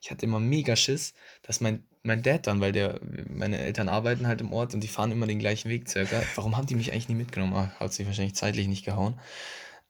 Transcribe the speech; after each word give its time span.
ich 0.00 0.10
hatte 0.10 0.26
immer 0.26 0.40
mega 0.40 0.76
Schiss, 0.76 1.12
dass 1.42 1.60
mein, 1.60 1.84
mein 2.02 2.22
Dad 2.22 2.46
dann, 2.46 2.60
weil 2.60 2.72
der, 2.72 3.00
meine 3.28 3.58
Eltern 3.58 3.88
arbeiten 3.88 4.26
halt 4.26 4.40
im 4.40 4.52
Ort 4.52 4.74
und 4.74 4.80
die 4.80 4.88
fahren 4.88 5.12
immer 5.12 5.26
den 5.26 5.38
gleichen 5.38 5.68
Weg 5.68 5.88
circa. 5.88 6.22
Warum 6.34 6.56
haben 6.56 6.66
die 6.66 6.74
mich 6.74 6.92
eigentlich 6.92 7.08
nie 7.08 7.14
mitgenommen? 7.14 7.54
Ah, 7.54 7.72
hat 7.78 7.92
sich 7.92 8.06
wahrscheinlich 8.06 8.34
zeitlich 8.34 8.66
nicht 8.66 8.84
gehauen. 8.84 9.20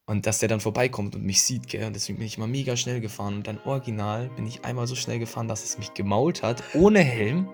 Und 0.06 0.26
dass 0.26 0.40
der 0.40 0.48
dann 0.48 0.58
vorbeikommt 0.58 1.14
und 1.14 1.22
mich 1.22 1.44
sieht, 1.44 1.68
gell? 1.68 1.86
Und 1.86 1.94
deswegen 1.94 2.18
bin 2.18 2.26
ich 2.26 2.36
immer 2.36 2.48
mega 2.48 2.76
schnell 2.76 3.00
gefahren. 3.00 3.36
Und 3.36 3.46
dann 3.46 3.60
original 3.64 4.28
bin 4.30 4.44
ich 4.44 4.64
einmal 4.64 4.88
so 4.88 4.96
schnell 4.96 5.20
gefahren, 5.20 5.46
dass 5.46 5.62
es 5.62 5.78
mich 5.78 5.94
gemault 5.94 6.42
hat, 6.42 6.64
ohne 6.74 6.98
Helm. 6.98 7.48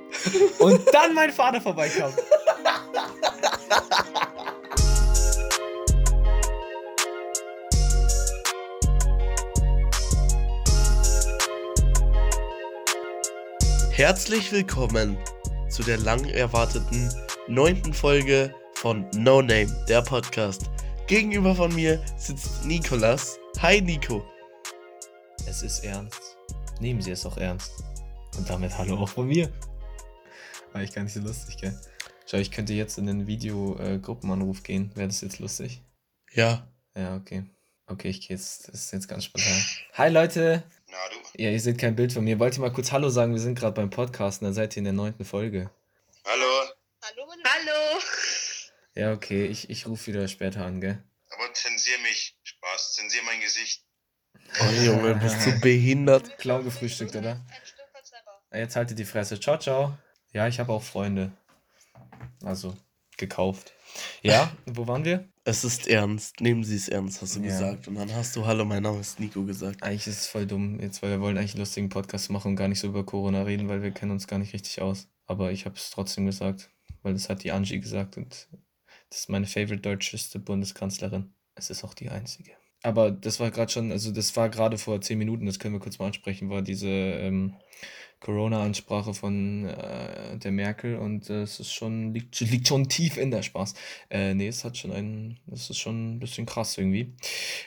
und 0.59 0.80
dann 0.91 1.14
mein 1.14 1.32
Vater 1.32 1.61
vorbeikam. 1.61 2.12
Herzlich 13.96 14.52
willkommen 14.52 15.16
zu 15.70 15.82
der 15.82 15.96
lang 15.96 16.23
erwarteten 16.28 17.10
neunten 17.48 17.95
Folge 17.95 18.54
von 18.74 19.09
No 19.14 19.41
Name, 19.41 19.74
der 19.88 20.02
Podcast. 20.02 20.68
Gegenüber 21.06 21.54
von 21.54 21.74
mir 21.74 22.04
sitzt 22.18 22.66
Nikolas. 22.66 23.38
Hi 23.59 23.80
Nico. 23.80 24.23
Es 25.46 25.62
ist 25.62 25.82
ernst. 25.82 26.37
Nehmen 26.78 27.01
Sie 27.01 27.10
es 27.10 27.24
auch 27.24 27.38
ernst. 27.38 27.73
Und 28.37 28.51
damit 28.51 28.77
hallo 28.77 28.98
auch 28.98 29.09
von 29.09 29.28
mir. 29.28 29.51
War 30.74 30.82
ich 30.82 30.92
gar 30.92 31.02
nicht 31.02 31.15
so 31.15 31.20
lustig, 31.20 31.56
gell? 31.56 31.74
Schau, 32.26 32.37
ich 32.37 32.51
könnte 32.51 32.74
jetzt 32.74 32.98
in 32.98 33.06
den 33.06 33.26
Videogruppenanruf 33.26 34.62
gehen. 34.62 34.90
Wäre 34.95 35.09
das 35.09 35.23
jetzt 35.23 35.38
lustig? 35.38 35.82
Ja. 36.34 36.70
Ja, 36.95 37.16
okay. 37.16 37.46
Okay, 37.87 38.10
ich 38.10 38.28
gehe 38.28 38.37
jetzt. 38.37 38.68
Das 38.68 38.74
ist 38.74 38.92
jetzt 38.92 39.09
ganz 39.09 39.24
spontan. 39.24 39.65
Hi 39.95 40.10
Leute! 40.10 40.65
Na 40.96 41.09
du? 41.10 41.42
Ja, 41.42 41.50
ihr 41.50 41.60
seht 41.60 41.78
kein 41.78 41.95
Bild 41.95 42.12
von 42.12 42.24
mir. 42.24 42.38
Wollt 42.38 42.56
ihr 42.56 42.60
mal 42.60 42.73
kurz 42.73 42.91
Hallo 42.91 43.10
sagen? 43.10 43.32
Wir 43.32 43.41
sind 43.41 43.59
gerade 43.59 43.74
beim 43.74 43.91
Podcasten, 43.91 44.46
da 44.46 44.52
seid 44.54 44.74
ihr 44.74 44.78
in 44.78 44.84
der 44.84 44.92
neunten 44.95 45.27
Folge. 45.27 45.70
Hallo? 46.24 46.71
Hallo, 47.02 47.26
Hallo. 47.45 48.01
Ja, 48.95 49.12
okay, 49.12 49.45
ich, 49.45 49.68
ich 49.68 49.87
rufe 49.87 50.06
wieder 50.06 50.26
später 50.26 50.65
an, 50.65 50.80
gell? 50.80 51.02
Aber 51.30 51.52
zensier 51.52 51.98
mich. 51.98 52.34
Spaß. 52.43 52.95
Zensier 52.95 53.23
mein 53.24 53.40
Gesicht. 53.40 53.84
Oh 54.60 54.84
Junge, 54.84 55.15
bist 55.16 55.45
du 55.45 55.60
behindert? 55.60 56.38
Klau 56.38 56.62
gefrühstückt, 56.62 57.15
oder? 57.15 57.45
Jetzt 58.52 58.76
haltet 58.76 58.99
die 58.99 59.04
Fresse. 59.04 59.38
Ciao, 59.38 59.59
ciao. 59.59 59.99
Ja, 60.32 60.49
ich 60.49 60.59
habe 60.59 60.73
auch 60.73 60.82
Freunde. 60.82 61.30
Also, 62.43 62.74
gekauft. 63.18 63.72
Ja, 64.22 64.53
wo 64.66 64.86
waren 64.86 65.06
wir? 65.06 65.26
Es 65.44 65.64
ist 65.64 65.88
ernst. 65.88 66.42
Nehmen 66.42 66.64
Sie 66.64 66.76
es 66.76 66.88
ernst, 66.88 67.22
hast 67.22 67.36
du 67.36 67.41
Ja. 67.41 67.47
gesagt. 67.47 67.88
Und 67.88 67.94
dann 67.94 68.14
hast 68.14 68.36
du 68.36 68.44
Hallo, 68.44 68.66
mein 68.66 68.82
Name 68.82 69.00
ist 69.00 69.19
Nico 69.20 69.42
gesagt. 69.44 69.82
Eigentlich 69.82 70.06
ist 70.06 70.20
es 70.20 70.26
voll 70.26 70.44
dumm, 70.47 70.78
jetzt, 70.81 71.00
weil 71.03 71.12
wir 71.12 71.20
wollen 71.22 71.38
eigentlich 71.38 71.53
einen 71.54 71.60
lustigen 71.60 71.88
Podcast 71.88 72.28
machen 72.28 72.48
und 72.48 72.56
gar 72.56 72.69
nicht 72.69 72.81
so 72.81 72.88
über 72.88 73.06
Corona 73.06 73.42
reden, 73.44 73.69
weil 73.70 73.82
wir 73.82 73.92
kennen 73.92 74.10
uns 74.12 74.26
gar 74.26 74.38
nicht 74.38 74.53
richtig 74.53 74.82
aus. 74.82 75.09
Aber 75.25 75.50
ich 75.50 75.64
habe 75.64 75.76
es 75.76 75.88
trotzdem 75.91 76.26
gesagt, 76.26 76.69
weil 77.03 77.14
das 77.14 77.31
hat 77.31 77.42
die 77.42 77.53
Angie 77.53 77.81
gesagt 77.81 78.19
und 78.19 78.48
das 79.09 79.20
ist 79.20 79.28
meine 79.31 79.47
favorite 79.47 79.81
deutscheste 79.81 80.41
Bundeskanzlerin. 80.41 81.32
Es 81.54 81.70
ist 81.70 81.82
auch 81.84 81.94
die 81.94 82.10
einzige. 82.10 82.53
Aber 82.87 83.10
das 83.10 83.41
war 83.41 83.50
gerade 83.50 83.72
schon, 83.72 83.91
also 83.91 84.12
das 84.12 84.37
war 84.37 84.48
gerade 84.48 84.78
vor 84.78 85.00
zehn 85.00 85.19
Minuten, 85.19 85.47
das 85.47 85.59
können 85.59 85.75
wir 85.75 85.81
kurz 85.81 85.98
mal 85.98 86.06
ansprechen, 86.06 86.50
war 86.50 86.62
diese 86.62 86.87
ähm, 86.88 87.54
Corona-Ansprache 88.20 89.12
von 89.12 89.66
äh, 89.66 90.38
der 90.38 90.53
Merkel 90.53 90.97
und 90.97 91.28
äh, 91.28 91.43
es 91.43 91.59
ist 91.59 91.72
schon, 91.72 92.15
liegt, 92.15 92.38
liegt 92.41 92.69
schon 92.69 92.88
tief 92.88 93.16
in 93.16 93.32
der 93.32 93.43
Spaß. 93.43 93.75
Äh, 94.09 94.34
nee, 94.34 94.47
es 94.47 94.65
hat 94.65 94.76
schon 94.76 94.93
einen, 94.93 95.41
es 95.53 95.69
ist 95.69 95.78
schon 95.78 96.15
ein 96.16 96.20
bisschen 96.20 96.47
krass 96.47 96.78
irgendwie. 96.78 97.15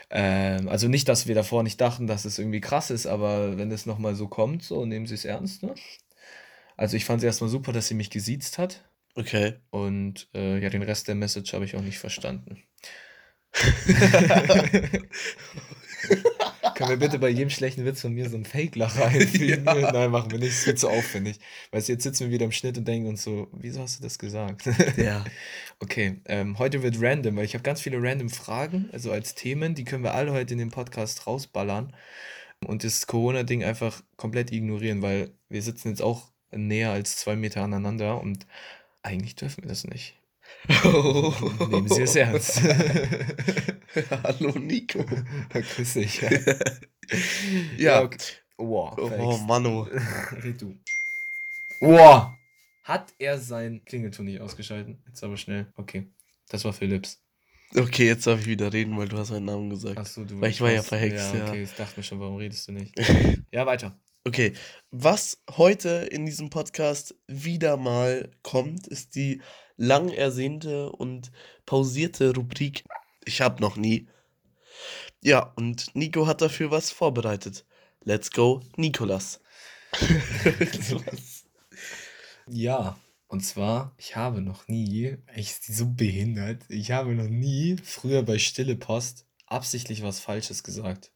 Ähm, 0.09 0.69
also 0.69 0.87
nicht, 0.87 1.09
dass 1.09 1.27
wir 1.27 1.35
davor 1.35 1.63
nicht 1.63 1.81
dachten, 1.81 2.07
dass 2.07 2.23
es 2.25 2.39
irgendwie 2.39 2.61
krass 2.61 2.89
ist, 2.89 3.05
aber 3.05 3.57
wenn 3.57 3.71
es 3.71 3.85
nochmal 3.85 4.15
so 4.15 4.27
kommt, 4.29 4.63
so 4.63 4.85
nehmen 4.85 5.05
Sie 5.05 5.15
es 5.15 5.25
ernst, 5.25 5.63
ne? 5.63 5.75
Also 6.77 6.95
ich 6.97 7.05
fand 7.05 7.19
es 7.19 7.25
erstmal 7.25 7.49
super, 7.49 7.73
dass 7.73 7.87
sie 7.87 7.93
mich 7.93 8.09
gesiezt 8.09 8.57
hat 8.57 8.89
Okay. 9.15 9.55
und 9.71 10.29
äh, 10.33 10.59
ja, 10.61 10.69
den 10.69 10.83
Rest 10.83 11.07
der 11.09 11.15
Message 11.15 11.53
habe 11.53 11.65
ich 11.65 11.75
auch 11.75 11.81
nicht 11.81 11.99
verstanden. 11.99 12.63
Können 16.75 16.89
wir 16.91 16.97
bitte 16.97 17.19
bei 17.19 17.29
jedem 17.29 17.49
schlechten 17.49 17.85
Witz 17.85 18.01
von 18.01 18.13
mir 18.13 18.29
so 18.29 18.35
einen 18.35 18.45
Fake-Lacher 18.45 19.05
einfügen? 19.07 19.65
Ja. 19.65 19.91
Nein, 19.91 20.11
machen 20.11 20.31
wir 20.31 20.39
nicht, 20.39 20.51
es 20.51 20.65
wird 20.65 20.79
zu 20.79 20.89
aufwendig. 20.89 21.39
Weil 21.71 21.81
jetzt 21.81 22.03
sitzen 22.03 22.25
wir 22.25 22.31
wieder 22.31 22.45
im 22.45 22.51
Schnitt 22.51 22.77
und 22.77 22.87
denken 22.87 23.09
uns 23.09 23.23
so, 23.23 23.49
wieso 23.51 23.81
hast 23.81 23.99
du 23.99 24.03
das 24.03 24.17
gesagt? 24.17 24.63
Ja. 24.97 25.23
Okay, 25.79 26.21
ähm, 26.25 26.57
heute 26.57 26.83
wird 26.83 27.01
random, 27.01 27.37
weil 27.37 27.45
ich 27.45 27.53
habe 27.53 27.63
ganz 27.63 27.81
viele 27.81 28.01
random 28.01 28.29
Fragen, 28.29 28.89
also 28.91 29.11
als 29.11 29.35
Themen, 29.35 29.75
die 29.75 29.83
können 29.83 30.03
wir 30.03 30.13
alle 30.13 30.31
heute 30.33 30.53
in 30.53 30.59
den 30.59 30.71
Podcast 30.71 31.27
rausballern 31.27 31.95
und 32.65 32.83
das 32.83 33.07
Corona-Ding 33.07 33.63
einfach 33.63 34.01
komplett 34.17 34.51
ignorieren, 34.51 35.01
weil 35.01 35.31
wir 35.47 35.61
sitzen 35.61 35.89
jetzt 35.89 36.01
auch 36.01 36.31
näher 36.51 36.91
als 36.91 37.17
zwei 37.17 37.35
Meter 37.35 37.61
aneinander 37.63 38.21
und 38.21 38.45
eigentlich 39.03 39.35
dürfen 39.35 39.63
wir 39.63 39.69
das 39.69 39.85
nicht. 39.85 40.15
Nehmen 40.67 41.87
Sie 41.87 42.01
es 42.03 42.15
ernst. 42.15 42.61
Hallo 44.23 44.51
Nico. 44.59 45.03
Grüß 45.49 45.93
dich. 45.93 46.21
Ja. 47.77 48.03
okay. 48.03 48.19
Wow, 48.57 48.95
Oh 48.99 49.07
Felix. 49.07 49.41
Mano. 49.47 49.87
Red 50.43 50.61
du. 50.61 50.77
Wow. 51.79 52.33
Hat 52.83 53.13
er 53.17 53.39
sein 53.39 53.83
Klingelton 53.83 54.25
nicht 54.25 54.39
ausgeschalten? 54.41 55.01
Jetzt 55.07 55.23
aber 55.23 55.35
schnell. 55.35 55.73
Okay. 55.75 56.13
Das 56.49 56.65
war 56.65 56.73
Philips. 56.73 57.19
Okay, 57.75 58.05
jetzt 58.05 58.27
darf 58.27 58.41
ich 58.41 58.45
wieder 58.45 58.71
reden, 58.71 58.95
weil 58.95 59.07
du 59.07 59.17
hast 59.17 59.31
meinen 59.31 59.45
Namen 59.45 59.71
gesagt. 59.71 59.97
Achso, 59.97 60.23
du 60.23 60.39
Weil 60.39 60.51
ich 60.51 60.61
war 60.61 60.71
ja 60.71 60.83
verhext, 60.83 61.33
ja. 61.33 61.47
Okay, 61.47 61.63
ich 61.63 61.73
dachte 61.73 61.99
mir 61.99 62.03
schon, 62.03 62.19
warum 62.19 62.35
redest 62.35 62.67
du 62.67 62.73
nicht? 62.73 62.93
ja, 63.51 63.65
weiter. 63.65 63.99
Okay, 64.25 64.53
was 64.91 65.41
heute 65.55 65.89
in 66.11 66.25
diesem 66.25 66.49
Podcast 66.49 67.15
wieder 67.27 67.77
mal 67.77 68.29
kommt, 68.43 68.85
ist 68.87 69.15
die 69.15 69.41
lang 69.77 70.09
ersehnte 70.09 70.91
und 70.91 71.31
pausierte 71.65 72.33
Rubrik 72.35 72.83
Ich 73.25 73.39
hab 73.41 73.61
noch 73.61 73.77
nie. 73.77 74.09
Ja, 75.23 75.53
und 75.55 75.95
Nico 75.95 76.27
hat 76.27 76.41
dafür 76.41 76.69
was 76.69 76.91
vorbereitet. 76.91 77.65
Let's 78.03 78.31
go, 78.31 78.61
Nikolas. 78.75 79.39
Ja, 82.51 82.97
und 83.27 83.41
zwar, 83.41 83.93
ich 83.97 84.15
habe 84.15 84.41
noch 84.41 84.67
nie, 84.67 85.17
echt 85.27 85.63
so 85.63 85.85
behindert, 85.93 86.63
ich 86.67 86.89
habe 86.89 87.13
noch 87.13 87.27
nie 87.27 87.77
früher 87.83 88.23
bei 88.23 88.39
Stille 88.39 88.75
Post 88.75 89.27
absichtlich 89.45 90.01
was 90.01 90.19
Falsches 90.19 90.63
gesagt. 90.63 91.11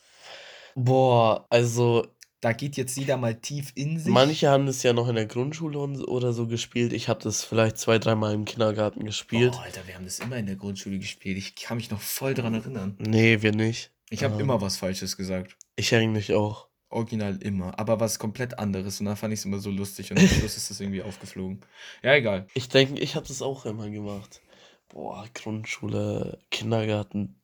Boah, 0.75 1.47
also 1.49 2.07
Da 2.43 2.51
geht 2.51 2.75
jetzt 2.75 2.97
jeder 2.97 3.15
mal 3.15 3.35
tief 3.35 3.71
in 3.73 3.97
sich. 3.97 4.11
manche 4.11 4.49
haben 4.49 4.65
das 4.65 4.83
ja 4.83 4.91
noch 4.91 5.07
in 5.07 5.15
der 5.15 5.27
Grundschule 5.27 5.79
und, 5.79 6.03
oder 6.05 6.33
so 6.33 6.45
gespielt. 6.45 6.91
Ich 6.91 7.07
habe 7.07 7.21
das 7.23 7.41
vielleicht 7.41 7.77
zwei, 7.77 7.99
dreimal 7.99 8.33
im 8.33 8.43
Kindergarten 8.43 9.05
gespielt. 9.05 9.53
Oh, 9.55 9.61
Alter, 9.61 9.87
wir 9.87 9.95
haben 9.95 10.03
das 10.03 10.19
immer 10.19 10.35
in 10.35 10.47
der 10.47 10.57
Grundschule 10.57 10.99
gespielt. 10.99 11.37
Ich 11.37 11.55
kann 11.55 11.77
mich 11.77 11.89
noch 11.89 12.01
voll 12.01 12.33
dran 12.33 12.53
erinnern. 12.53 12.97
Nee, 12.99 13.41
wir 13.41 13.53
nicht. 13.53 13.91
Ich 14.09 14.25
habe 14.25 14.33
Ähm. 14.33 14.41
immer 14.41 14.59
was 14.59 14.75
Falsches 14.75 15.15
gesagt. 15.15 15.55
Ich 15.77 15.95
eigentlich 15.95 16.33
auch. 16.33 16.67
Original 16.89 17.37
immer. 17.41 17.79
Aber 17.79 18.01
was 18.01 18.19
komplett 18.19 18.59
anderes. 18.59 18.99
Und 18.99 19.05
dann 19.05 19.15
fand 19.15 19.33
ich 19.33 19.39
es 19.39 19.45
immer 19.45 19.59
so 19.59 19.71
lustig. 19.71 20.11
Und 20.11 20.19
am 20.19 20.27
Schluss 20.27 20.57
ist 20.57 20.69
das 20.69 20.81
irgendwie 20.81 21.01
aufgeflogen. 21.01 21.61
Ja, 22.03 22.13
egal. 22.13 22.47
Ich 22.55 22.67
denke, 22.67 22.99
ich 22.99 23.15
habe 23.15 23.25
das 23.25 23.41
auch 23.41 23.65
immer 23.65 23.89
gemacht. 23.89 24.41
Boah, 24.89 25.25
Grundschule, 25.33 26.39
Kindergarten. 26.51 27.39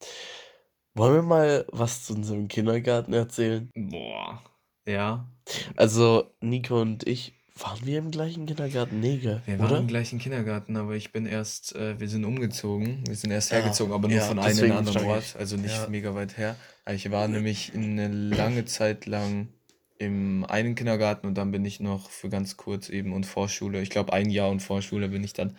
Wollen 0.93 1.13
wir 1.15 1.21
mal 1.21 1.65
was 1.71 2.03
zu 2.03 2.15
unserem 2.15 2.49
Kindergarten 2.49 3.13
erzählen? 3.13 3.71
Boah. 3.75 4.43
Ja. 4.89 5.27
Also, 5.75 6.31
Nico 6.41 6.81
und 6.81 7.07
ich, 7.07 7.33
waren 7.61 7.85
wir 7.85 7.99
im 7.99 8.11
gleichen 8.11 8.45
Kindergarten? 8.45 8.99
Nee, 9.01 9.17
gell? 9.17 9.41
Wir 9.45 9.59
waren 9.59 9.69
oder? 9.71 9.79
im 9.79 9.87
gleichen 9.87 10.17
Kindergarten, 10.19 10.77
aber 10.77 10.95
ich 10.95 11.11
bin 11.11 11.25
erst, 11.25 11.75
äh, 11.75 11.99
wir 11.99 12.07
sind 12.07 12.23
umgezogen. 12.23 13.03
Wir 13.05 13.15
sind 13.15 13.31
erst 13.31 13.51
Ah, 13.51 13.55
hergezogen, 13.57 13.93
aber 13.93 14.07
nur 14.07 14.17
ja, 14.17 14.23
von 14.23 14.39
einem 14.39 14.47
in 14.49 14.55
deswegen 14.55 14.71
einen 14.77 14.87
anderen 14.87 15.07
Ort. 15.07 15.35
Also 15.37 15.57
nicht 15.57 15.75
Ja. 15.75 15.87
mega 15.89 16.15
weit 16.15 16.37
her. 16.37 16.55
Ich 16.89 17.11
war 17.11 17.27
nämlich 17.27 17.73
eine 17.75 18.07
lange 18.07 18.65
Zeit 18.65 19.05
lang 19.05 19.49
im 19.97 20.45
einen 20.45 20.75
Kindergarten 20.75 21.27
und 21.27 21.37
dann 21.37 21.51
bin 21.51 21.65
ich 21.65 21.81
noch 21.81 22.09
für 22.09 22.29
ganz 22.29 22.55
kurz 22.55 22.87
eben 22.87 23.11
und 23.11 23.25
Vorschule. 23.25 23.81
Ich 23.81 23.89
glaube, 23.89 24.13
ein 24.13 24.29
Jahr 24.29 24.49
und 24.49 24.61
Vorschule 24.61 25.09
bin 25.09 25.23
ich 25.23 25.33
dann 25.33 25.57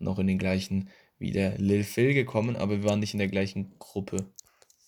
noch 0.00 0.18
in 0.18 0.26
den 0.26 0.38
gleichen 0.38 0.90
wie 1.18 1.30
der 1.30 1.56
Lil 1.58 1.84
Phil 1.84 2.12
gekommen, 2.12 2.56
aber 2.56 2.82
wir 2.82 2.84
waren 2.84 3.00
nicht 3.00 3.14
in 3.14 3.18
der 3.18 3.28
gleichen 3.28 3.78
Gruppe. 3.78 4.26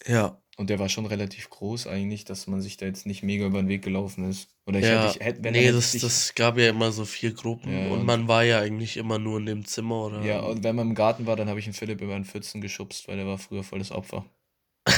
Ja, 0.07 0.41
Und 0.59 0.71
der 0.71 0.81
war 0.81 0.89
schon 0.89 1.07
relativ 1.07 1.51
groß 1.51 1.87
eigentlich, 1.87 2.25
dass 2.25 2.49
man 2.49 2.61
sich 2.61 2.77
da 2.77 2.85
jetzt 2.87 3.07
nicht 3.07 3.23
mega 3.23 3.47
über 3.47 3.63
den 3.63 3.69
Weg 3.69 3.83
gelaufen 3.83 4.29
ist. 4.29 4.49
Oder 4.67 4.81
ich 4.81 4.87
ja. 4.87 5.05
hätte, 5.05 5.19
ich, 5.21 5.25
hätte 5.25 5.45
wenn 5.45 5.53
nee, 5.53 5.63
hätte 5.67 5.75
das, 5.77 5.95
ich- 5.95 6.03
das 6.03 6.35
gab 6.35 6.59
ja 6.59 6.69
immer 6.69 6.91
so 6.91 7.05
vier 7.05 7.33
Gruppen 7.33 7.73
Ja, 7.73 7.87
und 7.87 8.01
und- 8.01 8.05
man 8.07 8.27
war 8.27 8.43
ja 8.43 8.59
eigentlich 8.59 8.97
immer 8.97 9.21
nur 9.21 9.39
in 9.39 9.47
dem 9.47 9.65
Zimmer 9.65 10.07
oder. 10.07 10.23
Ja, 10.25 10.41
und 10.41 10.65
wenn 10.65 10.75
man 10.75 10.89
im 10.89 10.95
Garten 10.97 11.27
war, 11.27 11.37
dann 11.37 11.49
habe 11.49 11.61
ich 11.61 11.65
den 11.67 11.75
Philipp 11.75 12.01
über 12.01 12.15
den 12.15 12.25
Pfützen 12.25 12.61
geschubst, 12.61 13.07
weil 13.07 13.19
er 13.21 13.27
war 13.27 13.39
früher 13.39 13.63
voll 13.63 13.79
das 13.79 13.93
Opfer. 13.93 14.27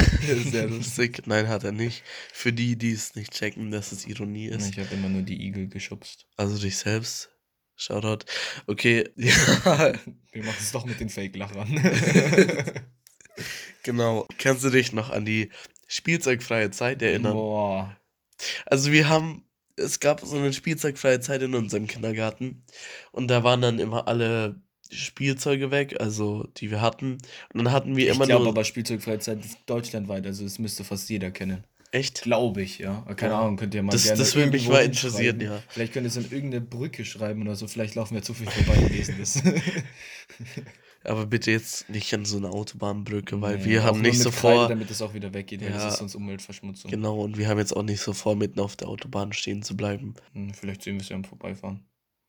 Sehr 0.51 0.67
lustig. 0.69 1.23
Nein, 1.27 1.49
hat 1.49 1.63
er 1.65 1.73
nicht. 1.73 2.05
Für 2.33 2.53
die, 2.55 2.77
die 2.77 2.93
es 2.93 3.15
nicht 3.15 3.33
checken, 3.33 3.71
dass 3.71 3.93
es 3.93 4.07
Ironie 4.07 4.47
ist. 4.47 4.71
Ich 4.71 4.79
habe 4.79 4.95
immer 4.95 5.11
nur 5.11 5.23
die 5.23 5.43
Igel 5.47 5.69
geschubst. 5.69 6.27
Also 6.39 6.59
dich 6.59 6.79
selbst. 6.79 7.29
Shoutout. 7.77 8.25
Okay, 8.67 9.09
ja, 9.17 9.93
Wir 10.33 10.43
machen 10.45 10.57
es 10.59 10.73
doch 10.73 10.87
mit 10.87 11.01
den 11.01 11.11
Fake-Lachern. 11.11 11.69
genau. 13.83 14.27
Kannst 14.39 14.65
du 14.65 14.71
dich 14.71 14.93
noch 14.93 15.11
an 15.11 15.25
die 15.25 15.51
spielzeugfreie 15.89 16.71
Zeit 16.71 17.03
erinnern? 17.03 17.33
Boah. 17.35 17.97
Also 18.67 18.93
wir 18.93 19.09
haben 19.09 19.45
es 19.77 19.99
gab 20.01 20.21
so 20.21 20.37
eine 20.37 20.53
spielzeugfreie 20.53 21.21
Zeit 21.21 21.41
in 21.43 21.55
unserem 21.55 21.87
Kindergarten 21.87 22.65
und 23.13 23.29
da 23.29 23.45
waren 23.45 23.63
dann 23.63 23.79
immer 23.79 24.09
alle 24.09 24.61
Spielzeuge 24.91 25.71
weg, 25.71 25.97
also 26.01 26.47
die 26.59 26.71
wir 26.71 26.81
hatten. 26.83 27.13
Und 27.55 27.65
dann 27.65 27.73
hatten 27.73 27.97
wir 27.97 28.09
Ich 28.11 28.15
immer 28.17 28.27
glaube 28.27 28.43
nur. 28.45 28.53
aber 28.53 28.65
Spielzeugfreizeit 28.65 29.43
ist 29.45 29.57
deutschlandweit, 29.67 30.27
also 30.27 30.45
das 30.45 30.59
müsste 30.59 30.85
fast 30.85 31.09
jeder 31.09 31.31
kennen. 31.31 31.65
Echt? 31.93 32.23
Glaube 32.23 32.61
ich, 32.63 32.79
ja. 32.79 33.03
Keine 33.17 33.33
Ja. 33.33 33.41
Ahnung, 33.41 33.57
könnt 33.57 33.75
ihr 33.75 33.83
mal 33.83 33.91
Das- 33.93 34.05
gerne 34.05 34.19
das 34.19 34.35
würde 34.35 34.51
mich 34.51 34.69
mal 34.69 34.85
interessieren, 34.85 35.41
ja. 35.41 35.63
Vielleicht 35.69 35.93
könnt 35.93 36.05
ihr 36.07 36.09
es 36.11 36.17
an 36.19 36.25
irgendeine 36.31 36.61
Brücke 36.61 37.05
schreiben 37.05 37.43
oder 37.43 37.57
so. 37.57 37.67
Vielleicht 37.67 37.95
laufen 37.95 38.15
wir 38.15 38.23
zu 38.23 38.35
viel 38.35 38.49
vorbei 38.51 38.79
und 38.81 38.91
lesen 38.93 39.17
das. 39.19 39.43
Aber 41.03 41.25
bitte 41.27 41.51
jetzt 41.51 41.89
nicht 41.89 42.13
an 42.13 42.25
so 42.27 42.37
eine 42.37 42.51
Autobahnbrücke, 42.51 43.41
weil 43.41 43.57
Nee, 43.59 43.65
wir 43.65 43.85
haben 43.85 44.03
nicht 44.03 44.19
so 44.19 44.31
Kreide, 44.31 44.41
vor. 44.59 44.69
damit 44.69 44.91
es 44.91 45.01
auch 45.01 45.15
wieder 45.15 45.33
weggeht, 45.33 45.63
weil 45.63 45.71
Ja. 45.71 45.77
das 45.85 45.95
ist 45.95 45.99
sonst 46.01 46.15
Umweltverschmutzung. 46.15 46.91
Genau, 46.91 47.21
und 47.21 47.39
wir 47.39 47.49
haben 47.49 47.59
jetzt 47.59 47.75
auch 47.75 47.83
nicht 47.83 48.01
so 48.03 48.13
vor, 48.13 48.37
mitten 48.37 48.61
auf 48.61 48.77
der 48.77 48.89
Autobahn 48.89 49.33
stehen 49.33 49.63
zu 49.63 49.77
bleiben. 49.77 50.15
Hm, 50.35 50.53
Vielleicht 50.53 50.83
sehen 50.83 50.97
wir 50.97 51.03
es 51.03 51.09
ja 51.09 51.17
am 51.17 51.25
Vorbeifahren. 51.25 51.85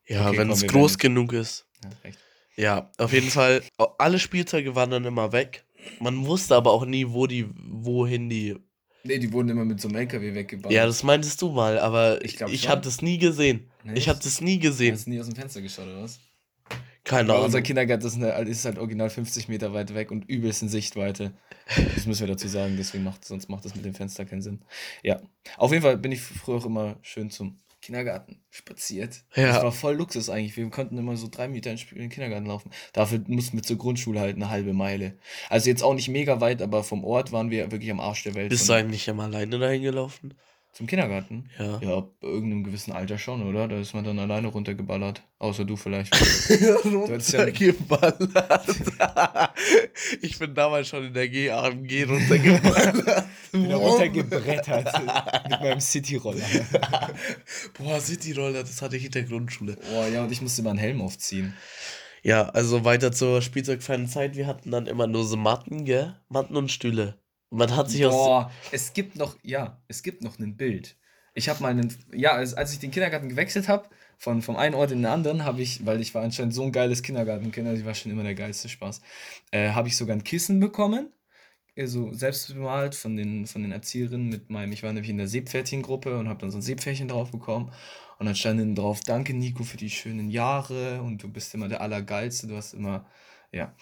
Ja, 0.08 0.30
Okay, 0.30 0.38
wenn 0.38 0.48
komm, 0.48 0.58
es 0.58 0.68
groß 0.68 0.98
genug 0.98 1.34
ist. 1.34 1.68
Ja, 1.84 1.90
recht. 2.06 2.20
Ja, 2.56 2.92
auf 2.98 3.12
jeden 3.14 3.30
Fall. 3.30 3.62
Alle 3.98 4.20
Spielzeuge 4.20 4.74
waren 4.76 4.90
dann 4.92 5.06
immer 5.06 5.32
weg. 5.32 5.66
Man 6.00 6.26
wusste 6.26 6.56
aber 6.56 6.72
auch 6.72 6.86
nie, 6.86 7.08
wo 7.10 7.28
die, 7.28 7.48
wohin 7.56 8.30
die. 8.30 8.56
Nee, 9.04 9.18
die 9.20 9.32
wurden 9.34 9.50
immer 9.50 9.66
mit 9.66 9.82
so 9.82 9.88
einem 9.88 9.98
LKW 9.98 10.34
weggebaut. 10.36 10.72
Ja, 10.72 10.86
das 10.86 11.02
meintest 11.04 11.42
du 11.42 11.50
mal, 11.50 11.80
aber 11.80 12.24
Ich 12.24 12.38
glaub 12.38 12.52
ich 12.52 12.70
habe 12.70 12.82
das 12.82 13.02
nie 13.02 13.18
gesehen. 13.18 13.70
Nicht? 13.84 13.98
Ich 13.98 14.10
habe 14.10 14.20
das 14.22 14.42
nie 14.42 14.60
gesehen. 14.60 14.94
Hast 14.94 15.08
du 15.08 15.10
nie 15.10 15.20
aus 15.20 15.26
dem 15.28 15.36
Fenster 15.36 15.62
geschaut, 15.62 15.88
oder 15.88 16.04
was? 16.04 16.20
Keine 17.04 17.34
Aber 17.34 17.44
unser 17.44 17.58
Ahnung. 17.58 17.66
Kindergarten 17.66 18.06
ist, 18.06 18.16
eine, 18.16 18.32
ist 18.50 18.66
halt 18.66 18.78
original 18.78 19.10
50 19.10 19.48
Meter 19.48 19.74
weit 19.74 19.94
weg 19.96 20.12
und 20.12 20.30
übelst 20.30 20.62
in 20.62 20.70
Sichtweite. 20.70 21.34
Das 21.96 22.06
müssen 22.06 22.22
wir 22.22 22.28
dazu 22.28 22.48
sagen, 22.48 22.76
deswegen 22.78 23.04
macht, 23.04 23.26
sonst 23.26 23.50
macht 23.50 23.66
das 23.66 23.76
mit 23.76 23.86
dem 23.86 23.94
Fenster 23.96 24.26
keinen 24.26 24.42
Sinn. 24.42 24.62
Ja, 25.04 25.20
auf 25.58 25.72
jeden 25.72 25.82
Fall 25.82 25.98
bin 25.98 26.12
ich 26.12 26.22
früher 26.22 26.58
auch 26.58 26.66
immer 26.66 26.98
schön 27.02 27.32
zum 27.32 27.60
Kindergarten 27.82 28.40
spaziert. 28.52 29.24
Ja. 29.36 29.54
Das 29.54 29.64
war 29.64 29.72
voll 29.72 29.96
Luxus 29.96 30.30
eigentlich. 30.30 30.56
Wir 30.56 30.70
konnten 30.70 30.98
immer 30.98 31.18
so 31.18 31.28
drei 31.30 31.48
Meter 31.48 31.72
in 31.72 31.78
den 31.78 31.88
in 31.90 32.02
den 32.02 32.10
Kindergarten 32.10 32.46
laufen. 32.46 32.72
Dafür 32.94 33.22
mussten 33.28 33.58
wir 33.58 33.64
zur 33.64 33.78
Grundschule 33.78 34.20
halt 34.20 34.36
eine 34.36 34.50
halbe 34.50 34.74
Meile. 34.74 35.18
Also 35.50 35.70
jetzt 35.70 35.82
auch 35.82 35.96
nicht 35.96 36.08
mega 36.08 36.40
weit, 36.40 36.62
aber 36.62 36.84
vom 36.84 37.04
Ort 37.04 37.32
waren 37.32 37.50
wir 37.50 37.72
wirklich 37.72 37.90
am 37.90 38.00
Arsch 38.00 38.24
der 38.24 38.36
Welt. 38.36 38.50
Bist 38.50 38.70
du 38.70 38.74
eigentlich 38.74 39.08
immer 39.08 39.24
alleine 39.24 39.58
dahin 39.58 39.82
gelaufen? 39.82 40.36
Zum 40.72 40.88
Kindergarten? 40.88 41.50
Ja. 41.60 41.80
Ja, 41.82 41.98
ab 41.98 42.12
irgendeinem 42.22 42.64
gewissen 42.64 42.94
Alter 42.94 43.18
schon, 43.18 43.42
oder? 43.48 43.68
Da 43.68 43.80
ist 43.80 43.94
man 43.94 44.06
dann 44.06 44.18
alleine 44.20 44.48
runtergeballert. 44.48 45.22
Außer 45.38 45.66
du 45.66 45.76
vielleicht. 45.76 46.16
runtergeballert. 46.86 48.18
ich 50.22 50.40
bin 50.40 50.56
damals 50.56 50.88
schon 50.88 51.06
in 51.08 51.14
der 51.14 51.28
G-AMG 51.28 52.04
runtergeballert. 52.04 53.26
Wieder 53.52 53.76
runtergebrettert 53.76 54.94
mit 55.50 55.60
meinem 55.60 55.82
Cityroller. 55.82 56.46
Boah, 57.78 58.00
Cityroller, 58.00 58.62
das 58.62 58.82
hatte 58.82 58.96
ich 58.96 59.06
in 59.06 59.12
der 59.12 59.24
Grundschule. 59.24 59.78
Boah, 59.92 60.08
ja, 60.08 60.24
und 60.24 60.32
ich 60.32 60.42
musste 60.42 60.62
immer 60.62 60.70
einen 60.70 60.80
Helm 60.80 61.02
aufziehen. 61.02 61.54
Ja, 62.24 62.50
also 62.50 62.86
weiter 62.86 63.12
zur 63.12 63.42
spielzeugfreien 63.42 64.08
Zeit. 64.08 64.36
Wir 64.36 64.48
hatten 64.48 64.72
dann 64.72 64.88
immer 64.88 65.08
nur 65.08 65.26
so 65.26 65.38
Matten, 65.38 65.86
gell? 65.86 66.16
Matten 66.30 66.56
und 66.56 66.72
Stühle. 66.72 67.21
Man 67.52 67.76
hat 67.76 67.90
sich 67.90 68.06
aus. 68.06 68.14
Boah, 68.14 68.52
es 68.72 68.94
gibt 68.94 69.16
noch, 69.18 69.38
ja, 69.44 69.82
es 69.88 70.04
gibt 70.04 70.24
noch 70.24 70.40
ein 70.40 70.56
Bild. 70.56 70.96
Ich 71.34 71.50
habe 71.50 71.62
mal 71.62 71.70
einen, 71.70 71.94
ja, 72.14 72.32
als, 72.32 72.54
als 72.54 72.74
ich 72.74 72.80
den 72.80 72.92
Kindergarten 72.92 73.30
gewechselt 73.30 73.68
habe, 73.68 73.90
von 74.18 74.42
vom 74.42 74.56
einen 74.56 74.76
Ort 74.76 74.92
in 74.92 75.00
den 75.00 75.06
anderen, 75.12 75.44
habe 75.44 75.62
ich, 75.62 75.86
weil 75.86 76.00
ich 76.02 76.14
war 76.14 76.24
anscheinend 76.24 76.54
so 76.54 76.64
ein 76.64 76.72
geiles 76.72 77.02
Kindergartenkind, 77.04 77.68
also 77.68 77.80
ich 77.80 77.86
war 77.86 77.96
schon 77.96 78.12
immer 78.12 78.24
der 78.24 78.36
geilste 78.36 78.70
Spaß, 78.70 79.02
äh, 79.52 79.72
habe 79.72 79.88
ich 79.88 79.98
sogar 79.98 80.16
ein 80.16 80.24
Kissen 80.24 80.60
bekommen, 80.60 81.12
also 81.78 82.14
selbst 82.14 82.54
bemalt 82.54 82.96
von 82.96 83.18
den, 83.18 83.48
von 83.48 83.64
den 83.64 83.72
Erzieherinnen 83.72 84.30
mit 84.30 84.50
meinem, 84.50 84.72
ich 84.74 84.84
war 84.84 84.94
nämlich 84.94 85.10
in 85.10 85.18
der 85.18 85.28
Seepferdchengruppe 85.28 86.18
und 86.20 86.30
habe 86.30 86.40
dann 86.40 86.52
so 86.52 86.60
ein 86.60 86.62
Seepferdchen 86.62 87.08
drauf 87.08 87.32
bekommen 87.32 87.72
und 88.20 88.26
dann 88.28 88.36
stand 88.36 88.60
dann 88.60 88.76
drauf, 88.76 89.00
danke 89.06 89.34
Nico 89.34 89.64
für 89.64 89.78
die 89.78 89.90
schönen 89.90 90.30
Jahre 90.30 91.02
und 91.02 91.24
du 91.24 91.30
bist 91.30 91.54
immer 91.56 91.68
der 91.68 91.82
Allergeilste, 91.82 92.48
du 92.48 92.56
hast 92.56 92.74
immer, 92.74 93.08
ja, 93.52 93.74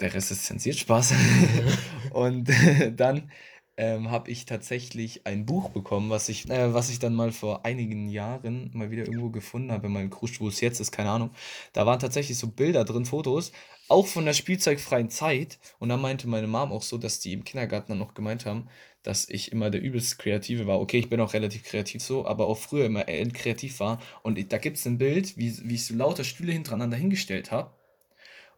der 0.00 0.14
Rest 0.14 0.30
ist 0.30 0.44
zensiert, 0.44 0.76
Spaß. 0.76 1.14
und 2.12 2.50
dann 2.96 3.30
ähm, 3.76 4.10
habe 4.10 4.30
ich 4.30 4.44
tatsächlich 4.44 5.26
ein 5.26 5.46
Buch 5.46 5.70
bekommen, 5.70 6.10
was 6.10 6.28
ich, 6.28 6.48
äh, 6.48 6.72
was 6.72 6.90
ich 6.90 6.98
dann 7.00 7.14
mal 7.14 7.32
vor 7.32 7.64
einigen 7.64 8.08
Jahren 8.08 8.70
mal 8.72 8.90
wieder 8.90 9.04
irgendwo 9.04 9.30
gefunden 9.30 9.72
habe, 9.72 9.88
in 9.88 9.92
meinem 9.92 10.10
Krusch, 10.10 10.40
wo 10.40 10.48
es 10.48 10.60
jetzt 10.60 10.80
ist, 10.80 10.92
keine 10.92 11.10
Ahnung. 11.10 11.30
Da 11.72 11.84
waren 11.86 11.98
tatsächlich 11.98 12.38
so 12.38 12.48
Bilder 12.48 12.84
drin, 12.84 13.04
Fotos, 13.04 13.52
auch 13.88 14.06
von 14.06 14.24
der 14.24 14.32
spielzeugfreien 14.34 15.10
Zeit. 15.10 15.58
Und 15.78 15.88
da 15.88 15.96
meinte 15.96 16.28
meine 16.28 16.46
Mom 16.46 16.72
auch 16.72 16.82
so, 16.82 16.98
dass 16.98 17.20
die 17.20 17.32
im 17.32 17.44
Kindergarten 17.44 17.92
dann 17.92 17.98
noch 17.98 18.14
gemeint 18.14 18.46
haben, 18.46 18.68
dass 19.02 19.28
ich 19.28 19.52
immer 19.52 19.70
der 19.70 19.82
übelst 19.82 20.18
Kreative 20.18 20.66
war. 20.66 20.80
Okay, 20.80 20.98
ich 20.98 21.10
bin 21.10 21.20
auch 21.20 21.34
relativ 21.34 21.64
kreativ 21.64 22.02
so, 22.02 22.26
aber 22.26 22.46
auch 22.46 22.58
früher 22.58 22.86
immer 22.86 23.04
kreativ 23.04 23.80
war. 23.80 24.00
Und 24.22 24.52
da 24.52 24.58
gibt 24.58 24.78
es 24.78 24.86
ein 24.86 24.98
Bild, 24.98 25.36
wie, 25.36 25.68
wie 25.68 25.74
ich 25.74 25.86
so 25.86 25.94
lauter 25.94 26.24
Stühle 26.24 26.52
hintereinander 26.52 26.96
hingestellt 26.96 27.50
habe 27.50 27.72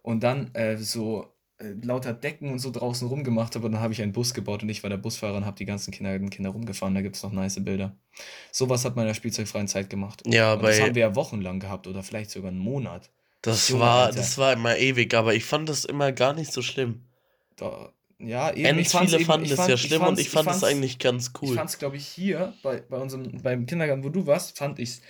und 0.06 0.22
dann 0.22 0.54
äh, 0.54 0.76
so 0.76 1.26
äh, 1.58 1.72
lauter 1.82 2.12
Decken 2.12 2.50
und 2.52 2.60
so 2.60 2.70
draußen 2.70 3.08
rumgemacht 3.08 3.54
habe 3.56 3.66
und 3.66 3.72
dann 3.72 3.80
habe 3.80 3.92
ich 3.92 4.00
einen 4.00 4.12
Bus 4.12 4.34
gebaut 4.34 4.62
und 4.62 4.68
ich 4.68 4.82
war 4.84 4.90
der 4.90 4.98
Busfahrer 4.98 5.36
und 5.36 5.44
habe 5.46 5.56
die 5.56 5.64
ganzen 5.64 5.90
Kinder, 5.90 6.16
Kinder 6.30 6.50
rumgefahren. 6.50 6.94
Da 6.94 7.00
gibt 7.02 7.16
es 7.16 7.22
noch 7.24 7.32
nice 7.32 7.62
Bilder. 7.64 7.96
Sowas 8.52 8.84
hat 8.84 8.94
man 8.94 9.04
in 9.04 9.08
der 9.08 9.14
spielzeugfreien 9.14 9.66
Zeit 9.66 9.90
gemacht. 9.90 10.22
Ja, 10.26 10.54
und 10.54 10.62
das 10.62 10.78
bei- 10.78 10.84
haben 10.84 10.94
wir 10.94 11.02
ja 11.02 11.14
wochenlang 11.16 11.58
gehabt 11.58 11.86
oder 11.88 12.02
vielleicht 12.04 12.30
sogar 12.30 12.50
einen 12.50 12.60
Monat. 12.60 13.10
Das 13.42 13.68
Junge, 13.68 13.82
war, 13.82 14.04
Alter. 14.06 14.16
das 14.18 14.38
war 14.38 14.52
immer 14.52 14.76
ewig, 14.76 15.12
aber 15.14 15.34
ich 15.34 15.44
fand 15.44 15.68
das 15.68 15.84
immer 15.84 16.12
gar 16.12 16.34
nicht 16.34 16.52
so 16.52 16.62
schlimm. 16.62 17.04
Da, 17.56 17.90
ja, 18.18 18.52
eben. 18.52 18.62
Ganz 18.62 18.80
ich 18.94 18.98
viele 19.00 19.16
eben- 19.16 19.24
fanden 19.26 19.44
ich 19.46 19.50
es 19.52 19.56
fand- 19.56 19.68
ja 19.70 19.76
schlimm 19.76 20.02
und 20.02 20.18
ich 20.20 20.30
fand 20.30 20.48
es 20.50 20.62
eigentlich 20.62 20.98
ganz 21.00 21.32
Ich 21.34 21.42
cool. 21.42 21.54
fand 21.56 21.70
es, 21.70 21.78
glaube 21.78 21.96
ich, 21.96 22.06
hier 22.06 22.52
bei, 22.62 22.80
bei 22.88 22.98
unserem, 22.98 23.42
beim 23.42 23.66
Kindergarten, 23.66 24.04
wo 24.04 24.08
du 24.10 24.24
warst, 24.26 24.56
fand 24.56 24.78
ich 24.78 24.90
es 24.90 25.02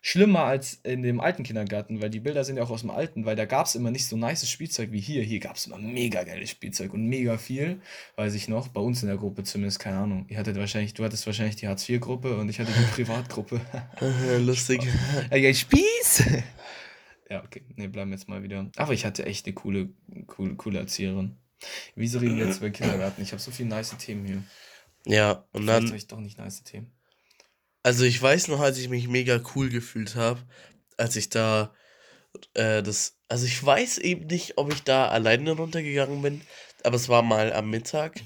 schlimmer 0.00 0.44
als 0.44 0.74
in 0.82 1.02
dem 1.02 1.20
alten 1.20 1.42
Kindergarten, 1.42 2.00
weil 2.00 2.10
die 2.10 2.20
Bilder 2.20 2.44
sind 2.44 2.56
ja 2.56 2.62
auch 2.62 2.70
aus 2.70 2.80
dem 2.80 2.90
alten, 2.90 3.26
weil 3.26 3.36
da 3.36 3.44
gab 3.44 3.66
es 3.66 3.74
immer 3.74 3.90
nicht 3.90 4.06
so 4.06 4.16
nice 4.16 4.48
Spielzeug 4.48 4.92
wie 4.92 5.00
hier. 5.00 5.22
Hier 5.22 5.40
gab 5.40 5.56
es 5.56 5.66
immer 5.66 5.78
mega 5.78 6.22
geiles 6.24 6.50
Spielzeug 6.50 6.94
und 6.94 7.06
mega 7.06 7.36
viel, 7.36 7.80
weiß 8.16 8.34
ich 8.34 8.48
noch, 8.48 8.68
bei 8.68 8.80
uns 8.80 9.02
in 9.02 9.08
der 9.08 9.18
Gruppe 9.18 9.44
zumindest, 9.44 9.78
keine 9.78 9.98
Ahnung. 9.98 10.24
Ihr 10.28 10.38
hattet 10.38 10.56
wahrscheinlich, 10.56 10.94
du 10.94 11.04
hattest 11.04 11.26
wahrscheinlich 11.26 11.56
die 11.56 11.68
Hartz-IV-Gruppe 11.68 12.36
und 12.36 12.48
ich 12.48 12.58
hatte 12.58 12.72
die 12.72 12.84
Privatgruppe. 12.94 13.60
Lustig. 14.40 14.86
Ey, 15.30 15.54
Spieß! 15.54 16.24
ja, 17.28 17.44
okay, 17.44 17.62
ne, 17.76 17.88
bleiben 17.88 18.10
jetzt 18.10 18.28
mal 18.28 18.42
wieder. 18.42 18.70
Aber 18.76 18.94
ich 18.94 19.04
hatte 19.04 19.26
echt 19.26 19.46
eine 19.46 19.54
coole, 19.54 19.90
coole, 20.26 20.54
coole 20.54 20.78
Erzieherin. 20.78 21.36
Wieso 21.94 22.20
reden 22.20 22.38
wir 22.38 22.46
jetzt 22.46 22.58
über 22.58 22.70
Kindergarten? 22.70 23.20
Ich 23.20 23.32
habe 23.32 23.42
so 23.42 23.50
viele 23.50 23.68
nice 23.68 23.94
Themen 23.98 24.24
hier. 24.24 24.42
Ja, 25.06 25.44
und 25.52 25.62
Vielleicht 25.62 25.88
dann, 25.88 25.94
ich 25.94 26.06
doch 26.06 26.20
nicht 26.20 26.38
nice 26.38 26.62
Themen. 26.62 26.90
Also 27.82 28.04
ich 28.04 28.20
weiß 28.20 28.48
noch, 28.48 28.60
als 28.60 28.78
ich 28.78 28.88
mich 28.88 29.08
mega 29.08 29.40
cool 29.54 29.68
gefühlt 29.68 30.16
habe, 30.16 30.40
als 30.96 31.16
ich 31.16 31.28
da 31.28 31.74
äh, 32.54 32.82
das, 32.82 33.18
also 33.28 33.46
ich 33.46 33.64
weiß 33.64 33.98
eben 33.98 34.26
nicht, 34.26 34.58
ob 34.58 34.72
ich 34.72 34.82
da 34.82 35.08
alleine 35.08 35.52
runtergegangen 35.52 36.22
bin, 36.22 36.40
aber 36.84 36.96
es 36.96 37.08
war 37.08 37.22
mal 37.22 37.52
am 37.52 37.70
Mittag. 37.70 38.20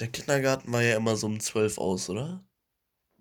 Der 0.00 0.08
Kindergarten 0.08 0.72
war 0.72 0.82
ja 0.82 0.96
immer 0.96 1.16
so 1.16 1.26
um 1.26 1.38
12 1.38 1.78
aus, 1.78 2.08
oder? 2.10 2.44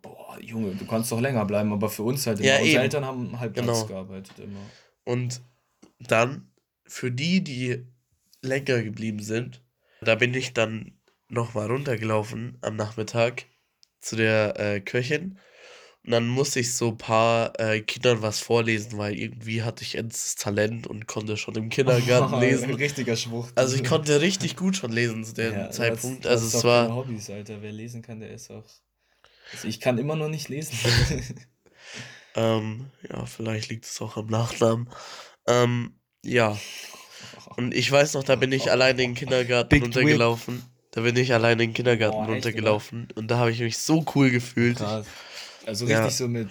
Boah, 0.02 0.38
Junge, 0.42 0.74
du 0.76 0.86
kannst 0.86 1.12
doch 1.12 1.20
länger 1.20 1.46
bleiben, 1.46 1.72
aber 1.74 1.90
für 1.90 2.04
uns 2.04 2.26
halt 2.26 2.40
immer. 2.40 2.48
Ja, 2.48 2.56
Unsere 2.56 2.72
eben. 2.74 2.84
Eltern 2.84 3.06
haben 3.06 3.40
halb 3.40 3.54
Genau. 3.54 3.86
gearbeitet 3.86 4.40
immer. 4.40 4.62
Und 5.04 5.42
dann, 6.00 6.52
für 6.86 7.12
die, 7.12 7.44
die 7.44 7.86
länger 8.42 8.82
geblieben 8.82 9.22
sind, 9.22 9.64
da 10.02 10.16
bin 10.16 10.34
ich 10.34 10.54
dann 10.54 11.00
nochmal 11.28 11.68
runtergelaufen 11.68 12.58
am 12.62 12.76
Nachmittag 12.76 13.46
zu 14.00 14.16
der 14.16 14.60
äh, 14.60 14.82
Köchin. 14.82 15.38
Und 16.04 16.12
dann 16.12 16.28
musste 16.28 16.60
ich 16.60 16.74
so 16.74 16.90
ein 16.90 16.98
paar 16.98 17.60
äh, 17.60 17.82
Kindern 17.82 18.24
was 18.24 18.40
vorlesen, 18.40 18.98
weil 18.98 19.14
irgendwie 19.18 19.62
hatte 19.62 19.84
ich 19.84 19.96
ins 19.96 20.36
Talent 20.36 20.88
und 20.88 21.06
konnte 21.08 21.38
schon 21.38 21.54
im 21.56 21.70
Kindergarten 21.70 22.34
Ein 22.34 22.40
lesen. 22.42 22.74
richtiger 22.74 23.16
Schwucht. 23.16 23.56
Also 23.56 23.76
ich 23.76 23.84
konnte 23.84 24.20
richtig 24.20 24.56
gut 24.56 24.76
schon 24.76 24.92
lesen 24.92 25.24
zu 25.24 25.34
dem 25.36 25.54
Ja, 25.54 25.70
Zeitpunkt. 25.70 26.18
hast- 26.20 26.26
du 26.26 26.30
also 26.30 26.58
es 26.58 26.64
war. 26.64 26.96
Hobbys, 26.96 27.30
Alter. 27.30 27.62
Wer 27.62 27.72
lesen 27.72 28.02
kann, 28.02 28.20
der 28.20 28.32
ist 28.32 28.50
auch. 28.50 28.66
Also 29.54 29.68
ich 29.68 29.80
kann 29.80 29.98
immer 30.00 30.16
noch 30.16 30.30
nicht 30.30 30.50
lesen. 30.50 30.76
Ähm, 32.36 32.90
ja, 33.10 33.26
vielleicht 33.26 33.70
liegt 33.70 33.86
es 33.86 34.00
auch 34.02 34.16
am 34.16 34.28
Nachnamen. 34.28 34.90
Ähm, 35.48 35.96
ja. 36.24 36.58
Und 37.58 37.74
ich 37.74 37.92
weiß 37.92 38.14
noch, 38.14 38.24
da 38.24 38.36
bin 38.38 38.52
ich 38.54 38.72
alleine 38.72 38.92
in 39.04 39.10
den 39.10 39.16
Kindergarten 39.16 39.68
Big 39.70 39.84
runtergelaufen. 39.84 40.62
Da 40.92 41.02
bin 41.02 41.16
ich 41.18 41.34
alleine 41.34 41.64
in 41.64 41.70
den 41.70 41.74
Kindergarten 41.74 42.22
echt, 42.22 42.30
runtergelaufen. 42.30 43.10
Und 43.16 43.30
da 43.30 43.38
habe 43.38 43.52
ich 43.52 43.60
mich 43.60 43.78
so 43.78 44.06
cool 44.16 44.30
gefühlt. 44.32 44.78
Krass. 44.78 45.06
Also 45.66 45.86
Ja. 45.86 46.02
richtig 46.02 46.18
so 46.18 46.28
mit 46.28 46.50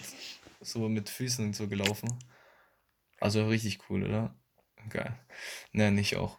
so 0.60 0.88
mit 0.88 1.08
Füßen 1.08 1.46
und 1.46 1.56
so 1.56 1.68
gelaufen. 1.68 2.10
Also 3.18 3.46
richtig 3.46 3.78
cool, 3.88 4.04
oder? 4.04 4.34
Geil. 4.88 5.18
Ne, 5.72 5.90
nicht 5.90 6.16
auch. 6.16 6.38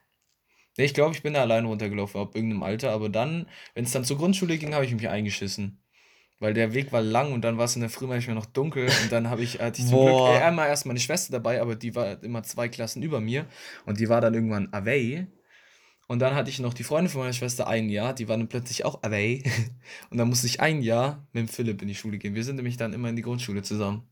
Nee, 0.78 0.86
ich 0.86 0.94
glaube, 0.94 1.16
ich 1.16 1.22
bin 1.22 1.34
da 1.34 1.42
alleine 1.42 1.68
runtergelaufen, 1.68 2.20
ab 2.22 2.36
irgendeinem 2.36 2.64
Alter, 2.64 2.92
aber 2.92 3.10
dann, 3.10 3.48
wenn 3.74 3.84
es 3.84 3.92
dann 3.92 4.06
zur 4.06 4.18
Grundschule 4.18 4.58
ging, 4.58 4.74
habe 4.74 4.86
ich 4.86 4.94
mich 4.94 5.10
eingeschissen. 5.10 5.84
Weil 6.40 6.56
der 6.56 6.74
Weg 6.74 6.92
war 6.92 7.04
lang 7.04 7.34
und 7.34 7.42
dann 7.42 7.60
war 7.60 7.66
es 7.66 7.76
in 7.76 7.82
der 7.82 7.90
Früh 7.92 8.08
manchmal 8.08 8.36
noch 8.36 8.48
dunkel 8.48 8.86
und 8.86 9.12
dann 9.12 9.30
habe 9.30 9.44
ich, 9.44 9.60
hatte 9.60 9.80
ich 9.82 9.88
zum 9.88 10.00
Glück 10.00 10.16
Boah. 10.16 10.40
äh, 10.40 10.44
einmal 10.44 10.70
erst 10.70 10.88
meine 10.88 11.00
Schwester 11.00 11.32
dabei, 11.32 11.62
aber 11.62 11.76
die 11.76 11.94
war 11.94 12.24
immer 12.24 12.42
zwei 12.42 12.68
Klassen 12.68 13.04
über 13.04 13.22
mir 13.22 13.46
und 13.86 14.00
die 14.00 14.10
war 14.10 14.22
dann 14.22 14.34
irgendwann 14.34 14.74
away 14.74 15.28
Und 16.12 16.20
dann 16.20 16.36
hatte 16.36 16.50
ich 16.50 16.60
noch 16.60 16.74
die 16.74 16.84
Freundin 16.84 17.10
von 17.10 17.22
meiner 17.22 17.32
Schwester 17.32 17.68
ein 17.68 17.88
Jahr, 17.88 18.14
die 18.14 18.28
war 18.28 18.36
dann 18.36 18.50
plötzlich 18.50 18.84
auch 18.84 19.02
away. 19.02 19.44
Und 20.10 20.18
dann 20.18 20.28
musste 20.28 20.46
ich 20.46 20.60
ein 20.60 20.82
Jahr 20.82 21.26
mit 21.32 21.40
dem 21.40 21.48
Philipp 21.48 21.82
in 21.82 21.88
die 21.88 21.96
Schule 21.96 22.18
gehen. 22.18 22.36
Wir 22.36 22.44
sind 22.44 22.58
nämlich 22.58 22.76
dann 22.76 22.92
immer 22.92 23.08
in 23.08 23.16
die 23.16 23.22
Grundschule 23.22 23.62
zusammen. 23.64 24.04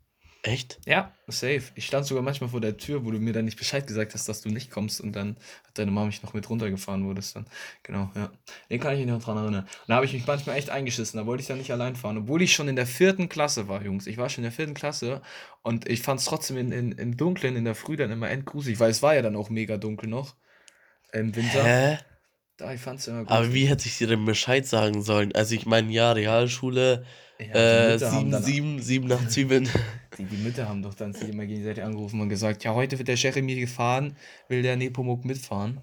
Echt? 0.44 0.80
Ja, 0.86 1.12
safe. 1.28 1.64
Ich 1.76 1.86
stand 1.86 2.06
sogar 2.06 2.24
manchmal 2.24 2.52
vor 2.52 2.62
der 2.62 2.78
Tür, 2.78 3.04
wo 3.04 3.12
du 3.12 3.20
mir 3.20 3.34
dann 3.34 3.44
nicht 3.44 3.58
Bescheid 3.58 3.86
gesagt 3.86 4.14
hast, 4.14 4.30
dass 4.30 4.40
du 4.40 4.48
nicht 4.48 4.72
kommst. 4.72 5.02
Und 5.02 5.12
dann 5.12 5.36
hat 5.68 5.78
deine 5.78 5.92
Mama 5.92 6.06
mich 6.06 6.24
noch 6.24 6.34
mit 6.34 6.50
runtergefahren, 6.50 7.14
das 7.16 7.34
dann. 7.34 7.48
Genau, 7.84 8.10
ja. 8.16 8.32
Den 8.70 8.80
kann 8.80 8.94
ich 8.94 9.00
mich 9.00 9.10
noch 9.10 9.22
dran 9.22 9.36
erinnern. 9.36 9.64
Und 9.66 9.90
da 9.90 9.96
habe 9.96 10.06
ich 10.06 10.14
mich 10.14 10.26
manchmal 10.26 10.56
echt 10.56 10.70
eingeschissen. 10.70 11.20
Da 11.20 11.26
wollte 11.26 11.42
ich 11.42 11.48
dann 11.48 11.58
nicht 11.58 11.74
allein 11.74 11.98
fahren. 11.98 12.18
Obwohl 12.18 12.42
ich 12.42 12.54
schon 12.54 12.70
in 12.70 12.78
der 12.78 12.88
vierten 12.88 13.28
Klasse 13.28 13.68
war, 13.68 13.84
Jungs. 13.84 14.08
Ich 14.08 14.16
war 14.16 14.30
schon 14.30 14.46
in 14.46 14.52
der 14.52 14.54
vierten 14.54 14.74
Klasse 14.74 15.22
und 15.64 15.90
ich 15.90 16.02
fand 16.02 16.22
es 16.22 16.28
trotzdem 16.28 16.56
in, 16.56 16.72
in, 16.72 16.92
im 16.94 17.18
Dunkeln 17.18 17.58
in 17.58 17.66
der 17.66 17.76
Früh 17.76 17.98
dann 17.98 18.10
immer 18.10 18.30
endgruselig, 18.30 18.80
weil 18.80 18.92
es 18.92 19.02
war 19.02 19.16
ja 19.16 19.22
dann 19.22 19.36
auch 19.36 19.50
mega 19.50 19.76
dunkel 19.76 20.08
noch. 20.08 20.38
Im 21.14 21.36
Winter. 21.36 21.64
Hä? 21.64 21.98
Da, 22.58 22.74
ich 22.74 22.82
fand 22.82 23.00
es 23.00 23.08
immer 23.08 23.30
Aber 23.30 23.54
wie 23.54 23.66
hätte 23.68 23.88
ich 23.88 23.98
dir 23.98 24.08
denn 24.08 24.26
Bescheid 24.26 24.68
sagen 24.68 25.02
sollen? 25.02 25.34
Also 25.34 25.56
ich 25.56 25.66
meine, 25.66 25.92
ja, 25.92 26.12
Realschule, 26.12 27.06
Ja, 27.40 27.46
äh, 27.56 27.92
Mütter 27.94 28.12
haben 28.12 28.20
7, 28.20 28.32
dann- 28.32 28.44
7, 28.44 28.82
7 28.82 29.08
nach 29.08 29.28
Zwiebeln. 29.30 29.70
Die, 30.18 30.26
die 30.26 30.38
Mütter 30.38 30.68
haben 30.68 30.82
doch 30.84 30.94
dann 30.94 31.14
sich 31.14 31.30
immer 31.30 31.46
gegenseitig 31.46 31.84
angerufen 31.84 32.20
und 32.20 32.28
gesagt, 32.30 32.64
ja, 32.66 32.74
heute 32.74 32.98
wird 32.98 33.08
der 33.08 33.16
Jeremy 33.16 33.56
gefahren, 33.56 34.18
will 34.50 34.62
der 34.62 34.76
Nepomuk 34.76 35.24
mitfahren. 35.24 35.80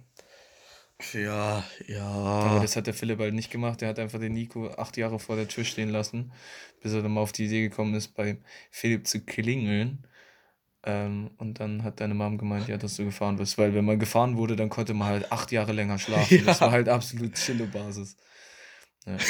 ja, 1.15 1.65
Aber 1.85 2.55
ja. 2.57 2.61
das 2.61 2.77
hat 2.77 2.87
der 2.87 2.95
Philipp 2.95 3.19
halt 3.21 3.35
nicht 3.35 3.51
gemacht. 3.51 3.81
Der 3.81 3.89
hat 3.89 3.99
einfach 3.99 4.19
den 4.19 4.33
Nico 4.35 4.69
acht 4.69 4.97
Jahre 4.97 5.19
vor 5.19 5.37
der 5.37 5.49
Tür 5.49 5.65
stehen 5.65 5.91
lassen, 5.91 6.33
bis 6.83 6.93
er 6.93 7.03
dann 7.03 7.13
mal 7.13 7.21
auf 7.23 7.33
die 7.33 7.47
Idee 7.47 7.63
gekommen 7.69 7.95
ist, 7.95 8.09
bei 8.15 8.39
Philipp 8.71 9.07
zu 9.07 9.21
klingeln. 9.21 10.07
Ähm, 10.87 11.31
und 11.39 11.59
dann 11.61 11.83
hat 11.83 12.01
deine 12.01 12.15
Mom 12.15 12.39
gemeint, 12.39 12.69
ja, 12.69 12.77
dass 12.77 12.97
du 12.97 13.05
gefahren 13.05 13.37
bist. 13.37 13.59
Weil 13.59 13.75
wenn 13.75 13.85
man 13.85 13.99
gefahren 13.99 14.37
wurde, 14.37 14.55
dann 14.57 14.69
konnte 14.69 14.95
man 14.95 15.09
halt 15.09 15.33
acht 15.33 15.51
Jahre 15.53 15.73
länger 15.73 15.99
schlafen. 15.99 16.43
Das 16.47 16.61
Ja. 16.61 16.67
war 16.67 16.73
halt 16.73 16.89
absolut 16.89 17.35
Chillo-Basis. 17.35 18.17
Ja. 19.07 19.17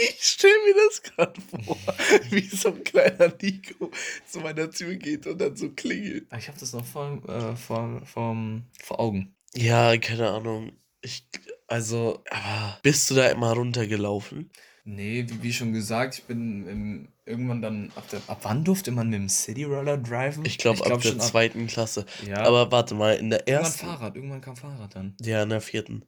Ich 0.00 0.22
stelle 0.22 0.52
mir 0.66 0.74
das 0.88 1.02
gerade 1.02 1.40
vor, 1.40 1.76
wie 2.30 2.42
so 2.46 2.68
ein 2.68 2.84
kleiner 2.84 3.32
Nico 3.42 3.90
zu 4.28 4.38
meiner 4.40 4.70
Tür 4.70 4.94
geht 4.94 5.26
und 5.26 5.40
dann 5.40 5.56
so 5.56 5.70
klingelt. 5.70 6.28
Ich 6.38 6.46
habe 6.46 6.58
das 6.58 6.72
noch 6.72 6.84
vor, 6.84 7.20
äh, 7.28 7.56
vor, 7.56 8.00
vor, 8.06 8.36
vor 8.80 9.00
Augen. 9.00 9.34
Ja, 9.54 9.96
keine 9.96 10.30
Ahnung. 10.30 10.70
Ich, 11.00 11.26
also, 11.66 12.22
aber 12.30 12.78
bist 12.82 13.10
du 13.10 13.16
da 13.16 13.28
immer 13.28 13.52
runtergelaufen? 13.54 14.50
Nee, 14.84 15.26
wie, 15.28 15.42
wie 15.42 15.52
schon 15.52 15.72
gesagt, 15.72 16.14
ich 16.18 16.24
bin 16.24 16.68
im, 16.68 17.08
irgendwann 17.28 17.62
dann 17.62 17.92
ab 17.94 18.08
der. 18.10 18.20
Ab 18.26 18.40
wann 18.42 18.64
durfte 18.64 18.90
man 18.90 19.08
mit 19.10 19.18
dem 19.20 19.28
City 19.28 19.64
Roller 19.64 19.96
driven? 19.98 20.44
Ich 20.44 20.58
glaube 20.58 20.80
ab 20.80 20.86
glaub 20.86 21.02
der 21.02 21.10
schon 21.12 21.20
zweiten 21.20 21.66
Klasse. 21.66 22.06
Ja, 22.26 22.38
Aber 22.46 22.72
warte 22.72 22.94
mal, 22.94 23.14
in 23.16 23.30
der 23.30 23.40
irgendwann 23.46 23.64
ersten, 23.64 23.86
Fahrrad, 23.86 24.16
irgendwann 24.16 24.40
kam 24.40 24.56
Fahrrad 24.56 24.94
dann. 24.94 25.14
ja, 25.20 25.42
in 25.42 25.48
der 25.50 25.60
vierten, 25.60 26.04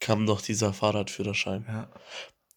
kam 0.00 0.26
doch 0.26 0.40
dieser 0.40 0.72
Fahrradführerschein. 0.72 1.64
Ja, 1.68 1.90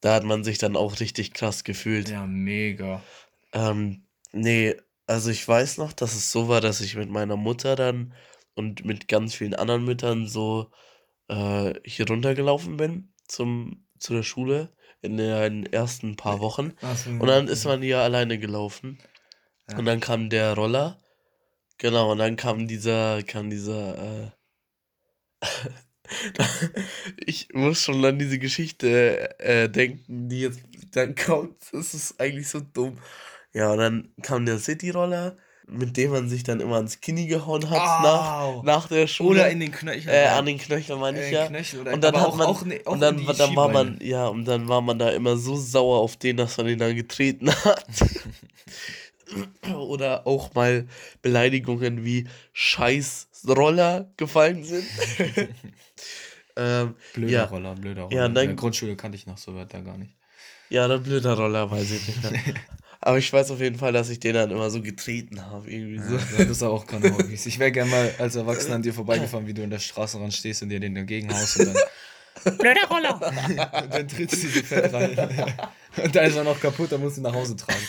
Da 0.02 0.14
hat 0.16 0.24
man 0.24 0.44
sich 0.44 0.58
dann 0.58 0.76
auch 0.76 1.00
richtig 1.00 1.34
krass 1.34 1.64
gefühlt. 1.64 2.10
ja 2.10 2.26
mega. 2.26 3.02
Ähm, 3.54 4.06
nee, 4.32 4.76
also 5.08 5.30
ich 5.30 5.48
weiß 5.48 5.78
noch, 5.78 5.94
dass 5.94 6.14
es 6.16 6.32
so 6.32 6.48
war, 6.48 6.62
dass 6.62 6.82
ich 6.82 6.96
mit 6.96 7.10
meiner 7.10 7.38
Mutter 7.38 7.76
dann 7.76 8.14
und 8.56 8.86
mit 8.86 9.08
ganz 9.08 9.36
vielen 9.36 9.54
anderen 9.54 9.86
Müttern 9.86 10.28
so 10.28 10.72
äh, 11.28 11.74
hier 11.86 12.08
runtergelaufen 12.08 12.78
bin 12.78 13.14
zum, 13.28 13.85
zu 14.00 14.14
der 14.14 14.24
Schule 14.24 14.70
in 15.02 15.18
den 15.18 15.66
ersten 15.66 16.16
paar 16.16 16.40
Wochen. 16.40 16.74
Und 17.20 17.28
dann 17.28 17.48
ist 17.48 17.66
man 17.66 17.82
hier 17.82 18.00
alleine 18.00 18.40
gelaufen. 18.40 18.98
Ja. 19.70 19.78
Und 19.78 19.86
dann 19.86 20.00
kam 20.00 20.30
der 20.30 20.54
Roller. 20.54 21.00
Genau, 21.78 22.12
und 22.12 22.20
dann 22.20 22.36
kam 22.38 22.68
dieser, 22.68 23.22
kam 23.24 23.50
dieser, 23.50 24.32
äh, 24.32 24.32
ich 27.26 27.50
muss 27.54 27.82
schon 27.82 28.04
an 28.06 28.18
diese 28.18 28.40
Geschichte 28.40 29.40
äh, 29.40 29.70
denken, 29.70 30.30
die 30.30 30.42
jetzt 30.42 30.62
dann 30.94 31.16
kommt. 31.26 31.58
Das 31.72 31.94
ist 31.94 32.20
eigentlich 32.20 32.48
so 32.50 32.62
dumm. 32.62 32.98
Ja, 33.54 33.72
und 33.72 33.78
dann 33.80 34.14
kam 34.22 34.46
der 34.46 34.60
City-Roller, 34.60 35.38
mit 35.68 35.98
dem 35.98 36.12
man 36.12 36.30
sich 36.30 36.44
dann 36.44 36.60
immer 36.60 36.76
ans 36.76 37.02
Knie 37.02 37.26
gehauen 37.28 37.70
hat 37.70 38.04
nach, 38.04 38.40
Au. 38.42 38.62
nach 38.64 38.88
der 38.88 39.08
Schule. 39.08 39.42
Oder 39.42 39.50
in 39.50 39.60
den 39.60 39.72
Knöchel. 39.72 40.10
äh, 40.14 40.28
an 40.28 40.46
den 40.46 40.58
Knöchel 40.60 40.96
meine 40.98 41.20
ich 41.20 41.32
äh, 41.34 41.34
ja. 41.34 41.48
Und 41.92 42.04
dann 42.04 42.16
hat 42.16 42.26
auch, 42.28 42.36
man- 42.36 42.48
auch, 42.48 42.64
ne, 42.64 42.80
Und 42.86 43.00
dann, 43.00 43.18
in 43.18 43.26
dann 43.38 43.56
war 43.56 43.70
man, 43.70 43.98
ja, 44.02 44.28
und 44.28 44.46
dann 44.46 44.68
war 44.68 44.82
man 44.82 45.00
da 45.00 45.10
immer 45.10 45.38
so 45.38 45.56
sauer 45.56 46.00
auf 46.00 46.18
den, 46.18 46.38
dass 46.38 46.58
man 46.58 46.68
ihn 46.68 46.78
dann 46.78 46.96
getreten 46.96 47.50
hat. 47.50 47.86
Oder 49.76 50.28
auch 50.28 50.54
mal 50.54 50.86
Beleidigungen 51.24 52.06
wie 52.06 52.28
Scheißroller 52.54 54.08
gefallen 54.18 54.64
sind. 54.64 54.86
ähm, 56.56 56.96
Blöder 57.14 57.32
ja. 57.34 57.44
Roller, 57.46 57.74
blöder 57.76 58.04
Roller. 58.04 58.16
Ja, 58.16 58.26
in 58.28 58.36
dann- 58.36 58.48
der 58.48 58.56
Grundschule 58.56 58.96
kannte 58.96 59.18
ich 59.18 59.26
noch 59.26 59.38
so 59.40 59.56
Wörter 59.56 59.82
gar 59.82 59.98
nicht. 59.98 60.14
ja, 60.70 60.88
der 60.88 61.00
blöder 61.00 61.36
Roller, 61.36 61.70
weiß 61.72 61.92
ich 61.92 62.08
nicht. 62.08 62.24
Aber 63.06 63.20
ich 63.20 63.32
weiß 63.32 63.52
auf 63.52 63.60
jeden 63.60 63.78
Fall, 63.78 63.94
dass 63.94 64.10
ich 64.10 64.20
den 64.20 64.34
dann 64.34 64.50
immer 64.50 64.72
so 64.72 64.82
getreten 64.82 65.46
habe. 65.46 65.70
Irgendwie 65.70 66.00
so. 66.00 66.16
Ja, 66.16 66.40
das 66.40 66.58
ist 66.58 66.64
auch 66.64 66.88
keine 66.88 67.16
Hobbys. 67.16 67.46
Ich 67.46 67.60
wäre 67.60 67.72
gerne 67.72 67.92
mal 67.92 68.12
als 68.18 68.36
Erwachsener 68.36 68.76
an 68.76 68.82
dir 68.82 68.96
vorbeigefahren, 68.96 69.46
wie 69.46 69.54
du 69.54 69.62
in 69.62 69.70
der 69.70 69.78
Straßenrand 69.78 70.34
stehst 70.34 70.64
und 70.64 70.70
dir 70.70 70.80
den 70.80 70.96
entgegenhaust 70.96 71.60
und 71.60 71.68
dann. 71.68 72.58
Blöder 72.58 72.88
Roller! 72.90 73.14
und 73.14 73.94
dann 73.94 74.08
trittst 74.08 74.44
du 74.44 74.48
so 74.48 74.60
fett 74.62 74.92
rein. 74.92 75.16
Und 76.04 76.16
dann 76.16 76.26
ist 76.26 76.36
er 76.36 76.44
noch 76.44 76.60
kaputt, 76.60 76.92
dann 76.92 77.02
musst 77.02 77.18
du 77.18 77.22
ihn 77.22 77.24
nach 77.24 77.34
Hause 77.34 77.56
tragen. 77.56 77.80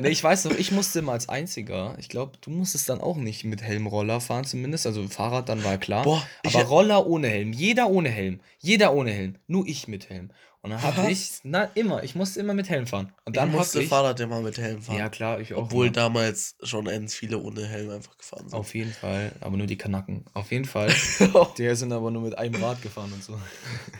nee, 0.00 0.08
ich 0.08 0.22
weiß 0.22 0.44
noch, 0.46 0.52
ich 0.52 0.72
musste 0.72 0.98
immer 0.98 1.12
als 1.12 1.28
Einziger, 1.28 1.94
ich 1.98 2.08
glaube, 2.08 2.32
du 2.40 2.50
musstest 2.50 2.88
dann 2.88 3.00
auch 3.00 3.16
nicht 3.16 3.44
mit 3.44 3.62
Helmroller 3.62 4.20
fahren 4.20 4.44
zumindest, 4.44 4.86
also 4.86 5.06
Fahrrad 5.08 5.48
dann 5.48 5.64
war 5.64 5.78
klar. 5.78 6.04
Boah, 6.04 6.26
aber 6.44 6.64
Roller 6.64 7.06
ohne 7.06 7.28
Helm, 7.28 7.52
jeder 7.52 7.88
ohne 7.88 8.10
Helm, 8.10 8.40
jeder 8.58 8.92
ohne 8.92 9.12
Helm, 9.12 9.36
nur 9.46 9.66
ich 9.66 9.88
mit 9.88 10.10
Helm. 10.10 10.30
Und 10.62 10.70
dann 10.70 10.80
habe 10.80 11.10
ich, 11.10 11.40
na 11.42 11.64
immer, 11.74 12.04
ich 12.04 12.14
musste 12.14 12.38
immer 12.38 12.54
mit 12.54 12.68
Helm 12.68 12.86
fahren. 12.86 13.12
Und 13.24 13.36
dann 13.36 13.50
ich 13.50 13.56
musste 13.56 13.82
ich, 13.82 13.88
Fahrrad 13.88 14.20
immer 14.20 14.40
mit 14.40 14.58
Helm 14.58 14.80
fahren. 14.80 14.96
Ja 14.96 15.08
klar, 15.08 15.40
ich 15.40 15.52
auch. 15.54 15.64
Obwohl 15.64 15.86
immer. 15.86 15.94
damals 15.94 16.54
schon 16.62 16.84
ganz 16.84 17.14
viele 17.14 17.38
ohne 17.38 17.66
Helm 17.66 17.90
einfach 17.90 18.16
gefahren 18.16 18.48
sind. 18.48 18.56
Auf 18.56 18.72
jeden 18.72 18.92
Fall, 18.92 19.32
aber 19.40 19.56
nur 19.56 19.66
die 19.66 19.76
Kanacken. 19.76 20.24
Auf 20.34 20.52
jeden 20.52 20.64
Fall. 20.64 20.94
Die 21.58 21.74
sind 21.74 21.92
aber 21.92 22.12
nur 22.12 22.22
mit 22.22 22.38
einem 22.38 22.62
Rad 22.62 22.80
gefahren 22.80 23.12
und 23.12 23.24
so. 23.24 23.36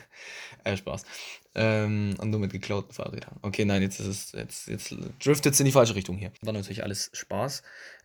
äh, 0.65 0.77
Spaß. 0.77 1.05
Ähm, 1.57 2.15
und 2.19 2.31
nur 2.31 2.39
mit 2.39 2.53
geklauten 2.53 2.93
Fahrrädern. 2.93 3.41
Okay, 3.43 3.65
nein, 3.65 3.83
jetzt 3.83 3.99
ist 3.99 4.07
es, 4.07 4.33
jetzt, 4.33 4.69
jetzt 4.69 4.95
driftet 5.23 5.55
es 5.55 5.61
in 5.61 5.67
die 5.67 5.73
falsche 5.73 5.97
Richtung 5.97 6.17
hier. 6.17 6.31
War 6.43 6.53
natürlich 6.53 6.85
alles 6.85 7.11
Spaß. 7.13 7.65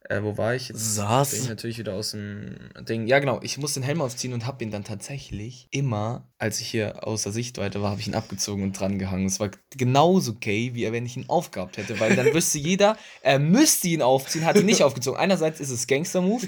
Äh, 0.09 0.23
wo 0.23 0.37
war 0.37 0.55
ich? 0.55 0.69
Jetzt 0.69 0.95
Saß. 0.95 1.31
bin 1.31 1.41
ich 1.41 1.49
natürlich 1.49 1.77
wieder 1.79 1.93
aus 1.93 2.11
dem 2.11 2.55
Ding. 2.87 3.07
Ja, 3.07 3.19
genau, 3.19 3.41
ich 3.41 3.57
musste 3.57 3.81
den 3.81 3.85
Helm 3.85 4.01
aufziehen 4.01 4.33
und 4.33 4.45
habe 4.45 4.63
ihn 4.63 4.71
dann 4.71 4.85
tatsächlich 4.85 5.67
immer, 5.71 6.25
als 6.37 6.61
ich 6.61 6.69
hier 6.69 7.05
außer 7.05 7.31
Sichtweite 7.31 7.81
war, 7.81 7.91
habe 7.91 7.99
ich 7.99 8.07
ihn 8.07 8.15
abgezogen 8.15 8.63
und 8.63 8.79
dran 8.79 8.99
gehangen. 8.99 9.25
Es 9.25 9.41
war 9.41 9.51
genauso 9.75 10.35
gay, 10.35 10.73
wie 10.73 10.89
wenn 10.91 11.05
ich 11.05 11.17
ihn 11.17 11.27
aufgehabt 11.27 11.75
hätte, 11.75 11.99
weil 11.99 12.15
dann 12.15 12.33
wüsste 12.33 12.57
jeder, 12.57 12.97
er 13.21 13.39
müsste 13.39 13.89
ihn 13.89 14.01
aufziehen, 14.01 14.45
hat 14.45 14.55
ihn 14.55 14.65
nicht 14.65 14.81
aufgezogen. 14.81 15.19
Einerseits 15.19 15.59
ist 15.59 15.71
es 15.71 15.87
Gangster-Move, 15.87 16.47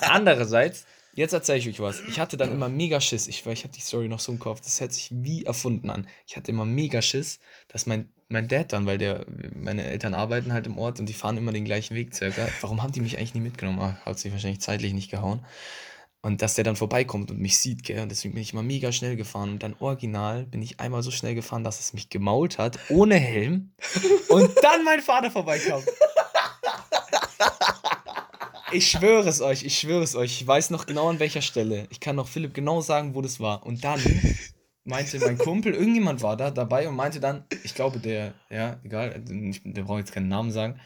andererseits, 0.00 0.86
jetzt 1.12 1.34
erzähle 1.34 1.58
ich 1.58 1.68
euch 1.68 1.80
was. 1.80 2.00
Ich 2.08 2.18
hatte 2.18 2.38
dann 2.38 2.52
immer 2.52 2.70
mega 2.70 3.02
Schiss. 3.02 3.28
Ich, 3.28 3.44
ich 3.44 3.64
habe 3.64 3.74
die 3.74 3.82
Story 3.82 4.08
noch 4.08 4.20
so 4.20 4.32
im 4.32 4.38
Kopf, 4.38 4.62
das 4.62 4.80
hört 4.80 4.94
sich 4.94 5.10
wie 5.12 5.44
erfunden 5.44 5.90
an. 5.90 6.08
Ich 6.26 6.38
hatte 6.38 6.50
immer 6.50 6.64
mega 6.64 7.02
Schiss, 7.02 7.38
dass 7.68 7.84
mein, 7.84 8.08
mein 8.28 8.48
Dad 8.48 8.72
dann, 8.72 8.86
weil 8.86 8.98
der, 8.98 9.26
meine 9.54 9.84
Eltern 9.84 10.14
arbeiten 10.14 10.52
halt 10.52 10.66
im 10.66 10.78
Ort 10.78 11.00
und 11.00 11.06
die 11.06 11.12
fahren 11.12 11.36
immer 11.36 11.52
den 11.52 11.64
gleichen 11.64 11.94
Weg 11.94 12.14
circa. 12.14 12.48
Warum 12.60 12.82
haben 12.82 12.92
die 12.92 13.00
mich 13.00 13.18
eigentlich 13.18 13.34
nie 13.34 13.40
mitgenommen? 13.40 13.80
Ah, 13.80 13.98
hat 14.04 14.18
sich 14.18 14.32
wahrscheinlich 14.32 14.60
zeitlich 14.60 14.92
nicht 14.92 15.10
gehauen. 15.10 15.44
Und 16.22 16.40
dass 16.40 16.54
der 16.54 16.64
dann 16.64 16.76
vorbeikommt 16.76 17.30
und 17.30 17.38
mich 17.38 17.58
sieht, 17.58 17.84
gell? 17.84 18.00
Und 18.00 18.08
deswegen 18.08 18.32
bin 18.32 18.42
ich 18.42 18.54
immer 18.54 18.62
mega 18.62 18.92
schnell 18.92 19.14
gefahren. 19.14 19.50
Und 19.50 19.62
dann 19.62 19.76
original 19.78 20.46
bin 20.46 20.62
ich 20.62 20.80
einmal 20.80 21.02
so 21.02 21.10
schnell 21.10 21.34
gefahren, 21.34 21.64
dass 21.64 21.80
es 21.80 21.92
mich 21.92 22.08
gemault 22.08 22.56
hat, 22.56 22.78
ohne 22.88 23.16
Helm. 23.16 23.74
Und 24.30 24.50
dann 24.62 24.84
mein 24.84 25.02
Vater 25.02 25.30
vorbeikam. 25.30 25.82
Ich 28.72 28.90
schwöre 28.90 29.28
es 29.28 29.40
euch, 29.40 29.64
ich 29.64 29.78
schwöre 29.78 30.02
es 30.02 30.16
euch. 30.16 30.40
Ich 30.40 30.46
weiß 30.46 30.70
noch 30.70 30.86
genau 30.86 31.10
an 31.10 31.20
welcher 31.20 31.42
Stelle. 31.42 31.86
Ich 31.90 32.00
kann 32.00 32.16
noch 32.16 32.26
Philipp 32.26 32.54
genau 32.54 32.80
sagen, 32.80 33.14
wo 33.14 33.20
das 33.20 33.38
war. 33.38 33.64
Und 33.64 33.84
dann 33.84 34.00
meinte 34.84 35.18
mein 35.18 35.38
Kumpel, 35.38 35.74
irgendjemand 35.74 36.22
war 36.22 36.36
da 36.36 36.50
dabei 36.50 36.86
und 36.88 36.96
meinte 36.96 37.20
dann, 37.20 37.44
ich 37.62 37.74
glaube 37.74 37.98
der, 37.98 38.34
ja, 38.50 38.78
egal, 38.84 39.22
ich- 39.30 39.62
der 39.64 39.82
braucht 39.82 40.00
jetzt 40.00 40.12
keinen 40.12 40.28
Namen 40.28 40.50
sagen, 40.52 40.80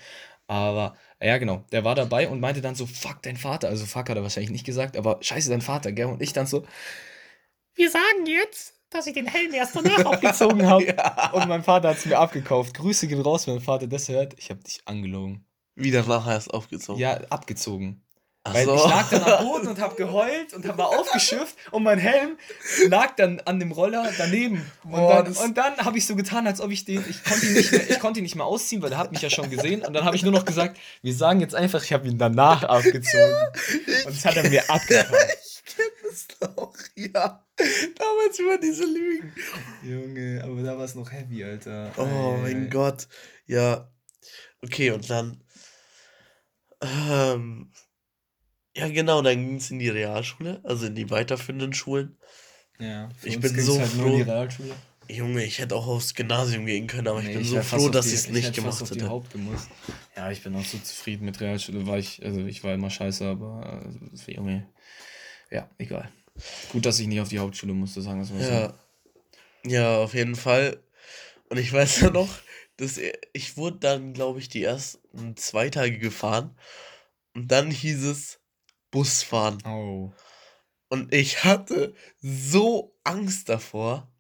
aber 0.47 0.97
ja, 1.21 1.37
genau, 1.38 1.64
der 1.73 1.85
war 1.85 1.95
dabei 1.95 2.28
und 2.28 2.40
meinte 2.40 2.61
dann 2.61 2.75
so, 2.75 2.87
fuck, 2.87 3.23
dein 3.23 3.37
Vater. 3.37 3.69
Also 3.69 3.85
fuck 3.87 4.09
hat 4.09 4.17
er 4.17 4.23
wahrscheinlich 4.23 4.50
nicht 4.52 4.64
gesagt, 4.64 4.97
aber 4.97 5.19
scheiße, 5.21 5.50
dein 5.50 5.61
Vater, 5.61 5.93
gell? 5.93 6.07
Und 6.07 6.23
ich 6.23 6.33
dann 6.33 6.47
so, 6.47 6.64
wir 7.75 7.90
sagen 7.90 8.26
jetzt, 8.26 8.75
dass 8.90 9.07
ich 9.07 9.14
den 9.14 9.26
Helm 9.26 9.52
erst 9.52 9.76
danach 9.76 10.05
aufgezogen 10.07 10.67
habe. 10.67 10.87
Und 11.33 11.49
mein 11.49 11.62
Vater 11.62 11.90
hat 11.90 11.99
es 11.99 12.07
mir 12.07 12.19
abgekauft. 12.19 12.75
Grüße 12.75 13.07
gehen 13.09 13.21
raus, 13.21 13.47
wenn 13.47 13.55
mein 13.57 13.62
Vater 13.62 13.87
das 13.87 14.09
hört. 14.09 14.35
Ich 14.38 14.50
habe 14.50 14.61
dich 14.62 14.81
angelogen. 14.87 15.45
Wieder 15.75 16.02
nachher 16.07 16.33
erst 16.33 16.52
aufgezogen. 16.55 17.00
Ja, 17.00 17.21
abgezogen. 17.31 18.02
Ach 18.45 18.54
Weil 18.54 18.64
so. 18.66 18.76
ich 18.76 18.85
lag 18.85 19.11
dann 19.11 19.23
am 19.25 19.45
Boden 19.47 19.68
und 19.68 19.80
hab 19.80 19.97
geheult 19.97 20.54
und 20.54 20.66
hab 20.66 20.76
mal 20.78 20.85
aufgeschifft 20.85 21.54
und 21.71 21.83
mein 21.83 21.99
Helm 21.99 22.38
lag 22.87 23.14
dann 23.16 23.40
an 23.40 23.59
dem 23.61 23.73
Roller 23.73 24.11
daneben. 24.16 24.64
Und 24.85 24.90
Boah, 24.92 25.16
dann, 25.16 25.25
das- 25.26 25.42
und 25.45 25.59
dann 25.59 25.76
habe 25.78 25.99
ich 25.99 26.07
so 26.07 26.14
getan, 26.16 26.47
als 26.47 26.61
ob 26.61 26.71
ich 26.71 26.85
den, 26.85 27.04
ich 27.09 27.23
konnte 27.25 27.47
ihn 27.47 27.52
nicht 27.54 27.73
mehr, 27.73 27.90
ich 27.90 27.99
konnte 28.00 28.21
ihn 28.21 28.23
nicht 28.23 28.37
mehr 28.37 28.47
ausziehen, 28.47 28.80
weil 28.80 28.92
er 28.92 28.99
hat 28.99 29.12
mich 29.12 29.21
ja 29.21 29.28
schon 29.28 29.50
gesehen. 29.50 29.85
Und 29.85 29.92
dann 29.92 30.04
habe 30.04 30.16
ich 30.16 30.23
nur 30.23 30.33
noch 30.33 30.45
gesagt, 30.47 30.78
wir 31.02 31.14
sagen 31.14 31.40
jetzt 31.40 31.54
einfach, 31.54 31.83
ich 31.83 31.92
habe 31.92 32.09
ihn 32.09 32.16
danach 32.16 32.62
abgezogen. 32.62 33.35
Und 34.07 34.14
das 34.16 34.25
hat 34.25 34.37
er 34.37 34.49
mir 34.49 34.62
abgekauft. 34.71 35.62
Kennst 36.00 36.37
du 36.40 36.47
auch? 36.57 36.75
Ja. 36.95 37.45
Damals 37.59 38.38
über 38.38 38.57
diese 38.57 38.85
Lügen. 38.85 39.35
Junge, 39.83 40.40
aber 40.45 40.62
da 40.62 40.78
war 40.78 40.85
es 40.85 40.95
noch 40.95 41.11
heavy, 41.12 41.45
Alter. 41.45 41.90
Oh 41.97 42.37
mein 42.40 42.71
Gott. 42.71 43.09
Ja. 43.47 43.90
Okay, 44.62 44.90
und 44.92 45.11
dann. 45.11 45.42
Ähm, 46.80 47.73
ja, 48.77 48.89
genau, 48.89 49.23
dann 49.23 49.45
ging 49.45 49.57
es 49.57 49.71
in 49.71 49.79
die 49.79 49.89
Realschule, 49.89 50.61
also 50.65 50.87
in 50.87 50.95
die 50.95 51.11
weiterführenden 51.11 51.73
Schulen. 51.73 52.17
Ja, 52.79 53.09
Ich 53.23 53.41
bin 53.41 53.59
so 53.61 53.79
halt 53.79 53.89
froh. 53.91 54.17
Realschule. 54.17 54.75
Junge, 55.11 55.43
ich 55.43 55.59
hätte 55.59 55.75
auch 55.75 55.87
aufs 55.87 56.15
Gymnasium 56.15 56.67
gehen 56.67 56.87
können, 56.87 57.09
aber 57.09 57.21
ich 57.21 57.29
Nee, 57.29 57.35
bin 57.35 57.45
so 57.45 57.57
wär 57.57 57.63
fast 57.63 57.83
froh, 57.83 57.91
dass 57.91 58.07
ich 58.07 58.13
es 58.15 58.29
nicht 58.29 58.53
gemacht 58.53 58.79
hätte. 58.91 59.11
Ja, 60.15 60.31
ich 60.31 60.43
bin 60.43 60.55
auch 60.55 60.65
so 60.65 60.79
zufrieden 60.79 61.25
mit 61.25 61.41
Realschule, 61.41 61.87
war 61.87 61.99
ich, 61.99 62.23
also 62.25 62.45
ich 62.45 62.63
war 62.63 62.75
immer 62.75 62.91
scheiße, 62.91 63.25
aber 63.25 63.87
äh, 64.27 64.33
Junge, 64.33 64.69
ja, 65.51 65.71
egal. 65.79 66.11
Gut, 66.69 66.85
dass 66.85 67.01
ich 67.01 67.07
nicht 67.07 67.21
auf 67.21 67.31
die 67.31 67.39
Hauptschule 67.39 67.73
musste, 67.73 68.03
sagen 68.03 68.19
wir 68.19 68.25
es 68.25 68.31
mal 68.31 68.43
so. 68.43 68.51
Ja. 68.51 68.75
Ja, 69.65 69.99
auf 69.99 70.15
jeden 70.15 70.37
Fall. 70.37 70.83
Und 71.49 71.59
ich 71.59 71.73
weiß 71.73 72.01
ja 72.03 72.11
noch, 72.11 72.29
dass 72.77 73.01
ich 73.33 73.57
wurde 73.57 73.79
dann, 73.79 74.13
glaube 74.13 74.39
ich, 74.41 74.49
die 74.49 74.63
ersten 74.63 75.37
zwei 75.37 75.71
Tage 75.71 75.99
gefahren. 75.99 76.57
Und 77.35 77.51
dann 77.51 77.71
hieß 77.71 78.05
es 78.05 78.38
Busfahren. 78.90 79.62
Oh. 79.66 80.12
Und 80.88 81.14
ich 81.14 81.45
hatte 81.45 81.95
so 82.21 82.97
Angst 83.04 83.49
davor, 83.49 84.11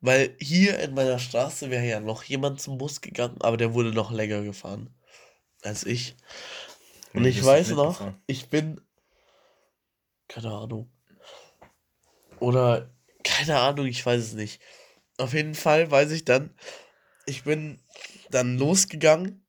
weil 0.00 0.36
hier 0.40 0.78
in 0.78 0.94
meiner 0.94 1.18
Straße 1.18 1.70
wäre 1.70 1.84
ja 1.84 2.00
noch 2.00 2.22
jemand 2.22 2.60
zum 2.60 2.78
Bus 2.78 3.00
gegangen, 3.00 3.36
aber 3.40 3.56
der 3.56 3.74
wurde 3.74 3.92
noch 3.92 4.10
länger 4.10 4.42
gefahren 4.42 4.94
als 5.62 5.84
ich. 5.84 6.16
Und 7.12 7.24
ich 7.24 7.44
weiß 7.44 7.70
noch, 7.70 8.12
ich 8.26 8.48
bin, 8.48 8.80
keine 10.28 10.52
Ahnung, 10.52 10.90
oder 12.40 12.94
keine 13.24 13.58
Ahnung, 13.58 13.86
ich 13.86 14.04
weiß 14.04 14.22
es 14.22 14.32
nicht. 14.34 14.60
Auf 15.18 15.32
jeden 15.32 15.54
Fall 15.54 15.90
weiß 15.90 16.10
ich 16.12 16.24
dann, 16.24 16.54
ich 17.24 17.44
bin 17.44 17.82
dann 18.30 18.58
losgegangen 18.58 19.46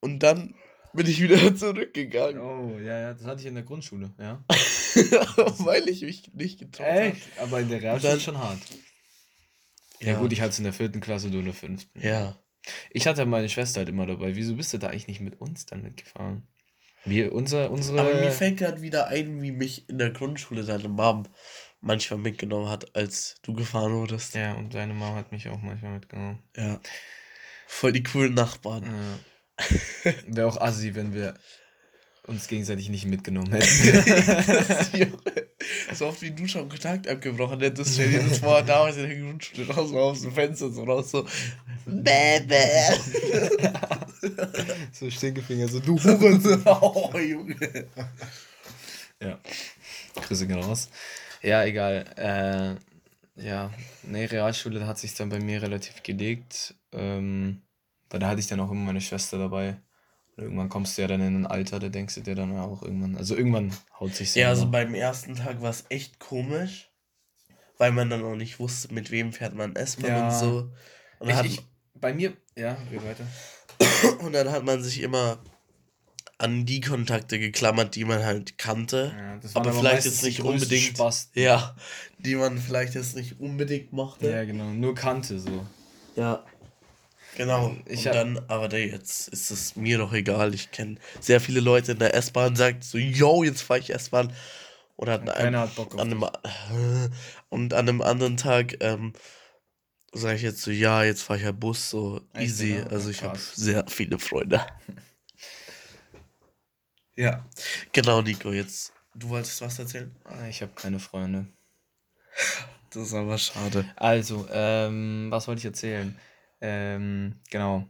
und 0.00 0.20
dann 0.20 0.54
bin 0.96 1.06
ich 1.06 1.20
wieder 1.22 1.54
zurückgegangen, 1.56 2.40
Oh, 2.40 2.78
ja, 2.78 2.98
ja, 3.00 3.14
das 3.14 3.24
hatte 3.24 3.40
ich 3.42 3.46
in 3.46 3.54
der 3.54 3.64
Grundschule, 3.64 4.12
ja. 4.18 4.42
weil 5.58 5.88
ich 5.88 6.02
mich 6.02 6.32
nicht 6.34 6.58
getraut 6.58 6.86
habe. 6.86 7.16
Aber 7.42 7.60
in 7.60 7.68
der 7.68 7.82
Realschule 7.82 8.10
dann- 8.10 8.18
ist 8.18 8.24
schon 8.24 8.38
hart. 8.38 8.58
Ja, 10.00 10.18
gut, 10.18 10.32
ich 10.32 10.40
hatte 10.40 10.50
es 10.50 10.58
in 10.58 10.64
der 10.64 10.72
vierten 10.74 11.00
Klasse, 11.00 11.30
du 11.30 11.38
in 11.38 11.46
der 11.46 11.54
fünften. 11.54 12.00
Ja. 12.00 12.38
Ich 12.90 13.06
hatte 13.06 13.24
meine 13.24 13.48
Schwester 13.48 13.78
halt 13.80 13.88
immer 13.88 14.06
dabei. 14.06 14.36
Wieso 14.36 14.56
bist 14.56 14.72
du 14.74 14.78
da 14.78 14.88
eigentlich 14.88 15.06
nicht 15.08 15.20
mit 15.20 15.40
uns 15.40 15.64
dann 15.66 15.82
mitgefahren? 15.82 16.46
Wir, 17.04 17.32
unser, 17.32 17.70
unsere. 17.70 18.00
Aber 18.00 18.14
mir 18.20 18.30
fällt 18.32 18.58
gerade 18.58 18.82
wieder 18.82 19.06
ein, 19.06 19.40
wie 19.40 19.52
mich 19.52 19.88
in 19.88 19.96
der 19.98 20.10
Grundschule 20.10 20.64
deine 20.64 20.88
Mom 20.88 21.22
manchmal 21.80 22.18
mitgenommen 22.18 22.68
hat, 22.68 22.94
als 22.96 23.36
du 23.42 23.54
gefahren 23.54 23.92
wurdest. 23.92 24.34
ja, 24.34 24.54
und 24.54 24.74
deine 24.74 24.92
Mama 24.92 25.14
hat 25.16 25.30
mich 25.32 25.48
auch 25.48 25.62
manchmal 25.62 25.92
mitgenommen. 25.92 26.42
Ja. 26.56 26.80
Voll 27.68 27.92
die 27.92 28.02
coolen 28.02 28.34
Nachbarn. 28.34 28.82
Ja. 28.84 29.18
Wäre 30.26 30.46
auch 30.46 30.60
assi, 30.60 30.94
wenn 30.94 31.14
wir 31.14 31.34
uns 32.26 32.48
gegenseitig 32.48 32.88
nicht 32.88 33.06
mitgenommen 33.06 33.52
hätten. 33.52 35.12
So 35.94 36.06
oft 36.06 36.20
wie 36.22 36.30
du 36.30 36.46
schon 36.46 36.68
Kontakt 36.68 37.08
abgebrochen 37.08 37.60
hättest, 37.60 37.94
stell 37.94 38.10
dir 38.10 38.22
das 38.22 38.38
vor, 38.38 38.62
damals 38.62 38.96
in 38.96 39.08
der 39.08 39.18
Grundschule 39.18 39.68
raus, 39.72 39.88
so 39.88 39.98
aus 39.98 40.20
dem 40.20 40.32
Fenster 40.32 40.70
so 40.70 40.84
raus, 40.84 41.10
so 41.10 41.26
bäh. 41.86 42.40
so 44.92 45.10
Stinkefinger, 45.10 45.68
so 45.68 45.80
du 45.80 45.98
Hurensohn. 46.04 46.62
oh, 46.66 47.10
Junge. 47.18 47.56
Ja. 49.20 49.38
Grüße 50.14 50.46
gehen 50.46 50.60
raus. 50.60 50.88
Ja, 51.42 51.64
egal. 51.64 52.04
Äh, 52.16 53.42
ja, 53.42 53.72
nee, 54.02 54.24
Realschule 54.26 54.86
hat 54.86 54.98
sich 54.98 55.14
dann 55.14 55.28
bei 55.28 55.40
mir 55.40 55.62
relativ 55.62 56.02
gelegt. 56.02 56.74
Ähm, 56.92 57.62
weil 58.10 58.20
da 58.20 58.28
hatte 58.28 58.40
ich 58.40 58.46
dann 58.46 58.60
auch 58.60 58.70
immer 58.70 58.82
meine 58.86 59.00
Schwester 59.00 59.38
dabei. 59.38 59.80
Und 60.36 60.44
irgendwann 60.44 60.68
kommst 60.68 60.96
du 60.96 61.02
ja 61.02 61.08
dann 61.08 61.20
in 61.20 61.34
ein 61.42 61.46
Alter, 61.46 61.78
da 61.78 61.88
denkst 61.88 62.14
du 62.16 62.20
dir 62.20 62.34
dann 62.34 62.56
auch 62.58 62.82
irgendwann. 62.82 63.16
Also 63.16 63.36
irgendwann 63.36 63.72
haut 63.98 64.14
sich 64.14 64.34
Ja, 64.34 64.48
also 64.48 64.70
beim 64.70 64.94
ersten 64.94 65.34
Tag 65.34 65.62
war 65.62 65.70
es 65.70 65.84
echt 65.88 66.18
komisch, 66.18 66.90
weil 67.78 67.92
man 67.92 68.10
dann 68.10 68.22
auch 68.22 68.36
nicht 68.36 68.58
wusste, 68.58 68.92
mit 68.92 69.10
wem 69.10 69.32
fährt 69.32 69.54
man 69.54 69.74
S-Bahn 69.74 70.10
Ja. 70.10 70.28
und 70.28 70.34
so. 70.34 70.72
Und 71.18 71.28
dann, 71.28 71.30
ich, 71.30 71.36
hat, 71.36 71.46
ich, 71.46 71.62
bei 71.94 72.12
mir, 72.12 72.34
ja, 72.54 72.76
geht 72.90 73.02
weiter. 73.04 73.26
und 74.24 74.32
dann 74.32 74.50
hat 74.50 74.64
man 74.64 74.82
sich 74.82 75.00
immer 75.00 75.38
an 76.38 76.66
die 76.66 76.80
Kontakte 76.82 77.38
geklammert, 77.38 77.94
die 77.94 78.04
man 78.04 78.24
halt 78.24 78.58
kannte. 78.58 79.14
Ja, 79.16 79.36
das 79.38 79.56
aber 79.56 79.66
waren 79.66 79.78
vielleicht 79.78 80.04
jetzt 80.04 80.22
nicht 80.22 80.42
unbedingt. 80.42 80.82
Spasten. 80.82 81.40
Ja, 81.40 81.74
die 82.18 82.34
man 82.34 82.58
vielleicht 82.58 82.94
jetzt 82.94 83.16
nicht 83.16 83.40
unbedingt 83.40 83.92
mochte. 83.92 84.30
Ja, 84.30 84.44
genau. 84.44 84.70
Nur 84.70 84.94
kannte 84.94 85.38
so. 85.38 85.64
Ja. 86.14 86.44
Genau. 87.36 87.76
Ich 87.84 88.06
und 88.06 88.14
dann, 88.14 88.38
aber 88.48 88.68
der 88.68 88.86
jetzt 88.86 89.28
ist 89.28 89.50
es 89.50 89.76
mir 89.76 89.98
doch 89.98 90.12
egal. 90.12 90.54
Ich 90.54 90.70
kenne 90.70 90.96
sehr 91.20 91.40
viele 91.40 91.60
Leute 91.60 91.92
in 91.92 91.98
der 91.98 92.14
S-Bahn, 92.14 92.56
sagt 92.56 92.84
so, 92.84 92.98
yo, 92.98 93.44
jetzt 93.44 93.62
fahre 93.62 93.80
ich 93.80 93.90
S-Bahn. 93.90 94.32
Oder 94.96 95.20
an 95.20 95.28
einem, 95.28 95.54
an 95.54 95.90
einem, 96.00 96.24
und 97.50 97.74
an 97.74 97.88
einem 97.88 98.00
anderen 98.00 98.38
Tag 98.38 98.76
ähm, 98.80 99.12
sage 100.12 100.36
ich 100.36 100.42
jetzt 100.42 100.62
so, 100.62 100.70
ja, 100.70 101.04
jetzt 101.04 101.22
fahre 101.22 101.38
ich 101.38 101.44
ja 101.44 101.52
Bus, 101.52 101.90
so 101.90 102.22
easy. 102.34 102.76
ja? 102.76 102.86
Also 102.86 103.10
ich 103.10 103.22
habe 103.22 103.38
sehr 103.38 103.84
viele 103.88 104.18
Freunde. 104.18 104.64
ja. 107.16 107.44
Genau, 107.92 108.22
Nico, 108.22 108.52
jetzt, 108.52 108.94
du 109.14 109.28
wolltest 109.28 109.60
was 109.60 109.78
erzählen? 109.78 110.14
Ah, 110.24 110.46
Ich 110.48 110.62
habe 110.62 110.72
keine 110.74 110.98
Freunde. 110.98 111.46
Das 112.90 113.08
ist 113.08 113.14
aber 113.14 113.36
schade. 113.36 113.84
Also, 113.96 114.46
ähm, 114.50 115.26
was 115.28 115.48
wollte 115.48 115.58
ich 115.58 115.64
erzählen? 115.66 116.16
Ähm, 116.60 117.40
genau. 117.50 117.88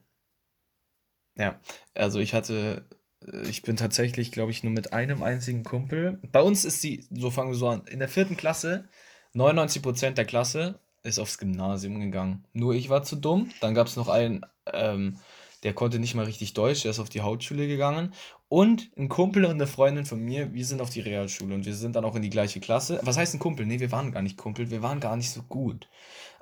Ja, 1.36 1.60
also 1.94 2.18
ich 2.18 2.34
hatte, 2.34 2.86
äh, 3.26 3.48
ich 3.48 3.62
bin 3.62 3.76
tatsächlich, 3.76 4.32
glaube 4.32 4.50
ich, 4.50 4.62
nur 4.62 4.72
mit 4.72 4.92
einem 4.92 5.22
einzigen 5.22 5.64
Kumpel. 5.64 6.20
Bei 6.32 6.40
uns 6.42 6.64
ist 6.64 6.82
die, 6.82 7.06
so 7.10 7.30
fangen 7.30 7.50
wir 7.50 7.56
so 7.56 7.68
an, 7.68 7.86
in 7.86 7.98
der 7.98 8.08
vierten 8.08 8.36
Klasse, 8.36 8.88
99% 9.34 10.12
der 10.12 10.24
Klasse 10.24 10.80
ist 11.02 11.18
aufs 11.18 11.38
Gymnasium 11.38 12.00
gegangen. 12.00 12.44
Nur 12.52 12.74
ich 12.74 12.88
war 12.88 13.02
zu 13.02 13.16
dumm. 13.16 13.50
Dann 13.60 13.74
gab 13.74 13.86
es 13.86 13.96
noch 13.96 14.08
einen, 14.08 14.44
ähm, 14.72 15.18
der 15.62 15.74
konnte 15.74 15.98
nicht 15.98 16.14
mal 16.14 16.24
richtig 16.24 16.54
Deutsch, 16.54 16.82
der 16.82 16.90
ist 16.90 16.98
auf 16.98 17.08
die 17.08 17.20
Hauptschule 17.20 17.68
gegangen. 17.68 18.12
Und 18.48 18.90
ein 18.96 19.08
Kumpel 19.08 19.44
und 19.44 19.52
eine 19.52 19.66
Freundin 19.66 20.06
von 20.06 20.20
mir, 20.20 20.52
wir 20.54 20.64
sind 20.64 20.80
auf 20.80 20.90
die 20.90 21.00
Realschule 21.00 21.54
und 21.54 21.66
wir 21.66 21.74
sind 21.74 21.96
dann 21.96 22.04
auch 22.04 22.16
in 22.16 22.22
die 22.22 22.30
gleiche 22.30 22.60
Klasse. 22.60 23.00
Was 23.02 23.16
heißt 23.16 23.34
ein 23.34 23.40
Kumpel? 23.40 23.66
Nee, 23.66 23.80
wir 23.80 23.92
waren 23.92 24.12
gar 24.12 24.22
nicht 24.22 24.36
Kumpel, 24.36 24.70
wir 24.70 24.82
waren 24.82 25.00
gar 25.00 25.16
nicht 25.16 25.30
so 25.30 25.42
gut. 25.42 25.88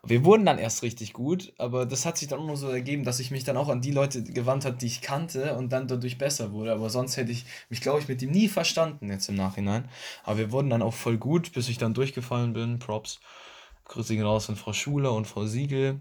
Wir 0.06 0.24
wurden 0.24 0.44
dann 0.44 0.58
erst 0.58 0.82
richtig 0.82 1.12
gut, 1.12 1.52
aber 1.58 1.86
das 1.86 2.04
hat 2.04 2.18
sich 2.18 2.28
dann 2.28 2.40
auch 2.40 2.46
nur 2.46 2.56
so 2.56 2.68
ergeben, 2.68 3.04
dass 3.04 3.20
ich 3.20 3.30
mich 3.30 3.44
dann 3.44 3.56
auch 3.56 3.68
an 3.68 3.80
die 3.80 3.90
Leute 3.90 4.22
gewandt 4.22 4.64
habe, 4.64 4.76
die 4.76 4.86
ich 4.86 5.00
kannte 5.00 5.56
und 5.56 5.72
dann 5.72 5.88
dadurch 5.88 6.18
besser 6.18 6.52
wurde. 6.52 6.72
Aber 6.72 6.90
sonst 6.90 7.16
hätte 7.16 7.32
ich 7.32 7.46
mich, 7.70 7.80
glaube 7.80 8.00
ich, 8.00 8.08
mit 8.08 8.20
ihm 8.22 8.30
nie 8.30 8.48
verstanden 8.48 9.10
jetzt 9.10 9.28
im 9.28 9.36
Nachhinein. 9.36 9.88
Aber 10.22 10.38
wir 10.38 10.52
wurden 10.52 10.70
dann 10.70 10.82
auch 10.82 10.94
voll 10.94 11.16
gut, 11.16 11.52
bis 11.52 11.68
ich 11.68 11.78
dann 11.78 11.94
durchgefallen 11.94 12.52
bin. 12.52 12.78
Props. 12.78 13.20
Grüße 13.84 14.14
gehen 14.14 14.24
raus 14.24 14.48
an 14.48 14.56
Frau 14.56 14.72
Schuler 14.72 15.12
und 15.12 15.26
Frau 15.26 15.46
Siegel. 15.46 16.00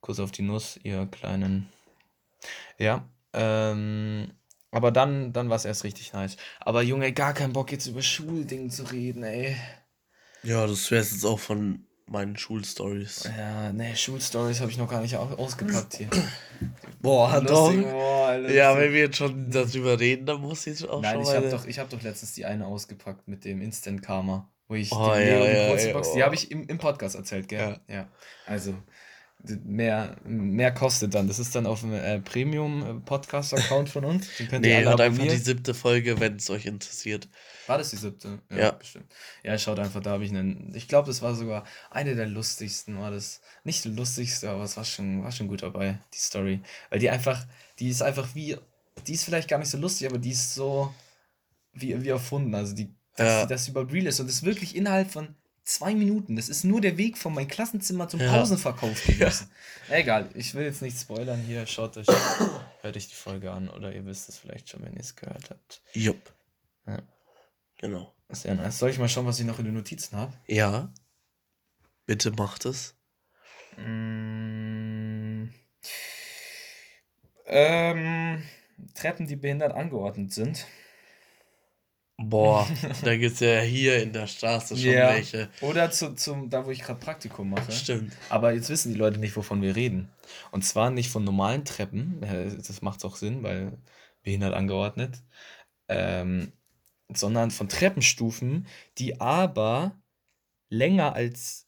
Kuss 0.00 0.18
auf 0.18 0.32
die 0.32 0.42
Nuss, 0.42 0.78
ihr 0.82 1.06
kleinen. 1.06 1.68
Ja, 2.78 3.08
ähm, 3.32 4.32
aber 4.72 4.90
dann, 4.90 5.32
dann 5.32 5.48
war 5.48 5.56
es 5.56 5.64
erst 5.64 5.84
richtig 5.84 6.12
nice. 6.12 6.36
Aber 6.60 6.82
Junge, 6.82 7.12
gar 7.12 7.34
keinen 7.34 7.52
Bock 7.52 7.70
jetzt 7.70 7.86
über 7.86 8.02
Schuldingen 8.02 8.70
zu 8.70 8.84
reden, 8.84 9.22
ey. 9.22 9.56
Ja, 10.42 10.66
das 10.66 10.90
wäre 10.90 11.02
jetzt 11.02 11.24
auch 11.24 11.38
von 11.38 11.86
meinen 12.12 12.36
Schulstories. 12.36 13.28
Ja, 13.36 13.72
ne, 13.72 13.96
Schulstories 13.96 14.60
habe 14.60 14.70
ich 14.70 14.78
noch 14.78 14.88
gar 14.88 15.00
nicht 15.00 15.16
au- 15.16 15.34
ausgepackt 15.36 15.94
hier. 15.96 16.08
Boah, 17.00 17.40
doch. 17.40 17.72
Lustig, 17.72 17.90
boah, 17.90 18.26
Alter, 18.28 18.52
Ja, 18.54 18.76
wenn 18.78 18.92
wir 18.92 19.00
jetzt 19.00 19.16
schon 19.16 19.50
darüber 19.50 19.98
reden, 19.98 20.26
dann 20.26 20.40
muss 20.40 20.64
jetzt 20.66 20.88
auch 20.88 21.02
Nein, 21.02 21.14
schon 21.14 21.22
ich 21.22 21.34
habe 21.34 21.50
doch, 21.50 21.66
ich 21.66 21.78
hab 21.80 21.90
doch 21.90 22.00
letztens 22.02 22.34
die 22.34 22.44
eine 22.44 22.66
ausgepackt 22.66 23.26
mit 23.26 23.44
dem 23.44 23.60
Instant 23.60 24.02
Karma, 24.02 24.48
wo 24.68 24.74
ich 24.76 24.92
Oh, 24.92 25.12
die 25.16 25.20
ja, 25.22 25.38
Leo 25.38 25.44
ja, 25.44 25.52
ja, 25.86 25.92
Box, 25.92 26.08
oh. 26.10 26.14
die 26.14 26.22
habe 26.22 26.34
ich 26.36 26.50
im, 26.52 26.68
im 26.68 26.78
Podcast 26.78 27.16
erzählt, 27.16 27.48
gell? 27.48 27.80
Ja. 27.88 28.06
Also, 28.46 28.72
d- 28.72 28.78
mehr, 29.64 30.16
mehr 30.24 30.72
kostet 30.72 31.14
dann. 31.14 31.26
Das 31.28 31.38
ist 31.38 31.54
dann 31.54 31.66
auf 31.66 31.80
dem 31.80 31.92
äh, 31.94 32.20
Premium-Podcast-Account 32.20 33.88
von 33.88 34.04
uns. 34.04 34.28
Den 34.38 34.48
könnt 34.48 34.64
ihr 34.66 34.72
Nee, 34.72 34.76
alle 34.78 34.90
hört 34.90 35.00
einfach 35.00 35.22
die 35.24 35.36
siebte 35.36 35.74
Folge, 35.74 36.20
wenn 36.20 36.36
es 36.36 36.48
euch 36.50 36.66
interessiert. 36.66 37.28
War 37.66 37.78
das 37.78 37.90
die 37.90 37.96
siebte? 37.96 38.40
Ja. 38.50 38.72
bestimmt. 38.72 39.06
Ja, 39.42 39.56
schaut 39.58 39.78
einfach, 39.78 40.00
da 40.00 40.10
habe 40.10 40.24
ich 40.24 40.30
einen. 40.30 40.72
Ich 40.74 40.88
glaube, 40.88 41.06
das 41.08 41.22
war 41.22 41.34
sogar 41.34 41.64
eine 41.90 42.14
der 42.14 42.26
lustigsten, 42.26 42.98
war 42.98 43.10
das. 43.10 43.40
Nicht 43.64 43.84
die 43.84 43.90
lustigste, 43.90 44.50
aber 44.50 44.64
es 44.64 44.76
war 44.76 44.84
schon, 44.84 45.22
war 45.22 45.32
schon 45.32 45.48
gut 45.48 45.62
dabei, 45.62 45.98
die 46.14 46.18
Story. 46.18 46.60
Weil 46.90 46.98
die 47.00 47.10
einfach, 47.10 47.44
die 47.78 47.88
ist 47.88 48.02
einfach 48.02 48.34
wie. 48.34 48.56
Die 49.06 49.14
ist 49.14 49.24
vielleicht 49.24 49.48
gar 49.48 49.58
nicht 49.58 49.70
so 49.70 49.78
lustig, 49.78 50.06
aber 50.08 50.18
die 50.18 50.30
ist 50.32 50.54
so 50.54 50.92
wie, 51.72 52.02
wie 52.02 52.08
erfunden. 52.08 52.54
Also 52.54 52.74
die, 52.74 52.94
dass 53.16 53.26
Ja. 53.28 53.46
das 53.46 53.68
überhaupt 53.68 53.92
real 53.92 54.06
ist. 54.06 54.20
Und 54.20 54.26
das 54.26 54.36
ist 54.36 54.44
wirklich 54.44 54.76
innerhalb 54.76 55.10
von 55.10 55.34
zwei 55.64 55.94
Minuten. 55.94 56.36
Das 56.36 56.48
ist 56.48 56.64
nur 56.64 56.80
der 56.80 56.96
Weg 56.98 57.18
von 57.18 57.34
meinem 57.34 57.48
Klassenzimmer 57.48 58.08
zum 58.08 58.20
Ja. 58.20 58.32
Pausenverkauf 58.32 59.04
gewesen. 59.04 59.50
Egal, 59.88 60.28
ich 60.34 60.54
will 60.54 60.64
jetzt 60.64 60.82
nicht 60.82 60.98
spoilern 60.98 61.40
hier. 61.40 61.66
Schaut 61.66 61.96
euch, 61.96 62.06
hört 62.82 62.96
euch 62.96 63.08
die 63.08 63.14
Folge 63.14 63.50
an 63.50 63.68
oder 63.68 63.92
ihr 63.94 64.04
wisst 64.06 64.28
es 64.28 64.38
vielleicht 64.38 64.68
schon, 64.68 64.82
wenn 64.82 64.94
ihr 64.94 65.00
es 65.00 65.16
gehört 65.16 65.50
habt. 65.50 65.82
Jupp. 65.92 66.32
Ja. 66.86 67.02
Genau. 67.78 68.12
Sehr 68.30 68.54
nice. 68.54 68.78
Soll 68.78 68.90
ich 68.90 68.98
mal 68.98 69.08
schauen, 69.08 69.26
was 69.26 69.38
ich 69.40 69.46
noch 69.46 69.58
in 69.58 69.66
den 69.66 69.74
Notizen 69.74 70.16
habe? 70.16 70.32
Ja. 70.46 70.92
Bitte 72.06 72.30
macht 72.32 72.64
es. 72.64 72.94
Mm. 73.76 75.48
Ähm, 77.46 78.42
Treppen, 78.94 79.26
die 79.26 79.36
behindert 79.36 79.72
angeordnet 79.74 80.32
sind. 80.32 80.66
Boah, 82.18 82.68
da 83.04 83.16
gibt 83.16 83.34
es 83.34 83.40
ja 83.40 83.60
hier 83.60 84.02
in 84.02 84.12
der 84.12 84.26
Straße 84.26 84.76
schon 84.76 84.92
Ja. 84.92 85.08
welche. 85.08 85.48
Oder 85.60 85.90
zu, 85.90 86.14
zum, 86.14 86.50
da, 86.50 86.64
wo 86.64 86.70
ich 86.70 86.82
gerade 86.82 87.00
Praktikum 87.00 87.50
mache. 87.50 87.72
Stimmt. 87.72 88.12
Aber 88.28 88.52
jetzt 88.52 88.68
wissen 88.68 88.92
die 88.92 88.98
Leute 88.98 89.18
nicht, 89.18 89.36
wovon 89.36 89.62
wir 89.62 89.74
reden. 89.74 90.08
Und 90.50 90.64
zwar 90.64 90.90
nicht 90.90 91.10
von 91.10 91.24
normalen 91.24 91.64
Treppen, 91.64 92.22
äh, 92.22 92.54
das 92.54 92.82
macht 92.82 93.04
auch 93.04 93.16
Sinn, 93.16 93.42
weil 93.42 93.78
behindert 94.22 94.54
angeordnet, 94.54 95.22
ähm, 95.88 96.52
sondern 97.12 97.50
von 97.50 97.68
Treppenstufen, 97.68 98.66
die 98.98 99.20
aber 99.20 100.00
länger 100.68 101.14
als 101.14 101.66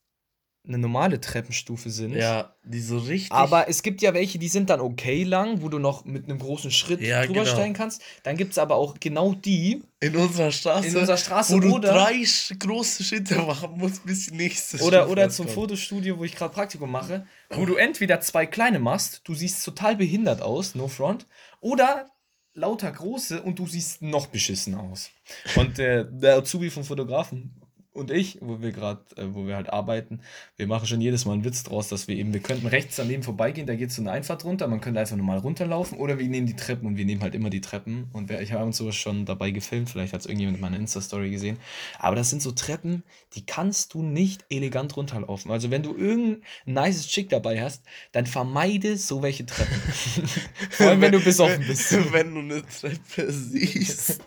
eine 0.67 0.79
normale 0.79 1.21
Treppenstufe 1.21 1.91
sind. 1.91 2.15
Ja, 2.15 2.55
die 2.65 2.81
so 2.81 2.97
richtig. 2.97 3.33
Aber 3.33 3.69
es 3.69 3.83
gibt 3.83 4.01
ja 4.01 4.15
welche, 4.15 4.39
die 4.39 4.49
sind 4.49 4.71
dann 4.71 4.81
okay 4.81 5.23
lang, 5.23 5.61
wo 5.61 5.69
du 5.69 5.79
noch 5.79 6.05
mit 6.07 6.25
einem 6.25 6.39
großen 6.39 6.71
Schritt 6.71 7.03
Ja, 7.03 7.23
drüber 7.27 7.43
genau. 7.43 7.53
steigen 7.53 7.75
kannst. 7.75 8.01
Dann 8.23 8.37
gibt 8.37 8.53
es 8.53 8.59
aber 8.59 8.77
auch 8.77 8.95
genau 8.99 9.35
die 9.35 9.83
in 10.01 10.17
unserer 10.17 10.51
Straße, 10.51 10.89
in 10.89 10.97
unserer 10.97 11.19
Straße 11.19 11.55
wo 11.55 11.61
du 11.61 11.75
oder, 11.75 11.93
drei 11.93 12.25
große 12.59 13.05
Schritte 13.05 13.37
machen 13.43 13.73
musst, 13.77 14.07
bis 14.07 14.27
die 14.27 14.37
nächste 14.37 14.79
oder, 14.83 15.01
Stufe 15.01 15.13
oder 15.13 15.29
zum 15.29 15.47
kommt. 15.47 15.55
Fotostudio, 15.55 16.19
wo 16.19 16.25
ich 16.25 16.35
gerade 16.35 16.55
Praktikum 16.55 16.91
mache, 16.91 17.27
wo 17.51 17.67
du 17.67 17.75
entweder 17.75 18.21
zwei 18.21 18.47
kleine 18.47 18.79
machst, 18.79 19.21
du 19.25 19.35
siehst 19.35 19.63
total 19.65 19.97
behindert 19.97 20.41
aus, 20.41 20.75
no 20.75 20.89
front, 20.89 21.27
oder 21.61 22.07
lauter 22.55 22.91
große 22.91 23.43
und 23.43 23.59
du 23.59 23.67
siehst 23.67 24.01
noch 24.01 24.29
beschissen 24.29 24.75
aus. 24.77 25.11
Und 25.57 25.79
äh, 25.79 26.07
der 26.11 26.37
Azubi 26.37 26.71
vom 26.71 26.85
Fotografen 26.85 27.61
und 27.95 28.11
ich, 28.11 28.39
wo 28.41 28.61
wir 28.61 28.73
gerade, 28.73 29.01
äh, 29.17 29.25
wo 29.33 29.47
wir 29.47 29.57
halt 29.57 29.73
arbeiten, 29.73 30.21
wir 30.57 30.67
machen 30.67 30.87
schon 30.87 31.01
jedes 31.01 31.25
Mal 31.25 31.33
einen 31.33 31.45
Witz 31.45 31.63
draus, 31.63 31.89
dass 31.89 32.09
wir 32.09 32.17
eben, 32.17 32.33
wir 32.33 32.41
könnten 32.41 32.67
rechts 32.67 32.97
daneben 32.97 33.23
vorbeigehen, 33.23 33.67
da 33.67 33.75
geht 33.75 33.93
so 33.93 34.03
eine 34.03 34.13
Einfahrt 34.13 34.45
runter, 34.45 34.67
man 34.67 34.81
könnte 34.81 35.01
einfach 35.01 35.17
normal 35.17 35.39
runterlaufen 35.39 35.99
oder 35.99 36.19
wir 36.19 36.29
nehmen 36.29 36.47
die 36.47 36.57
Treppen 36.57 36.87
und 36.87 36.97
wir 36.97 37.05
nehmen 37.05 37.23
halt 37.23 37.35
immer 37.35 37.51
die 37.51 37.61
Treppen 37.61 38.09
und 38.13 38.29
wer, 38.29 38.43
ich 38.43 38.53
habe 38.53 38.65
uns 38.65 38.77
sowas 38.77 38.97
schon 38.97 39.25
dabei 39.25 39.51
gefilmt, 39.51 39.91
vielleicht 39.91 40.13
hat 40.13 40.21
es 40.21 40.27
irgendjemand 40.27 40.59
in 40.59 40.63
meiner 40.63 40.77
Insta-Story 40.77 41.31
gesehen, 41.31 41.57
aber 41.99 42.17
das 42.17 42.31
sind 42.31 42.43
so 42.43 42.53
Treppen, 42.53 43.03
die 43.35 43.47
kannst 43.47 43.95
du 43.95 44.03
nicht 44.03 44.45
elegant 44.51 44.97
runterlaufen. 44.97 45.51
Also 45.51 45.71
wenn 45.71 45.83
du 45.83 45.97
irgendein 45.97 46.43
nices 46.67 47.09
Chick 47.09 47.29
dabei 47.29 47.63
hast, 47.63 47.83
dann 48.13 48.27
vermeide 48.27 48.97
so 48.97 49.23
welche 49.23 49.47
Treppen. 49.47 49.81
Vor 50.71 50.89
allem, 50.89 51.01
wenn 51.01 51.13
du 51.13 51.21
besoffen 51.21 51.65
bist. 51.67 51.93
Wenn 52.13 52.35
du 52.35 52.41
eine 52.41 52.63
Treppe 52.63 53.33
siehst, 53.33 54.21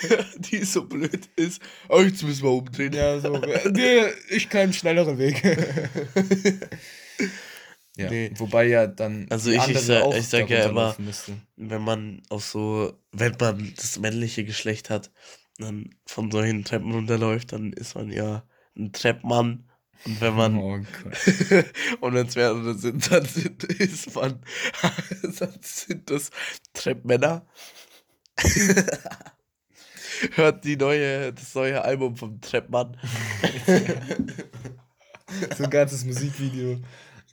die 0.38 0.64
so 0.64 0.84
blöd 0.84 1.28
ist, 1.36 1.60
oh, 1.88 2.00
jetzt 2.00 2.22
müssen 2.22 2.42
wir 2.42 2.50
umdrehen. 2.50 2.92
Ja, 2.92 3.07
so. 3.20 3.40
Nee, 3.72 4.02
ich 4.30 4.48
kann 4.48 4.60
einen 4.62 4.72
schnelleren 4.72 5.18
Weg. 5.18 5.42
ja, 7.96 8.10
Nee. 8.10 8.30
wobei 8.36 8.66
ja 8.68 8.86
dann 8.86 9.26
Also 9.30 9.50
ich- 9.50 9.66
ich 9.68 9.80
sag- 9.80 10.02
auch 10.02 10.14
ich 10.14 10.28
sag 10.28 10.48
ja 10.50 10.94
müsste. 10.98 11.32
Wenn 11.56 11.82
man 11.82 12.22
auch 12.28 12.40
so, 12.40 12.92
wenn 13.12 13.34
man 13.40 13.72
das 13.76 13.98
männliche 13.98 14.44
Geschlecht 14.44 14.90
hat, 14.90 15.10
dann 15.58 15.94
von 16.06 16.30
solchen 16.30 16.64
Treppen 16.64 16.92
runterläuft, 16.92 17.52
dann 17.52 17.72
ist 17.72 17.94
man 17.96 18.10
ja 18.10 18.44
ein 18.76 18.92
Treppmann. 18.92 19.64
Und 20.04 20.20
wenn 20.20 20.34
man 20.34 20.56
Oh 20.56 20.78
Gott. 20.78 21.64
und 22.00 22.14
wenn 22.14 22.26
es 22.28 22.36
mehrere 22.36 22.74
sind, 22.78 23.10
dann 23.10 23.24
sind, 23.24 23.64
ist 23.64 24.14
man, 24.14 24.40
dann 25.40 25.58
sind 25.60 26.08
das 26.08 26.30
Treppmänner. 26.72 27.44
Hört 30.38 30.64
die 30.64 30.76
neue, 30.76 31.32
das 31.32 31.52
neue 31.56 31.82
Album 31.82 32.16
vom 32.16 32.40
Treppmann. 32.40 32.96
So 35.58 35.64
ein 35.64 35.70
ganzes 35.70 36.06
Musikvideo, 36.06 36.80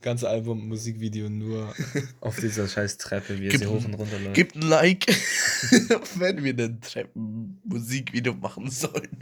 ganze 0.01 0.27
Album, 0.27 0.67
Musikvideo 0.67 1.29
nur 1.29 1.73
auf 2.19 2.37
dieser 2.41 2.67
scheiß 2.67 2.97
Treppe, 2.97 3.39
wie 3.39 3.47
er 3.47 3.57
sie 3.57 3.67
hoch 3.67 3.85
und 3.85 3.93
runter 3.93 4.19
läuft. 4.19 4.33
Gebt 4.33 4.55
ein 4.57 4.63
Like, 4.63 5.05
wenn 6.15 6.43
wir 6.43 6.53
ein 6.57 6.81
Treppen-Musikvideo 6.81 8.33
machen 8.33 8.69
sollen. 8.69 9.17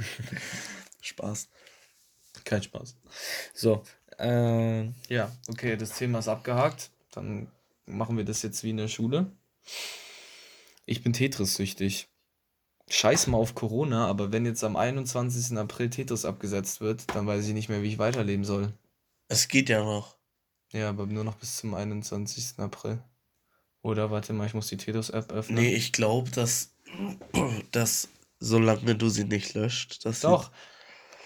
Spaß. 1.02 1.50
Kein 2.46 2.64
Spaß. 2.64 2.96
So, 3.54 3.84
äh, 4.18 4.86
ja, 5.08 5.32
okay, 5.50 5.78
das 5.78 5.92
Thema 5.92 6.18
ist 6.18 6.30
abgehakt. 6.30 6.90
Dann 7.12 7.48
machen 7.86 8.18
wir 8.18 8.26
das 8.26 8.42
jetzt 8.42 8.64
wie 8.64 8.72
in 8.72 8.78
der 8.78 8.88
Schule. 8.88 9.32
Ich 10.88 11.04
bin 11.04 11.14
Tetris-süchtig. 11.14 12.08
Scheiß 12.90 13.28
mal 13.28 13.38
auf 13.38 13.56
Corona, 13.56 14.08
aber 14.08 14.32
wenn 14.32 14.46
jetzt 14.46 14.64
am 14.64 14.76
21. 14.76 15.58
April 15.58 15.90
Tetris 15.90 16.26
abgesetzt 16.26 16.82
wird, 16.82 17.04
dann 17.16 17.26
weiß 17.26 17.48
ich 17.48 17.54
nicht 17.54 17.70
mehr, 17.70 17.82
wie 17.82 17.88
ich 17.88 17.98
weiterleben 17.98 18.44
soll. 18.46 18.74
Es 19.30 19.48
geht 19.48 19.70
ja 19.70 19.84
noch. 19.84 20.18
Ja, 20.72 20.90
aber 20.90 21.06
nur 21.06 21.24
noch 21.24 21.36
bis 21.36 21.58
zum 21.58 21.74
21. 21.74 22.56
April. 22.60 23.02
Oder 23.82 24.12
warte 24.12 24.34
mal, 24.34 24.48
ich 24.48 24.54
muss 24.54 24.68
die 24.68 24.78
Tetris-App 24.78 25.32
öffnen. 25.32 25.58
Nee, 25.62 25.74
ich 25.76 25.92
glaube, 25.92 26.30
dass, 26.32 26.76
dass 27.72 28.10
solange 28.40 28.96
du 28.96 29.10
sie 29.10 29.24
nicht 29.26 29.54
löscht, 29.54 30.06
dass 30.06 30.22
sie- 30.22 30.28
Doch. 30.28 30.52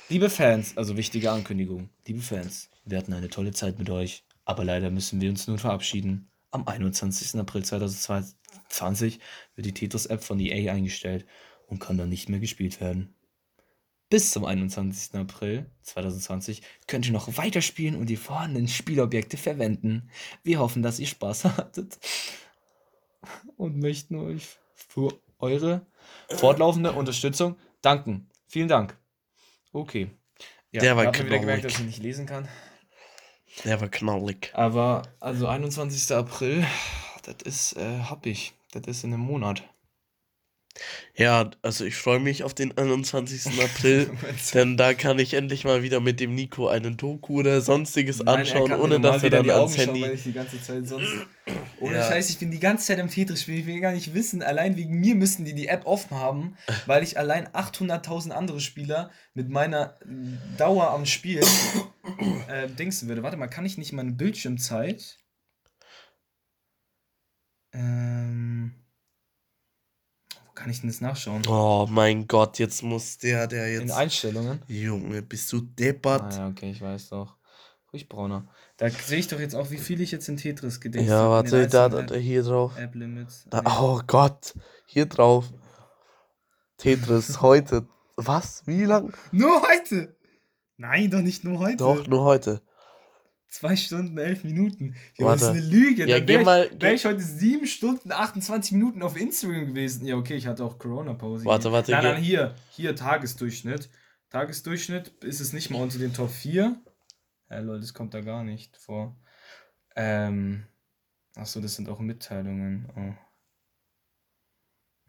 Liebe 0.09 0.29
Fans, 0.29 0.77
also 0.77 0.95
wichtige 0.95 1.31
Ankündigung. 1.31 1.89
Liebe 2.07 2.21
Fans, 2.21 2.69
wir 2.85 2.97
hatten 2.97 3.13
eine 3.13 3.27
tolle 3.29 3.51
Zeit 3.51 3.77
mit 3.77 3.89
euch, 3.89 4.23
aber 4.45 4.63
leider 4.63 4.89
müssen 4.89 5.19
wir 5.19 5.29
uns 5.29 5.47
nun 5.47 5.59
verabschieden. 5.59 6.29
Am 6.51 6.65
21. 6.65 7.37
April 7.39 7.65
2020 7.65 8.37
wird 9.55 9.65
die 9.65 9.73
Tetris-App 9.73 10.23
von 10.23 10.39
EA 10.39 10.73
eingestellt 10.73 11.25
und 11.67 11.79
kann 11.79 11.97
dann 11.97 12.09
nicht 12.09 12.29
mehr 12.29 12.39
gespielt 12.39 12.79
werden. 12.81 13.13
Bis 14.09 14.31
zum 14.31 14.45
21. 14.45 15.15
April 15.15 15.69
2020 15.81 16.61
könnt 16.87 17.05
ihr 17.07 17.11
noch 17.11 17.37
weiterspielen 17.37 17.95
und 17.97 18.05
die 18.07 18.15
vorhandenen 18.15 18.69
Spielobjekte 18.69 19.35
verwenden. 19.35 20.09
Wir 20.43 20.59
hoffen, 20.59 20.81
dass 20.81 20.99
ihr 20.99 21.07
Spaß 21.07 21.43
hattet 21.57 21.97
und 23.57 23.79
möchten 23.79 24.15
euch 24.15 24.43
für 24.73 25.19
eure 25.39 25.85
fortlaufende 26.29 26.93
Unterstützung 26.93 27.57
danken. 27.81 28.29
Vielen 28.47 28.69
Dank. 28.69 28.97
Okay. 29.73 30.09
Ja, 30.71 30.81
Der 30.81 30.95
war 30.95 31.03
man 31.03 31.13
wieder 31.13 31.39
gemerkt, 31.39 31.61
knallig. 31.61 31.63
dass 31.63 31.79
ich 31.79 31.85
nicht 31.85 32.01
lesen 32.01 32.25
kann. 32.25 32.47
Der 33.65 33.81
war 33.81 33.89
knallig. 33.89 34.51
Aber 34.53 35.03
also 35.19 35.47
21. 35.47 36.15
April, 36.15 36.65
das 37.23 37.35
ist 37.43 37.73
äh, 37.73 37.99
ich. 38.23 38.53
Das 38.71 38.83
ist 38.87 39.03
in 39.03 39.13
einem 39.13 39.23
Monat. 39.23 39.63
Ja, 41.15 41.49
also 41.63 41.85
ich 41.85 41.95
freue 41.95 42.19
mich 42.19 42.43
auf 42.43 42.53
den 42.53 42.77
21. 42.77 43.59
April, 43.63 44.11
denn 44.53 44.77
da 44.77 44.93
kann 44.93 45.17
ich 45.17 45.33
endlich 45.33 45.63
mal 45.63 45.81
wieder 45.81 45.99
mit 45.99 46.19
dem 46.19 46.35
Nico 46.35 46.67
einen 46.67 46.97
Doku 46.97 47.39
oder 47.39 47.61
sonstiges 47.61 48.19
Nein, 48.19 48.39
anschauen, 48.39 48.71
ohne 48.73 48.99
dass 48.99 49.23
er 49.23 49.31
dann 49.31 49.43
die 49.43 49.51
ans 49.51 49.73
Augen 49.73 49.75
schauen, 49.75 49.95
Handy. 49.95 50.01
weil 50.03 50.13
ich 50.13 50.23
die 50.23 50.33
ganze 50.33 50.61
Zeit 50.61 50.87
sonst. 50.87 51.07
Ohne 51.79 51.95
Ja. 51.95 52.07
Scheiß, 52.07 52.29
ich 52.29 52.39
bin 52.39 52.51
die 52.51 52.59
ganze 52.59 52.87
Zeit 52.87 52.99
am 52.99 53.09
Tetris 53.09 53.41
spielen. 53.41 53.59
Ich 53.59 53.65
will 53.67 53.79
gar 53.79 53.93
nicht 53.93 54.13
wissen, 54.13 54.43
allein 54.43 54.75
wegen 54.75 54.99
mir 54.99 55.15
müssten 55.15 55.45
die 55.45 55.53
die 55.55 55.67
App 55.67 55.85
offen 55.85 56.17
haben, 56.17 56.57
weil 56.85 57.03
ich 57.03 57.17
allein 57.17 57.47
800.000 57.47 58.31
andere 58.31 58.59
Spieler 58.59 59.11
mit 59.33 59.49
meiner 59.49 59.95
Dauer 60.57 60.91
am 60.91 61.05
Spiel 61.05 61.41
äh, 62.49 62.67
dingsen 62.67 63.07
würde. 63.07 63.23
Warte 63.23 63.37
mal, 63.37 63.47
kann 63.47 63.65
ich 63.65 63.77
nicht 63.77 63.93
meine 63.93 64.11
Bildschirmzeit? 64.11 65.19
Ähm. 67.77 68.73
Wo 70.45 70.51
kann 70.53 70.69
ich 70.71 70.81
denn 70.81 70.89
das 70.89 70.99
nachschauen? 70.99 71.43
Oh 71.47 71.85
mein 71.89 72.27
Gott, 72.27 72.57
jetzt 72.57 72.81
muss 72.81 73.19
der, 73.19 73.47
der 73.47 73.67
In 73.75 73.81
jetzt. 73.83 73.91
Einstellungen? 73.91 74.63
Junge, 74.67 75.21
bist 75.21 75.51
du 75.53 75.61
deppert? 75.61 76.33
Ah 76.33 76.37
ja, 76.37 76.47
okay, 76.47 76.71
ich 76.71 76.81
weiß 76.81 77.09
doch. 77.09 77.37
Ruhig 77.93 78.09
brauner. 78.09 78.47
Da 78.77 78.89
sehe 78.89 79.19
ich 79.19 79.27
doch 79.27 79.39
jetzt 79.39 79.55
auch, 79.55 79.69
wie 79.71 79.77
viel 79.77 80.01
ich 80.01 80.11
jetzt 80.11 80.27
in 80.27 80.37
Tetris 80.37 80.81
gedingst 80.81 81.09
Ja, 81.09 81.29
hab, 81.29 81.45
in 81.45 81.51
den 81.51 81.71
warte, 81.73 81.89
da, 81.95 82.01
da, 82.03 82.15
hier 82.15 82.43
drauf. 82.43 82.77
App 82.77 82.95
Limits. 82.95 83.45
Da, 83.49 83.61
oh 83.79 84.01
Gott, 84.05 84.55
hier 84.85 85.05
drauf. 85.05 85.45
Tetris 86.77 87.41
heute. 87.41 87.87
Was? 88.15 88.63
Wie 88.65 88.83
lang? 88.83 89.13
Nur 89.31 89.61
heute! 89.61 90.17
Nein, 90.77 91.09
doch 91.11 91.21
nicht 91.21 91.43
nur 91.43 91.59
heute. 91.59 91.77
Doch, 91.77 92.07
nur 92.07 92.23
heute. 92.23 92.61
Zwei 93.49 93.77
Stunden, 93.77 94.17
elf 94.17 94.43
Minuten. 94.43 94.95
Ja, 95.17 95.27
das 95.27 95.41
ist 95.41 95.47
Warte. 95.47 95.59
eine 95.59 95.67
Lüge. 95.67 96.05
Ja, 96.05 96.19
Dann 96.19 96.27
wäre 96.27 96.65
ich, 96.65 96.81
wär 96.81 96.93
ich 96.93 97.05
heute 97.05 97.21
sieben 97.21 97.65
Stunden, 97.65 98.11
28 98.11 98.73
Minuten 98.73 99.01
auf 99.01 99.15
Instagram 99.15 99.67
gewesen. 99.67 100.05
Ja, 100.05 100.17
okay, 100.17 100.35
ich 100.35 100.47
hatte 100.47 100.65
auch 100.65 100.77
Corona-Pause. 100.77 101.45
Warte, 101.45 101.71
warte, 101.71 101.91
Nein, 101.91 102.03
nein, 102.03 102.21
hier. 102.21 102.55
Hier, 102.71 102.95
Tagesdurchschnitt. 102.95 103.89
Tagesdurchschnitt 104.29 105.09
ist 105.23 105.39
es 105.39 105.53
nicht 105.53 105.69
mal 105.69 105.81
unter 105.81 105.97
den 105.97 106.13
Top 106.13 106.29
4. 106.29 106.75
Ja, 107.49 107.59
Leute, 107.59 107.81
das 107.81 107.93
kommt 107.93 108.13
da 108.13 108.21
gar 108.21 108.43
nicht 108.43 108.75
vor. 108.77 109.15
Ähm. 109.95 110.67
Achso, 111.35 111.61
das 111.61 111.75
sind 111.75 111.87
auch 111.87 111.99
Mitteilungen. 111.99 112.89
Oh. 112.95 113.13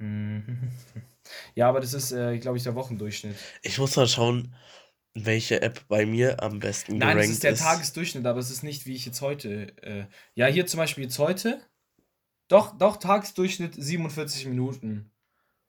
Mhm. 0.04 0.70
Ja, 1.54 1.68
aber 1.68 1.80
das 1.80 1.92
ist, 1.92 2.10
äh, 2.12 2.38
glaube 2.38 2.56
ich, 2.56 2.62
der 2.62 2.74
Wochendurchschnitt. 2.74 3.36
Ich 3.60 3.78
muss 3.78 3.96
mal 3.96 4.08
schauen, 4.08 4.54
welche 5.26 5.62
App 5.62 5.86
bei 5.88 6.06
mir 6.06 6.42
am 6.42 6.58
besten 6.60 6.98
Nein, 6.98 7.16
gerankt 7.16 7.24
das 7.24 7.30
ist 7.30 7.44
der 7.44 7.54
Tagesdurchschnitt, 7.56 8.26
aber 8.26 8.40
es 8.40 8.50
ist 8.50 8.62
nicht, 8.62 8.86
wie 8.86 8.94
ich 8.94 9.06
jetzt 9.06 9.20
heute. 9.20 9.76
Äh, 9.82 10.06
ja, 10.34 10.46
hier 10.46 10.66
zum 10.66 10.78
Beispiel 10.78 11.04
jetzt 11.04 11.18
heute. 11.18 11.60
Doch, 12.48 12.76
doch, 12.76 12.96
Tagesdurchschnitt 12.96 13.74
47 13.76 14.46
Minuten. 14.46 15.10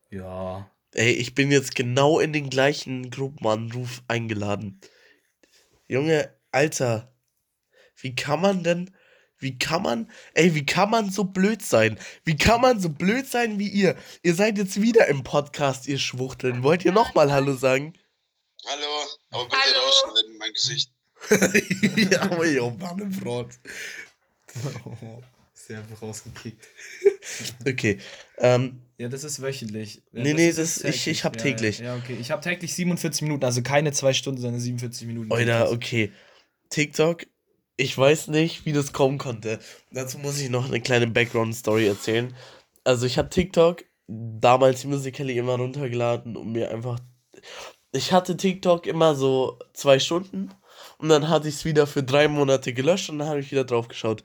Ja. 0.10 0.72
Ey, 0.94 1.12
ich 1.12 1.36
bin 1.36 1.52
jetzt 1.52 1.76
genau 1.76 2.20
in 2.20 2.34
den 2.34 2.50
gleichen 2.50 3.12
Gruppenanruf 3.12 4.02
eingeladen. 4.08 4.80
Junge, 5.88 6.34
Alter, 6.52 7.14
wie 8.02 8.16
kann 8.16 8.42
man 8.42 8.64
denn, 8.64 8.92
wie 9.38 9.60
kann 9.60 9.84
man, 9.84 10.10
ey, 10.34 10.56
wie 10.56 10.66
kann 10.66 10.90
man 10.90 11.12
so 11.12 11.26
blöd 11.26 11.62
sein? 11.62 12.00
Wie 12.24 12.38
kann 12.38 12.62
man 12.62 12.80
so 12.80 12.90
blöd 12.90 13.28
sein 13.28 13.60
wie 13.60 13.70
ihr? 13.70 13.96
Ihr 14.24 14.36
seid 14.36 14.58
jetzt 14.58 14.82
wieder 14.82 15.08
im 15.08 15.24
Podcast, 15.24 15.88
ihr 15.88 16.00
Schwuchteln. 16.00 16.64
Wollt 16.64 16.86
ihr 16.86 16.92
nochmal 16.92 17.32
Hallo 17.32 17.54
sagen? 17.54 17.94
Hallo, 18.68 18.88
aber 19.32 19.46
bitte 19.46 19.58
Hallo. 19.58 19.86
rausschneiden, 19.86 20.38
mein 20.38 20.54
Gesicht. 20.54 20.92
ja, 22.12 22.22
aber 22.24 22.48
jo, 22.48 22.70
Mannefront. 22.72 23.60
Sehr 25.54 25.80
einfach 25.80 26.02
rausgekickt. 26.02 26.68
Okay, 27.68 28.00
ähm, 28.38 28.82
Ja, 28.98 29.08
das 29.10 29.24
ist 29.24 29.42
wöchentlich. 29.42 30.02
Ja, 30.12 30.24
Nee, 30.24 30.34
nee, 30.34 30.50
ist 30.50 30.60
das- 30.60 30.84
ich- 30.84 31.08
ich 31.08 31.24
hab 31.24 31.36
Ja, 31.38 31.42
täglich. 31.44 31.80
Ja, 31.80 31.86
ja, 31.86 31.96
okay. 31.96 32.18
Ich 32.20 32.32
habe 32.32 32.42
täglich 32.42 32.74
47 32.74 33.22
Minuten, 33.24 33.44
also 33.46 33.62
keine 33.62 33.92
zwei 33.92 34.14
Stunden, 34.14 34.42
sondern 34.42 34.60
47 34.62 35.08
Minuten. 35.08 35.32
Alter, 35.32 35.66
täglich. 35.66 35.76
okay. 35.76 36.12
TikTok, 36.70 37.26
ich 37.78 37.98
weiß 37.98 38.28
nicht, 38.28 38.66
wie 38.66 38.74
das 38.74 38.94
kommen 38.94 39.18
konnte. 39.18 39.60
Dazu 39.92 40.20
muss 40.20 40.40
ich 40.40 40.50
noch 40.50 40.66
eine 40.68 40.82
kleine 40.82 41.08
Background-Story 41.08 41.88
erzählen. 41.88 42.36
Also 42.84 43.06
ich 43.06 43.18
habe 43.18 43.30
TikTok 43.30 43.84
damals 44.08 44.84
Musical.ly 44.86 45.38
immer 45.38 45.56
runtergeladen 45.56 46.36
und 46.38 46.52
mir 46.52 46.72
einfach... 46.72 47.00
Ich 47.92 48.12
hatte 48.12 48.38
TikTok 48.38 48.86
immer 48.86 49.16
so 49.16 49.60
zwei 49.74 50.00
Stunden 50.00 50.54
und 50.98 51.10
dann 51.10 51.30
hatte 51.30 51.48
ich 51.48 51.56
es 51.56 51.66
wieder 51.66 51.88
für 51.88 52.04
drei 52.04 52.28
Monate 52.28 52.74
gelöscht 52.74 53.10
und 53.10 53.20
dann 53.20 53.30
habe 53.30 53.40
ich 53.40 53.52
wieder 53.52 53.64
drauf 53.64 53.88
geschaut. 53.88 54.24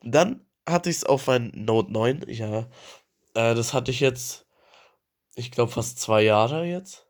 Und 0.00 0.14
dann 0.14 0.44
hatte 0.68 0.90
ich 0.90 0.96
es 0.96 1.04
auf 1.04 1.26
mein 1.26 1.50
Note 1.54 1.92
9, 1.92 2.24
ja. 2.28 2.68
Äh, 3.34 3.54
das 3.54 3.72
hatte 3.72 3.90
ich 3.90 4.00
jetzt, 4.00 4.46
ich 5.34 5.50
glaube, 5.50 5.72
fast 5.72 6.00
zwei 6.00 6.22
Jahre 6.22 6.64
jetzt. 6.64 7.06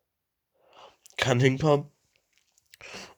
Kann 1.16 1.40
hinkommen. 1.40 1.90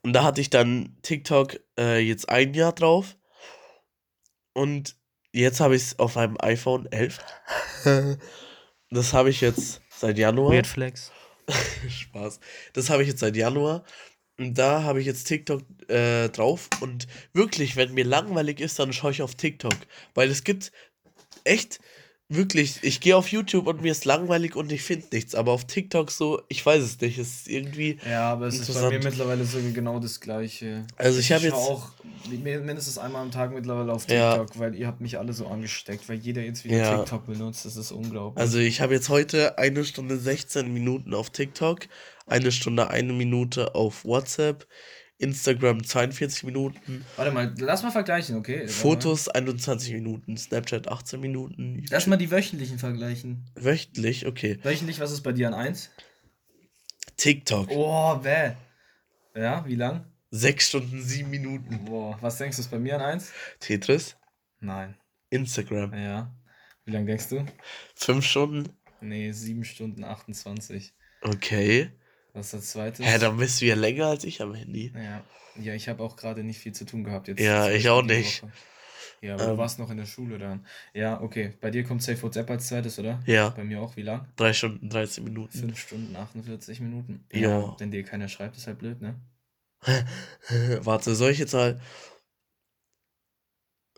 Und 0.03 0.13
da 0.13 0.23
hatte 0.23 0.41
ich 0.41 0.51
dann 0.51 0.97
TikTok 1.03 1.61
äh, 1.79 1.99
jetzt 1.99 2.29
ein 2.29 2.55
Jahr 2.55 2.73
drauf. 2.73 3.17
Und 4.55 4.97
jetzt 5.33 5.61
habe 5.61 5.77
ich 5.77 5.83
es 5.83 5.99
auf 5.99 6.17
einem 6.17 6.37
iPhone 6.41 6.87
11. 6.91 7.19
das 8.91 9.13
habe 9.13 9.31
ich 9.31 9.41
jetzt 9.41 9.83
seit 9.91 10.17
Januar. 10.19 10.53
Weird 10.53 10.67
Flex. 10.67 11.13
Spaß. 11.89 12.41
Das 12.73 12.91
habe 12.91 13.03
ich 13.03 13.09
jetzt 13.09 13.21
seit 13.21 13.37
Januar. 13.37 13.85
Und 14.39 14.57
da 14.57 14.85
habe 14.85 15.01
ich 15.01 15.07
jetzt 15.07 15.25
TikTok 15.25 15.63
äh, 15.91 16.29
drauf. 16.29 16.69
Und 16.81 17.09
wirklich, 17.33 17.77
wenn 17.77 17.95
mir 17.95 18.05
langweilig 18.05 18.61
ist, 18.61 18.79
dann 18.79 18.93
schaue 18.93 19.11
ich 19.11 19.23
auf 19.23 19.35
TikTok. 19.35 19.75
Weil 20.15 20.31
es 20.31 20.45
gibt 20.45 20.71
echt, 21.45 21.81
wirklich, 22.29 22.79
ich 22.83 23.01
gehe 23.01 23.17
auf 23.17 23.29
YouTube 23.29 23.67
und 23.67 23.81
mir 23.81 23.93
ist 23.93 24.05
langweilig 24.05 24.55
und 24.57 24.71
ich 24.71 24.83
finde 24.83 25.07
nichts. 25.13 25.35
Aber 25.35 25.53
auf 25.53 25.67
TikTok 25.67 26.11
so, 26.11 26.43
ich 26.49 26.65
weiß 26.65 26.83
es 26.83 27.01
nicht. 27.01 27.19
Es 27.19 27.29
ist 27.37 27.49
irgendwie. 27.49 27.99
Ja, 28.09 28.31
aber 28.33 28.47
es 28.47 28.59
ist 28.59 28.73
bei 28.75 28.91
mir 28.91 29.03
mittlerweile 29.03 29.45
sogar 29.45 29.71
genau 29.71 29.99
das 29.99 30.21
Gleiche. 30.21 30.87
Also 30.97 31.19
ich 31.21 31.33
habe 31.33 31.45
jetzt- 31.45 31.55
auch 31.55 31.89
mi- 32.29 32.59
mindestens 32.59 32.99
einmal 32.99 33.23
am 33.23 33.31
Tag 33.31 33.53
mittlerweile 33.55 33.93
auf 33.93 34.09
Ja. 34.11 34.37
TikTok, 34.37 34.59
weil 34.59 34.75
ihr 34.75 34.87
habt 34.87 35.01
mich 35.01 35.19
alle 35.19 35.33
so 35.33 35.47
angesteckt, 35.47 36.09
weil 36.09 36.17
jeder 36.19 36.43
jetzt 36.43 36.65
wieder 36.65 36.77
Ja. 36.77 36.97
TikTok 36.99 37.27
benutzt. 37.27 37.65
Das 37.65 37.77
ist 37.77 37.93
unglaublich. 37.93 38.41
Also 38.41 38.59
ich 38.59 38.81
habe 38.81 38.95
jetzt 38.95 39.09
heute 39.09 39.57
eine 39.59 39.85
Stunde 39.85 40.19
16 40.19 40.73
Minuten 40.73 41.15
auf 41.15 41.31
TikTok, 41.31 41.87
eine 42.27 42.53
Stunde 42.53 42.91
eine 42.91 43.15
Minute 43.15 43.75
auf 43.75 44.05
WhatsApp, 44.05 44.67
Instagram 45.19 45.83
42 45.85 46.45
Minuten, 46.45 47.05
Warte 47.17 47.33
mal, 47.33 47.53
lass 47.59 47.83
mal 47.83 47.91
vergleichen, 47.91 48.37
okay? 48.37 48.69
Fotos 48.69 49.29
21 49.29 49.93
Minuten, 49.95 50.37
Snapchat 50.37 50.87
18 50.89 51.21
Minuten, 51.21 51.75
Mal. 51.77 51.85
Lass 51.91 52.07
mal 52.07 52.17
die 52.17 52.31
wöchentlichen 52.31 52.79
vergleichen. 52.79 53.45
wöchentlich, 53.57 54.27
okay. 54.27 54.59
Wöchentlich, 54.63 55.01
was 55.01 55.11
ist 55.13 55.23
bei 55.23 55.33
dir 55.33 55.49
an 55.49 55.55
1? 55.55 55.91
TikTok, 57.17 57.69
Oh, 57.71 58.17
bäh. 58.17 58.53
Ja, 59.35 59.65
wie 59.67 59.75
lang? 59.75 60.05
6 60.31 60.69
Stunden 60.69 61.03
7 61.03 61.29
Minuten. 61.31 61.85
Boah, 61.85 62.17
was 62.21 62.39
denkst 62.39 62.57
du, 62.57 62.63
ist 62.63 62.71
bei 62.71 62.79
mir 62.79 62.95
an 62.97 63.01
1? 63.03 63.33
Tetris, 63.61 64.17
Nein. 64.61 64.97
Instagram, 65.31 65.93
Ja. 65.95 66.33
Wie 66.85 66.93
lang 66.93 67.07
denkst 67.07 67.29
du? 67.29 67.45
5 67.97 68.25
Stunden, 68.25 68.69
Nee, 69.01 69.33
7 69.33 69.65
Stunden 69.65 70.05
28. 70.05 70.93
okay. 71.23 71.91
Was 72.39 72.47
ist 72.47 72.55
das 72.55 72.71
zweite? 72.71 73.03
Hä, 73.03 73.19
dann 73.19 73.37
bist 73.37 73.61
du 73.61 73.67
ja 73.67 73.75
länger 73.75 74.07
als 74.07 74.23
ich 74.23 74.41
am 74.41 74.55
Handy. 74.55 74.93
Ja, 74.95 75.25
ja 75.61 75.75
ich 75.75 75.89
habe 75.89 76.05
auch 76.05 76.15
gerade 76.15 76.45
nicht 76.45 76.61
viel 76.61 76.73
zu 76.73 76.85
tun 76.85 77.03
gehabt 77.03 77.27
jetzt. 77.27 77.41
Ja, 77.41 77.69
ich 77.69 77.89
auch 77.89 78.03
nicht. 78.03 78.45
Woche. 78.45 78.53
Ja, 79.21 79.35
aber 79.35 79.43
Ähm. 79.43 79.51
du 79.51 79.59
warst 79.59 79.81
noch 79.81 79.91
in 79.91 79.97
der 79.97 80.07
Schule 80.07 80.39
dann. 80.39 80.65
Ja, 80.95 81.21
okay. 81.21 81.55
Bei 81.61 81.73
dir 81.73 81.83
kommt 81.83 82.01
Safe 82.05 82.23
WhatsApp 82.23 82.49
als 82.49 82.69
zweites, 82.69 82.97
oder? 83.01 83.21
Ja, 83.27 83.49
Bei 83.49 83.65
mir 83.65 83.81
auch, 83.81 83.97
wie 83.97 84.03
lang? 84.03 84.29
3 84.37 84.53
Stunden 84.53 84.89
13 84.89 85.25
Minuten. 85.25 85.59
5 85.59 85.77
Stunden 85.81 86.15
48 86.15 86.79
Minuten. 86.81 87.27
Ja. 87.33 87.75
Wenn 87.79 87.91
dir 87.91 88.05
keiner 88.05 88.29
schreibt, 88.29 88.57
ist 88.57 88.69
halt 88.69 88.79
blöd, 88.79 89.01
ne? 89.01 89.17
Warte, 90.83 91.17
soll 91.17 91.33
ich 91.33 91.39
jetzt 91.39 91.55
mal... 91.55 91.81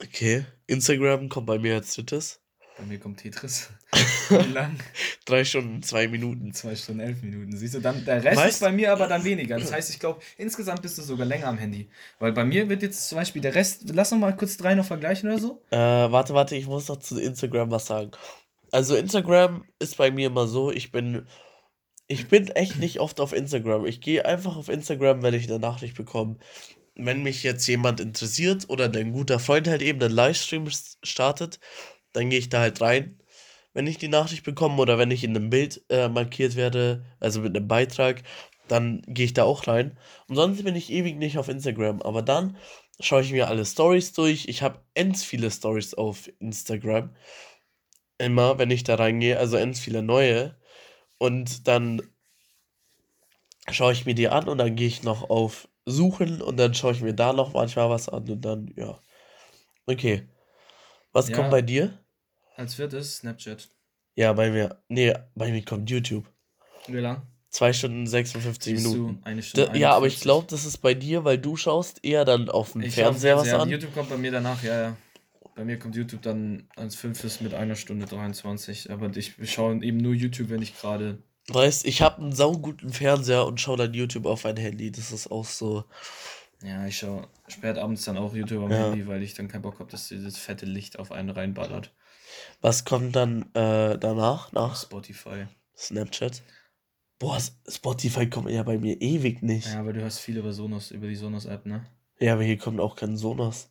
Okay, 0.03 0.47
Instagram 0.67 1.29
kommt 1.29 1.47
bei 1.47 1.59
mir 1.59 1.75
als 1.75 1.95
drittes. 1.95 2.40
Bei 2.81 2.87
mir 2.87 2.99
kommt 2.99 3.19
Tetris. 3.21 3.69
wie 4.31 4.53
lang? 4.53 4.79
3 5.27 5.45
Stunden 5.45 5.83
2 5.83 6.09
Minuten. 6.09 6.55
2 6.55 6.77
Stunden 6.77 7.01
11 7.01 7.23
Minuten. 7.23 7.57
Siehst 7.57 7.75
du, 7.75 7.81
dann, 7.81 8.05
der 8.07 8.25
Rest 8.25 8.41
Weißt- 8.41 8.49
ist 8.49 8.61
bei 8.61 8.73
mir 8.73 8.93
aber 8.93 9.07
dann 9.07 9.23
weniger. 9.23 9.59
Das 9.59 9.71
heißt, 9.71 9.91
ich 9.91 9.99
glaube, 9.99 10.21
insgesamt 10.39 10.81
bist 10.81 10.97
du 10.97 11.03
sogar 11.03 11.27
länger 11.27 11.49
am 11.49 11.59
Handy. 11.59 11.91
Weil 12.19 12.33
bei 12.33 12.45
mir 12.45 12.69
wird 12.71 12.83
jetzt 12.83 13.09
zum 13.09 13.19
Beispiel 13.19 13.43
der 13.43 13.55
Rest, 13.55 13.83
lass 13.93 14.11
noch 14.13 14.19
mal 14.19 14.35
kurz 14.35 14.57
drei 14.57 14.75
noch 14.75 14.87
vergleichen 14.87 15.29
oder 15.29 15.39
so. 15.39 15.63
Äh, 15.71 15.77
warte, 15.77 16.33
warte, 16.33 16.57
ich 16.57 16.67
muss 16.67 16.89
noch 16.89 16.99
zu 16.99 17.21
Instagram 17.21 17.71
was 17.71 17.87
sagen. 17.87 18.13
Also 18.73 18.97
Instagram 18.97 19.65
ist 19.79 19.99
bei 19.99 20.11
mir 20.11 20.29
immer 20.29 20.47
so, 20.47 20.71
ich 20.71 20.91
bin, 20.91 21.27
ich 22.07 22.29
bin 22.29 22.49
echt 22.49 22.79
nicht 22.79 22.99
oft 23.01 23.21
auf 23.21 23.35
Instagram. 23.35 23.85
Ich 23.85 24.01
gehe 24.01 24.25
einfach 24.25 24.57
auf 24.57 24.69
Instagram, 24.71 25.23
wenn 25.23 25.35
ich 25.35 25.51
eine 25.51 25.59
Nachricht 25.59 25.97
bekomme. 25.97 26.37
Wenn 26.95 27.23
mich 27.23 27.43
jetzt 27.43 27.67
jemand 27.67 28.01
interessiert 28.01 28.69
oder 28.69 28.91
ein 28.91 29.13
guter 29.13 29.39
Freund 29.39 29.69
halt 29.69 29.83
eben 29.83 30.01
einen 30.03 30.15
Livestream 30.15 30.69
startet, 31.03 31.61
dann 32.13 32.31
gehe 32.31 32.39
ich 32.39 32.49
da 32.49 32.61
halt 32.61 32.81
rein. 32.81 33.19
Wenn 33.73 33.87
ich 33.87 33.99
die 33.99 34.09
Nachricht 34.09 34.45
bekomme 34.45 34.81
oder 34.83 34.99
wenn 34.99 35.11
ich 35.11 35.23
in 35.25 35.37
einem 35.37 35.51
Bild 35.51 35.83
äh, 35.91 36.09
markiert 36.09 36.57
werde, 36.57 37.05
also 37.21 37.41
mit 37.41 37.57
einem 37.57 37.69
Beitrag, 37.69 38.23
dann 38.69 39.03
gehe 39.07 39.25
ich 39.27 39.35
da 39.35 39.45
auch 39.45 39.67
rein. 39.67 39.99
Und 40.29 40.37
sonst 40.37 40.63
bin 40.65 40.77
ich 40.77 40.91
ewig 40.91 41.17
nicht 41.17 41.39
auf 41.39 41.49
Instagram. 41.49 42.03
Aber 42.03 42.23
dann 42.23 42.57
schaue 43.01 43.23
ich 43.23 43.33
mir 43.33 43.49
alle 43.49 43.65
Stories 43.65 44.13
durch. 44.13 44.47
Ich 44.49 44.63
habe 44.63 44.81
ends 44.95 45.25
viele 45.25 45.51
Stories 45.51 45.95
auf 45.95 46.31
Instagram. 46.41 47.15
Immer, 48.19 48.59
wenn 48.59 48.71
ich 48.71 48.85
da 48.85 48.97
reingehe, 48.97 49.39
also 49.39 49.57
ends 49.57 49.81
viele 49.81 50.03
neue. 50.03 50.57
Und 51.19 51.67
dann 51.69 52.03
schaue 53.71 53.93
ich 53.93 54.07
mir 54.07 54.15
die 54.15 54.29
an 54.29 54.49
und 54.49 54.59
dann 54.59 54.77
gehe 54.77 54.87
ich 54.89 55.03
noch 55.03 55.31
auf 55.31 55.69
Suchen 55.87 56.43
und 56.43 56.57
dann 56.57 56.75
schaue 56.75 56.93
ich 56.93 57.01
mir 57.03 57.15
da 57.15 57.33
noch 57.33 57.55
manchmal 57.55 57.91
was 57.91 58.09
an 58.09 58.29
und 58.29 58.41
dann, 58.43 58.73
ja. 58.77 59.01
Okay. 59.87 60.29
Was 61.13 61.29
Ja. 61.29 61.37
kommt 61.37 61.51
bei 61.51 61.63
dir? 61.63 61.99
Als 62.61 62.75
viertes 62.75 63.17
Snapchat. 63.17 63.71
Ja, 64.17 64.35
bei 64.35 64.51
mir. 64.51 64.83
Nee, 64.89 65.15
bei 65.35 65.51
mir 65.51 65.65
kommt 65.65 65.89
YouTube. 65.89 66.27
Wie 66.89 66.99
lang? 66.99 67.23
2 67.49 67.73
Stunden 67.73 68.07
56 68.07 68.75
Siehst 68.75 68.87
Minuten. 68.93 69.23
Du, 69.23 69.27
eine 69.27 69.43
Stunde 69.43 69.71
Da, 69.73 69.79
ja, 69.79 69.93
aber 69.93 70.07
ich 70.07 70.17
41. 70.17 70.21
glaube, 70.23 70.47
das 70.51 70.67
ist 70.67 70.77
bei 70.77 70.93
dir, 70.93 71.25
weil 71.25 71.39
du 71.39 71.57
schaust 71.57 72.05
eher 72.05 72.27
dann 72.27 72.51
auf 72.51 72.73
dem 72.73 72.83
Fernseher 72.83 73.39
was 73.39 73.51
an. 73.55 73.71
YouTube 73.71 73.95
kommt 73.95 74.11
bei 74.11 74.19
mir 74.19 74.31
danach, 74.31 74.63
ja, 74.63 74.79
ja. 74.79 74.97
Bei 75.57 75.65
mir 75.65 75.79
kommt 75.79 75.97
YouTube 75.97 76.21
dann 76.21 76.69
als 76.77 76.97
fünftes 76.97 77.41
mit 77.41 77.55
einer 77.55 77.77
Stunde 77.77 78.05
23. 78.05 78.91
Aber 78.91 79.11
ich 79.17 79.35
schaue 79.45 79.83
eben 79.83 79.97
nur 79.97 80.13
YouTube, 80.13 80.51
wenn 80.51 80.61
ich 80.61 80.79
gerade. 80.79 81.23
Weißt, 81.49 81.87
ich 81.87 82.03
habe 82.03 82.21
einen 82.21 82.33
sauguten 82.33 82.93
Fernseher 82.93 83.47
und 83.47 83.59
schaue 83.59 83.79
dann 83.79 83.95
YouTube 83.95 84.27
auf 84.27 84.45
mein 84.45 84.59
Handy. 84.59 84.93
Das 84.93 85.13
ist 85.13 85.31
auch 85.31 85.47
so. 85.47 85.85
Ja, 86.63 86.87
ich 86.87 86.99
schaue 86.99 87.27
spät 87.49 87.79
abends 87.79 88.05
dann 88.05 88.19
auch 88.19 88.35
YouTube 88.35 88.65
am 88.65 88.71
Ja. 88.71 88.91
Handy, 88.91 89.07
weil 89.07 89.23
ich 89.23 89.33
dann 89.33 89.49
keinen 89.49 89.63
Bock 89.63 89.79
habe, 89.79 89.91
dass 89.91 90.09
dieses 90.09 90.37
fette 90.37 90.67
Licht 90.67 90.99
auf 90.99 91.11
einen 91.11 91.31
reinballert. 91.31 91.91
Was 92.61 92.85
kommt 92.85 93.17
dann 93.17 93.43
äh, 93.55 93.99
danach? 93.99 94.53
Nach 94.53 94.81
Spotify. 94.81 95.47
Snapchat? 95.77 96.43
Boah, 97.19 97.39
Spotify 97.69 98.29
kommt 98.29 98.51
ja 98.51 98.63
bei 98.63 98.79
mir 98.79 99.01
ewig 99.01 99.43
nicht. 99.43 99.67
Ja, 99.67 99.81
aber 99.81 99.93
du 99.93 100.01
hörst 100.01 100.21
viel 100.21 100.39
über 100.39 100.53
Sonos, 100.53 100.91
über 100.91 101.07
die 101.07 101.17
Sonos-App, 101.17 101.67
ne? 101.67 101.85
Ja, 102.19 102.35
aber 102.35 102.43
hier 102.43 102.59
kommt 102.59 102.81
auch 102.81 102.97
kein 102.97 103.17
Sonos. 103.17 103.71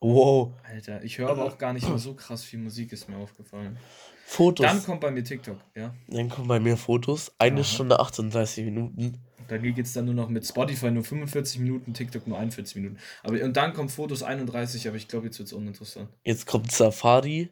Wow. 0.00 0.54
Alter, 0.64 1.04
ich 1.04 1.18
höre 1.18 1.28
aber 1.28 1.44
auch 1.44 1.58
gar 1.58 1.72
nicht 1.72 1.86
mehr 1.86 1.98
so 1.98 2.14
krass 2.14 2.42
viel 2.42 2.58
Musik, 2.58 2.92
ist 2.92 3.08
mir 3.08 3.16
aufgefallen. 3.16 3.78
Fotos. 4.24 4.64
Dann 4.64 4.76
Dann, 4.76 4.86
kommt 4.86 5.00
bei 5.00 5.10
mir 5.10 5.22
TikTok, 5.22 5.58
ja. 5.74 5.94
kommen 6.28 6.48
bei 6.48 6.58
mir 6.58 6.76
Fotos. 6.76 7.32
Eine 7.38 7.60
Aha. 7.60 7.64
Stunde 7.64 8.00
38 8.00 8.64
Minuten. 8.64 9.18
Bei 9.50 9.58
mir 9.58 9.72
geht 9.72 9.86
es 9.86 9.92
dann 9.94 10.04
nur 10.04 10.14
noch 10.14 10.28
mit 10.28 10.46
Spotify 10.46 10.92
nur 10.92 11.02
45 11.02 11.58
Minuten, 11.58 11.92
TikTok 11.92 12.28
nur 12.28 12.38
41 12.38 12.76
Minuten. 12.76 12.98
Aber 13.24 13.42
und 13.42 13.56
dann 13.56 13.72
kommt 13.72 13.90
Fotos 13.90 14.22
31, 14.22 14.86
aber 14.86 14.96
ich 14.96 15.08
glaube, 15.08 15.26
jetzt 15.26 15.40
wird 15.40 15.48
es 15.48 15.52
uninteressant. 15.52 16.08
Jetzt 16.22 16.46
kommt 16.46 16.70
Safari 16.70 17.50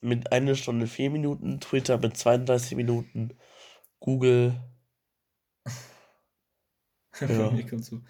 mit 0.00 0.32
einer 0.32 0.54
Stunde 0.54 0.86
4 0.86 1.10
Minuten. 1.10 1.60
Twitter 1.60 1.98
mit 1.98 2.16
32 2.16 2.76
Minuten. 2.76 3.34
Google. 4.00 4.54
Ja. 7.20 7.50
kommt 7.68 7.84
so 7.84 8.00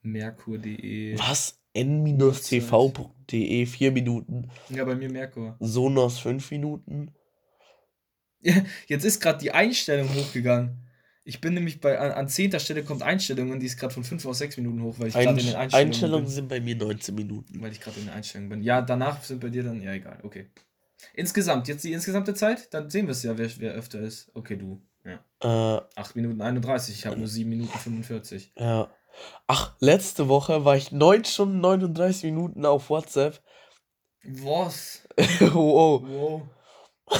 Merkur.de. 0.00 1.18
Was? 1.18 1.60
n-tv.de 1.74 3.66
4 3.66 3.92
Minuten. 3.92 4.50
Ja, 4.70 4.84
bei 4.84 4.94
mir 4.94 5.10
Merkur. 5.10 5.56
Sonos 5.60 6.18
5 6.20 6.50
Minuten. 6.50 7.14
Jetzt 8.86 9.04
ist 9.04 9.20
gerade 9.20 9.38
die 9.38 9.52
Einstellung 9.52 10.08
hochgegangen. 10.14 10.83
Ich 11.26 11.40
bin 11.40 11.54
nämlich 11.54 11.80
bei 11.80 11.98
an, 11.98 12.12
an 12.12 12.28
10. 12.28 12.58
Stelle 12.60 12.84
kommt 12.84 13.02
Einstellung 13.02 13.50
und 13.50 13.60
die 13.60 13.66
ist 13.66 13.78
gerade 13.78 13.94
von 13.94 14.04
5 14.04 14.26
auf 14.26 14.36
6 14.36 14.58
Minuten 14.58 14.82
hoch, 14.82 14.96
weil 14.98 15.08
ich 15.08 15.14
gerade 15.14 15.30
in 15.30 15.36
den 15.36 15.54
Einst 15.54 15.74
Einstellungen, 15.74 15.88
Einstellungen 15.88 16.24
bin. 16.24 16.34
sind 16.34 16.48
bei 16.48 16.60
mir 16.60 16.76
19 16.76 17.14
Minuten. 17.14 17.62
Weil 17.62 17.72
ich 17.72 17.80
gerade 17.80 17.98
in 17.98 18.06
den 18.06 18.14
Einstellungen 18.14 18.50
bin. 18.50 18.62
Ja, 18.62 18.82
danach 18.82 19.22
sind 19.22 19.40
bei 19.40 19.48
dir 19.48 19.62
dann. 19.62 19.80
Ja, 19.80 19.92
egal, 19.92 20.18
okay. 20.22 20.50
Insgesamt, 21.14 21.66
jetzt 21.68 21.82
die 21.84 21.92
insgesamte 21.92 22.34
Zeit, 22.34 22.72
dann 22.74 22.90
sehen 22.90 23.06
wir 23.06 23.12
es 23.12 23.22
ja, 23.22 23.38
wer, 23.38 23.48
wer 23.58 23.72
öfter 23.72 24.00
ist. 24.00 24.30
Okay, 24.34 24.56
du. 24.56 24.82
Ja. 25.04 25.78
Äh, 25.78 25.82
8 25.96 26.16
Minuten 26.16 26.40
31, 26.42 26.94
ich 26.94 27.06
habe 27.06 27.16
nur 27.16 27.28
7 27.28 27.48
Minuten 27.48 27.78
45. 27.78 28.52
ja. 28.56 28.90
Ach, 29.46 29.76
letzte 29.78 30.28
Woche 30.28 30.64
war 30.64 30.76
ich 30.76 30.90
9 30.90 31.24
Stunden 31.24 31.60
39 31.60 32.24
Minuten 32.24 32.66
auf 32.66 32.90
WhatsApp. 32.90 33.40
Was? 34.24 35.06
wow. 35.40 36.02
Wow. 36.02 36.42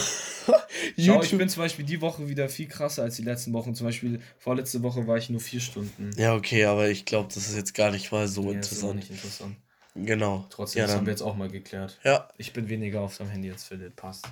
Schau, 0.99 1.23
ich 1.23 1.37
bin 1.37 1.49
zum 1.49 1.63
Beispiel 1.63 1.85
die 1.85 2.01
Woche 2.01 2.29
wieder 2.29 2.49
viel 2.49 2.69
krasser 2.69 3.03
als 3.03 3.17
die 3.17 3.23
letzten 3.23 3.53
Wochen. 3.53 3.75
Zum 3.75 3.87
Beispiel 3.87 4.21
vorletzte 4.39 4.83
Woche 4.83 5.07
war 5.07 5.17
ich 5.17 5.31
nur 5.31 5.41
4 5.41 5.61
Stunden. 5.61 6.11
Ja, 6.17 6.35
okay, 6.35 6.65
aber 6.67 6.89
ich 6.89 7.05
glaube, 7.05 7.29
das 7.33 7.49
ist 7.49 7.57
jetzt 7.57 7.75
gar 7.75 7.91
nicht 7.91 8.13
mal 8.13 8.29
so 8.29 8.43
Nee, 8.43 8.57
das 8.57 8.67
ist 8.67 8.73
interessant. 8.73 8.97
nicht 8.97 9.11
interessant. 9.11 9.57
Genau. 9.97 10.47
Trotzdem, 10.51 10.81
ja, 10.81 10.87
das 10.87 10.97
haben 10.97 11.07
wir 11.07 11.13
jetzt 11.13 11.23
auch 11.23 11.37
mal 11.37 11.49
geklärt. 11.49 11.99
Ja, 12.03 12.29
Ich 12.37 12.53
bin 12.53 12.69
weniger 12.69 13.01
auf 13.01 13.15
seinem 13.15 13.31
Handy 13.31 13.51
als 13.51 13.65
Philipp. 13.65 13.95
Passt. 13.97 14.27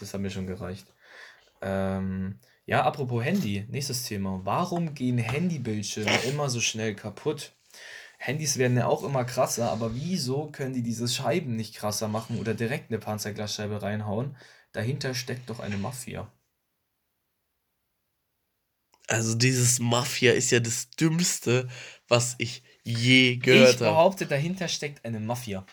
Das 0.00 0.14
hat 0.14 0.20
mir 0.20 0.30
schon 0.30 0.46
gereicht. 0.46 0.86
Ähm, 1.60 2.38
ja, 2.66 2.82
apropos 2.82 3.22
Handy, 3.22 3.66
nächstes 3.70 4.04
Thema. 4.04 4.40
Warum 4.44 4.94
gehen 4.94 5.18
Handybildschirme 5.18 6.10
immer 6.28 6.48
so 6.48 6.60
schnell 6.60 6.94
kaputt? 6.94 7.52
Handys 8.18 8.56
werden 8.56 8.76
ja 8.78 8.86
auch 8.86 9.02
immer 9.04 9.24
krasser, 9.24 9.70
aber 9.70 9.94
wieso 9.94 10.46
können 10.46 10.72
die 10.72 10.82
diese 10.82 11.06
Scheiben 11.06 11.56
nicht 11.56 11.74
krasser 11.74 12.08
machen 12.08 12.38
oder 12.38 12.54
direkt 12.54 12.90
eine 12.90 12.98
Panzerglasscheibe 12.98 13.82
reinhauen? 13.82 14.36
Dahinter 14.74 15.14
steckt 15.14 15.48
doch 15.48 15.60
eine 15.60 15.78
Mafia. 15.78 16.30
also 19.06 19.34
dieses 19.34 19.78
Mafia 19.78 20.32
ist 20.32 20.50
ja 20.50 20.60
das 20.60 20.90
Dümmste, 20.90 21.68
was 22.08 22.36
ich 22.38 22.62
je 22.82 23.32
Ich 23.32 23.40
gehört 23.40 23.74
habe. 23.76 23.90
behaupte, 23.90 24.26
dahinter 24.26 24.68
steckt 24.68 25.04
eine 25.04 25.20
Mafia. 25.20 25.64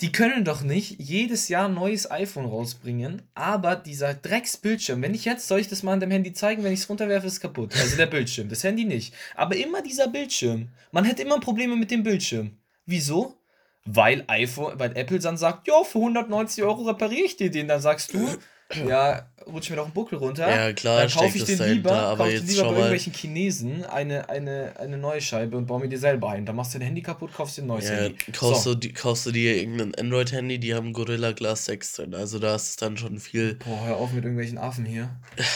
Die 0.00 0.12
können 0.12 0.46
doch 0.46 0.62
nicht 0.62 0.98
jedes 0.98 1.48
Jahr 1.48 1.68
ein 1.68 1.74
neues 1.74 2.10
iPhone 2.10 2.46
rausbringen, 2.46 3.22
aber 3.34 3.76
dieser 3.76 4.14
Drecksbildschirm, 4.14 5.02
wenn 5.02 5.12
ich 5.12 5.26
jetzt, 5.26 5.46
soll 5.46 5.60
ich 5.60 5.68
das 5.68 5.82
mal 5.82 5.92
an 5.92 6.00
dem 6.00 6.10
Handy 6.10 6.32
zeigen, 6.32 6.64
wenn 6.64 6.72
ich 6.72 6.80
es 6.80 6.88
runterwerfe, 6.88 7.26
ist 7.26 7.40
kaputt. 7.40 7.74
Also 7.76 7.96
der 7.96 8.06
Bildschirm, 8.06 8.48
das 8.48 8.64
Handy 8.64 8.84
nicht. 8.84 9.12
Aber 9.34 9.56
immer 9.56 9.82
dieser 9.82 10.08
Bildschirm. 10.08 10.68
Man 10.90 11.04
hätte 11.04 11.22
immer 11.22 11.38
Probleme 11.40 11.76
mit 11.76 11.90
dem 11.90 12.02
Bildschirm. 12.02 12.56
Wieso? 12.86 13.39
Weil 13.86 14.24
iPhone, 14.28 14.78
weil 14.78 14.96
Apple 14.96 15.18
dann 15.18 15.36
sagt, 15.36 15.66
ja, 15.66 15.82
für 15.84 15.98
190 15.98 16.62
Euro 16.64 16.82
repariere 16.82 17.24
ich 17.24 17.36
dir 17.36 17.50
den. 17.50 17.66
Dann 17.68 17.80
sagst 17.80 18.12
du, 18.12 18.28
ja, 18.86 19.26
rutsch 19.46 19.70
mir 19.70 19.76
doch 19.76 19.84
einen 19.86 19.94
Buckel 19.94 20.18
runter. 20.18 20.48
Ja, 20.48 20.72
klar, 20.72 21.00
dann 21.00 21.10
kaufe 21.10 21.36
ich 21.38 21.44
den 21.44 21.58
lieber, 21.58 21.90
aber 21.92 22.18
kauf 22.18 22.26
den 22.28 22.36
jetzt 22.36 22.48
lieber 22.50 22.62
bei 22.64 22.70
irgendwelchen 22.72 23.12
Chinesen 23.14 23.84
eine, 23.84 24.28
eine, 24.28 24.74
eine 24.78 24.96
neue 24.98 25.20
Scheibe 25.20 25.56
und 25.56 25.66
baue 25.66 25.80
mir 25.80 25.88
die 25.88 25.96
selber 25.96 26.30
ein. 26.30 26.44
Dann 26.46 26.54
machst 26.56 26.74
du 26.74 26.78
dein 26.78 26.86
Handy 26.88 27.02
kaputt, 27.02 27.32
kaufst 27.32 27.56
dir 27.56 27.62
ein 27.62 27.66
neues 27.68 27.88
Ja, 27.88 27.96
Handy. 27.96 28.16
kaufst, 28.32 28.64
So. 28.64 28.74
du, 28.74 28.80
die- 28.80 28.92
kaufst 28.92 29.26
du 29.26 29.32
dir 29.32 29.56
irgendein 29.56 29.94
Android-Handy, 29.94 30.58
die 30.60 30.74
haben 30.74 30.92
Gorilla 30.92 31.32
Glass 31.32 31.64
6 31.64 31.92
drin. 31.94 32.14
Also 32.14 32.38
da 32.38 32.54
ist 32.54 32.68
es 32.68 32.76
dann 32.76 32.96
schon 32.98 33.18
viel. 33.18 33.54
Boah, 33.54 33.86
hör 33.86 33.96
auf 33.96 34.12
mit 34.12 34.22
irgendwelchen 34.24 34.58
Affen 34.58 34.84
hier. 34.84 35.10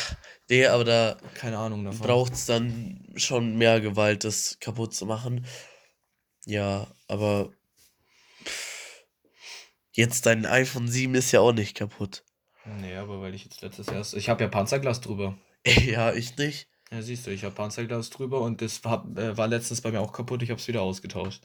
Nee, 0.50 0.66
aber 0.66 0.84
da 0.84 1.16
Keine 1.32 1.56
Ahnung 1.56 1.86
davon. 1.86 2.06
braucht 2.06 2.34
es 2.34 2.44
dann 2.44 3.00
schon 3.16 3.56
mehr 3.56 3.80
Gewalt, 3.80 4.24
das 4.24 4.58
kaputt 4.60 4.92
zu 4.94 5.06
machen. 5.06 5.46
Ja, 6.44 6.86
aber 7.08 7.50
jetzt 9.94 10.26
dein 10.26 10.46
iPhone 10.46 10.88
7 10.88 11.14
ist 11.14 11.32
ja 11.32 11.40
auch 11.40 11.52
nicht 11.52 11.76
kaputt. 11.76 12.24
Nee, 12.80 12.96
aber 12.96 13.20
weil 13.20 13.34
ich 13.34 13.44
jetzt 13.44 13.62
letztes 13.62 13.86
Jahr. 13.86 14.04
Ich 14.14 14.28
habe 14.28 14.44
ja 14.44 14.48
Panzerglas 14.48 15.00
drüber. 15.00 15.36
ja, 15.66 16.12
ich 16.12 16.36
nicht. 16.36 16.68
Ja, 16.90 17.02
siehst 17.02 17.26
du, 17.26 17.30
ich 17.30 17.44
habe 17.44 17.54
Panzerglas 17.54 18.10
drüber 18.10 18.40
und 18.40 18.60
das 18.60 18.84
war, 18.84 19.04
äh, 19.16 19.36
war 19.36 19.48
letztens 19.48 19.80
bei 19.80 19.90
mir 19.90 20.00
auch 20.00 20.12
kaputt. 20.12 20.42
Ich 20.42 20.50
habe 20.50 20.60
es 20.60 20.68
wieder 20.68 20.82
ausgetauscht. 20.82 21.42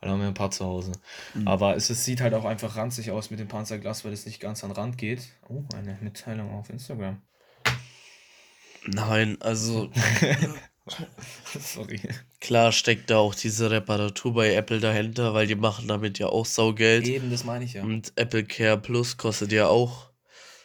Weil 0.00 0.08
da 0.08 0.12
haben 0.12 0.20
wir 0.20 0.28
ein 0.28 0.34
paar 0.34 0.50
zu 0.50 0.64
Hause. 0.64 0.92
Mhm. 1.34 1.48
Aber 1.48 1.76
es, 1.76 1.90
es 1.90 2.04
sieht 2.04 2.20
halt 2.20 2.34
auch 2.34 2.44
einfach 2.44 2.76
ranzig 2.76 3.10
aus 3.10 3.30
mit 3.30 3.40
dem 3.40 3.48
Panzerglas, 3.48 4.04
weil 4.04 4.12
es 4.12 4.26
nicht 4.26 4.40
ganz 4.40 4.62
an 4.62 4.70
den 4.70 4.76
Rand 4.76 4.98
geht. 4.98 5.32
Oh, 5.48 5.64
eine 5.74 5.98
Mitteilung 6.00 6.52
auf 6.52 6.70
Instagram. 6.70 7.20
Nein, 8.86 9.40
also 9.40 9.90
Sorry. 11.60 12.00
klar 12.40 12.72
steckt 12.72 13.10
da 13.10 13.18
auch 13.18 13.34
diese 13.34 13.70
Reparatur 13.70 14.34
bei 14.34 14.54
Apple 14.54 14.80
dahinter, 14.80 15.32
weil 15.34 15.46
die 15.46 15.54
machen 15.54 15.88
damit 15.88 16.18
ja 16.18 16.26
auch 16.26 16.46
Saugeld. 16.46 17.06
Eben, 17.06 17.30
das 17.30 17.44
meine 17.44 17.64
ich 17.64 17.74
ja. 17.74 17.84
Und 17.84 18.12
Apple 18.16 18.44
Care 18.44 18.78
Plus 18.78 19.16
kostet 19.16 19.52
ja 19.52 19.68
auch 19.68 20.10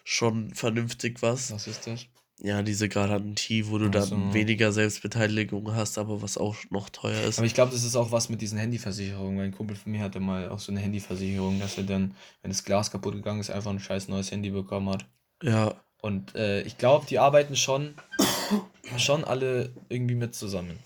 schon 0.03 0.53
vernünftig 0.53 1.21
was. 1.21 1.51
Was 1.51 1.67
ist 1.67 1.85
das? 1.85 2.05
Ja, 2.39 2.61
diese 2.61 2.87
Garantie, 2.87 3.67
wo 3.67 3.79
du 3.79 3.87
Ach 3.87 3.91
dann 3.91 4.31
weniger 4.33 4.71
Selbstbeteiligung 4.71 5.73
hast, 5.73 5.97
aber 5.97 6.21
was 6.21 6.37
auch 6.37 6.55
noch 6.69 6.89
teuer 6.89 7.23
ist. 7.23 7.39
Aber 7.39 7.47
ich 7.47 7.55
glaube, 7.55 7.71
das 7.71 7.83
ist 7.83 7.95
auch 7.95 8.11
was 8.11 8.29
mit 8.29 8.41
diesen 8.41 8.59
Handyversicherungen. 8.59 9.35
Mein 9.35 9.51
Kumpel 9.51 9.75
von 9.75 9.91
mir 9.91 10.01
hatte 10.01 10.19
mal 10.19 10.49
auch 10.49 10.59
so 10.59 10.71
eine 10.71 10.79
Handyversicherung, 10.79 11.59
dass 11.59 11.77
er 11.77 11.83
dann, 11.83 12.15
wenn 12.43 12.51
das 12.51 12.63
Glas 12.63 12.91
kaputt 12.91 13.15
gegangen 13.15 13.39
ist, 13.39 13.49
einfach 13.49 13.71
ein 13.71 13.79
scheiß 13.79 14.07
neues 14.07 14.29
Handy 14.31 14.51
bekommen 14.51 14.89
hat. 14.89 15.05
Ja, 15.41 15.73
Und 16.01 16.35
äh, 16.35 16.61
ich 16.61 16.77
glaube, 16.77 17.07
die 17.07 17.17
arbeiten 17.17 17.55
schon, 17.55 17.95
schon 18.97 19.23
alle 19.23 19.73
irgendwie 19.89 20.15
mit 20.15 20.35
zusammen. 20.35 20.79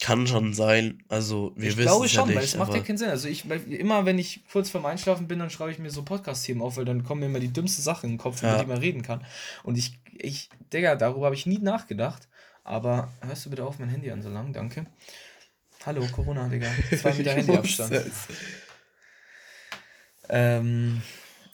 kann 0.00 0.26
schon 0.26 0.52
sein. 0.54 1.02
Also, 1.08 1.52
wir 1.56 1.70
ich 1.70 1.76
wissen 1.76 1.86
glaube 1.88 2.06
es 2.06 2.12
schon, 2.12 2.28
ja 2.28 2.34
weil 2.36 2.42
nicht. 2.42 2.52
es 2.54 2.58
macht 2.58 2.74
ja 2.74 2.80
keinen 2.80 2.98
Sinn. 2.98 3.08
Also 3.08 3.28
ich, 3.28 3.48
weil 3.48 3.72
immer 3.72 4.04
wenn 4.04 4.18
ich 4.18 4.42
kurz 4.52 4.68
vorm 4.70 4.84
Einschlafen 4.86 5.26
bin, 5.26 5.38
dann 5.38 5.50
schreibe 5.50 5.70
ich 5.72 5.78
mir 5.78 5.90
so 5.90 6.02
Podcast-Themen 6.02 6.60
auf, 6.62 6.76
weil 6.76 6.84
dann 6.84 7.02
kommen 7.04 7.20
mir 7.20 7.26
immer 7.26 7.40
die 7.40 7.52
dümmsten 7.52 7.82
Sachen 7.82 8.06
in 8.06 8.12
den 8.12 8.18
Kopf, 8.18 8.40
über 8.42 8.52
Ja. 8.52 8.60
die 8.62 8.66
man 8.66 8.78
reden 8.78 9.02
kann. 9.02 9.24
Und 9.62 9.78
ich, 9.78 9.98
ich, 10.18 10.50
Digga, 10.72 10.96
darüber 10.96 11.26
habe 11.26 11.34
ich 11.34 11.46
nie 11.46 11.58
nachgedacht. 11.58 12.28
Aber 12.62 13.12
hörst 13.20 13.46
du 13.46 13.50
bitte 13.50 13.64
auf, 13.64 13.78
mein 13.78 13.88
Handy 13.88 14.10
an 14.10 14.22
so 14.22 14.28
lang, 14.28 14.52
danke. 14.52 14.86
Hallo, 15.86 16.04
Corona, 16.12 16.48
Digga. 16.48 16.66
Zwei 17.00 17.14
Meter 17.14 17.32
Handyabstand. 17.36 18.02
Ähm, 20.28 21.00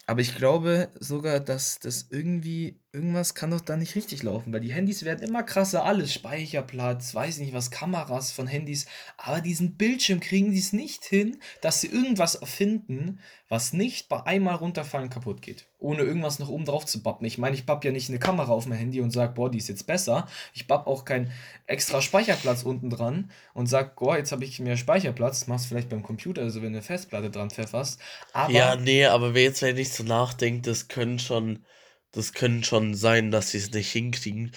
aber 0.06 0.20
ich 0.20 0.34
glaube 0.34 0.88
sogar, 0.98 1.40
dass 1.40 1.78
das 1.78 2.06
irgendwie, 2.10 2.80
irgendwas 2.94 3.34
kann 3.34 3.50
doch 3.50 3.62
da 3.62 3.76
nicht 3.76 3.94
richtig 3.94 4.22
laufen, 4.22 4.52
weil 4.52 4.60
die 4.60 4.72
Handys 4.72 5.02
werden 5.02 5.26
immer 5.26 5.42
krasser, 5.42 5.84
alles, 5.84 6.12
Speicherplatz, 6.12 7.14
weiß 7.14 7.38
nicht 7.38 7.54
was, 7.54 7.70
Kameras 7.70 8.32
von 8.32 8.46
Handys, 8.46 8.84
aber 9.16 9.40
diesen 9.40 9.76
Bildschirm 9.76 10.20
kriegen 10.20 10.52
die 10.52 10.58
es 10.58 10.74
nicht 10.74 11.04
hin, 11.06 11.38
dass 11.62 11.80
sie 11.80 11.86
irgendwas 11.86 12.34
erfinden, 12.34 13.20
was 13.48 13.72
nicht 13.72 14.10
bei 14.10 14.22
einmal 14.24 14.56
runterfallen 14.56 15.08
kaputt 15.08 15.40
geht, 15.40 15.68
ohne 15.78 16.02
irgendwas 16.02 16.38
noch 16.38 16.50
oben 16.50 16.66
drauf 16.66 16.84
zu 16.84 17.02
bappen. 17.02 17.26
Ich 17.26 17.38
meine, 17.38 17.56
ich 17.56 17.64
bapp 17.64 17.82
ja 17.82 17.92
nicht 17.92 18.10
eine 18.10 18.18
Kamera 18.18 18.52
auf 18.52 18.66
mein 18.66 18.78
Handy 18.78 19.00
und 19.00 19.10
sag, 19.10 19.34
boah, 19.34 19.50
die 19.50 19.58
ist 19.58 19.68
jetzt 19.68 19.86
besser. 19.86 20.26
Ich 20.52 20.66
bapp 20.66 20.86
auch 20.86 21.06
keinen 21.06 21.32
extra 21.66 22.02
Speicherplatz 22.02 22.62
unten 22.62 22.90
dran 22.90 23.30
und 23.54 23.68
sag, 23.68 23.96
boah, 23.96 24.18
jetzt 24.18 24.32
habe 24.32 24.44
ich 24.44 24.60
mehr 24.60 24.76
Speicherplatz. 24.76 25.46
Machst 25.46 25.66
vielleicht 25.66 25.88
beim 25.88 26.02
Computer, 26.02 26.42
also 26.42 26.60
wenn 26.60 26.72
du 26.72 26.78
eine 26.78 26.82
Festplatte 26.82 27.30
dran 27.30 27.50
pfefferst. 27.50 28.00
Aber 28.34 28.52
Ja, 28.52 28.76
nee, 28.76 29.06
aber 29.06 29.32
wer 29.32 29.44
jetzt, 29.44 29.62
wenn 29.62 29.78
ich 29.78 29.92
so 29.92 30.02
nachdenke, 30.02 30.62
das 30.62 30.88
können 30.88 31.18
schon, 31.18 31.64
das 32.12 32.32
können 32.32 32.62
schon 32.62 32.94
sein, 32.94 33.30
dass 33.30 33.50
sie 33.50 33.58
es 33.58 33.72
nicht 33.72 33.90
hinkriegen. 33.90 34.52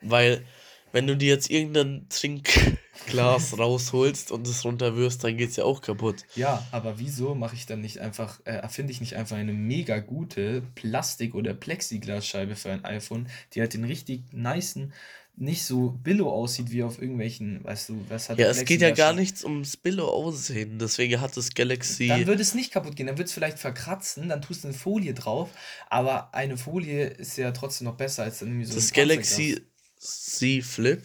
Weil, 0.00 0.44
wenn 0.92 1.06
du 1.06 1.16
dir 1.16 1.28
jetzt 1.28 1.50
irgendein 1.50 2.06
Trinkglas 2.08 3.58
rausholst 3.58 4.30
und 4.30 4.46
es 4.46 4.64
runterwirfst, 4.64 5.22
dann 5.22 5.36
geht's 5.36 5.56
ja 5.56 5.64
auch 5.64 5.80
kaputt. 5.80 6.24
Ja, 6.34 6.66
aber 6.70 6.98
wieso 6.98 7.34
mache 7.34 7.56
ich 7.56 7.66
dann 7.66 7.80
nicht 7.80 7.98
einfach, 7.98 8.40
äh, 8.44 8.52
erfinde 8.52 8.92
ich 8.92 9.00
nicht 9.00 9.16
einfach 9.16 9.36
eine 9.36 9.52
mega 9.52 9.98
gute 9.98 10.62
Plastik- 10.74 11.34
oder 11.34 11.54
Plexiglasscheibe 11.54 12.56
für 12.56 12.70
ein 12.70 12.84
iPhone, 12.84 13.28
die 13.52 13.60
halt 13.60 13.74
den 13.74 13.84
richtig 13.84 14.22
nicen, 14.32 14.92
nicht 15.34 15.64
so 15.64 15.90
billo 15.90 16.30
aussieht 16.30 16.70
wie 16.70 16.82
auf 16.82 17.00
irgendwelchen, 17.00 17.64
weißt 17.64 17.88
du, 17.88 18.04
was 18.08 18.28
hat 18.28 18.38
Ja, 18.38 18.48
es 18.48 18.64
geht 18.64 18.80
ja 18.82 18.90
gar 18.90 19.12
nichts 19.14 19.42
ums 19.44 19.76
Billo-Aussehen. 19.78 20.78
Deswegen 20.78 21.20
hat 21.20 21.36
das 21.36 21.54
Galaxy. 21.54 22.06
Dann 22.08 22.26
würde 22.26 22.42
es 22.42 22.54
nicht 22.54 22.70
kaputt 22.72 22.96
gehen, 22.96 23.06
dann 23.06 23.16
wird 23.18 23.28
es 23.28 23.34
vielleicht 23.34 23.58
verkratzen, 23.58 24.28
dann 24.28 24.42
tust 24.42 24.62
du 24.62 24.68
eine 24.68 24.76
Folie 24.76 25.14
drauf, 25.14 25.50
aber 25.88 26.34
eine 26.34 26.58
Folie 26.58 27.06
ist 27.06 27.38
ja 27.38 27.50
trotzdem 27.52 27.86
noch 27.86 27.96
besser 27.96 28.24
als 28.24 28.42
irgendwie 28.42 28.66
so 28.66 28.74
das. 28.74 28.92
Galaxy 28.92 29.60
Z 29.98 30.62
Flip, 30.64 31.02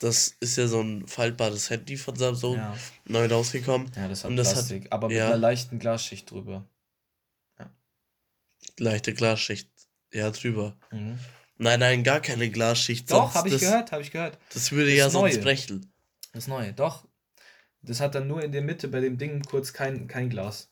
das 0.00 0.36
ist 0.40 0.58
ja 0.58 0.66
so 0.68 0.80
ein 0.80 1.06
faltbares 1.06 1.70
Handy 1.70 1.96
von 1.96 2.14
Samsung, 2.16 2.56
Ja, 2.56 2.76
neu 3.06 3.26
rausgekommen. 3.26 3.90
ja, 3.96 4.08
das 4.08 4.24
hat 4.24 4.30
Und 4.30 4.36
das 4.36 4.48
hat- 4.48 4.54
Plastik, 4.54 4.88
aber 4.90 5.08
mit 5.08 5.16
ja. 5.16 5.28
einer 5.28 5.36
leichten 5.38 5.78
Glasschicht 5.78 6.30
drüber. 6.30 6.68
Leichte 8.78 9.12
Glasschicht, 9.14 9.68
ja, 10.12 10.30
drüber. 10.30 10.76
Mhm. 10.90 11.18
Nein, 11.58 11.80
nein, 11.80 12.02
gar 12.02 12.20
keine 12.20 12.50
Glasschicht. 12.50 13.10
Doch, 13.10 13.34
habe 13.34 13.48
ich 13.48 13.54
das, 13.54 13.62
gehört, 13.62 13.92
habe 13.92 14.02
ich 14.02 14.10
gehört. 14.10 14.38
Das 14.54 14.72
würde 14.72 14.90
Das 14.90 14.98
ja 14.98 15.10
sonst 15.10 15.34
Neue. 15.34 15.42
brechen. 15.42 15.92
Das 16.32 16.46
Neue, 16.48 16.72
doch. 16.72 17.06
Das 17.82 18.00
hat 18.00 18.14
dann 18.14 18.26
nur 18.28 18.42
in 18.42 18.52
der 18.52 18.62
Mitte 18.62 18.88
bei 18.88 19.00
dem 19.00 19.18
Ding 19.18 19.42
kurz 19.42 19.72
kein, 19.72 20.06
kein 20.08 20.30
Glas. 20.30 20.70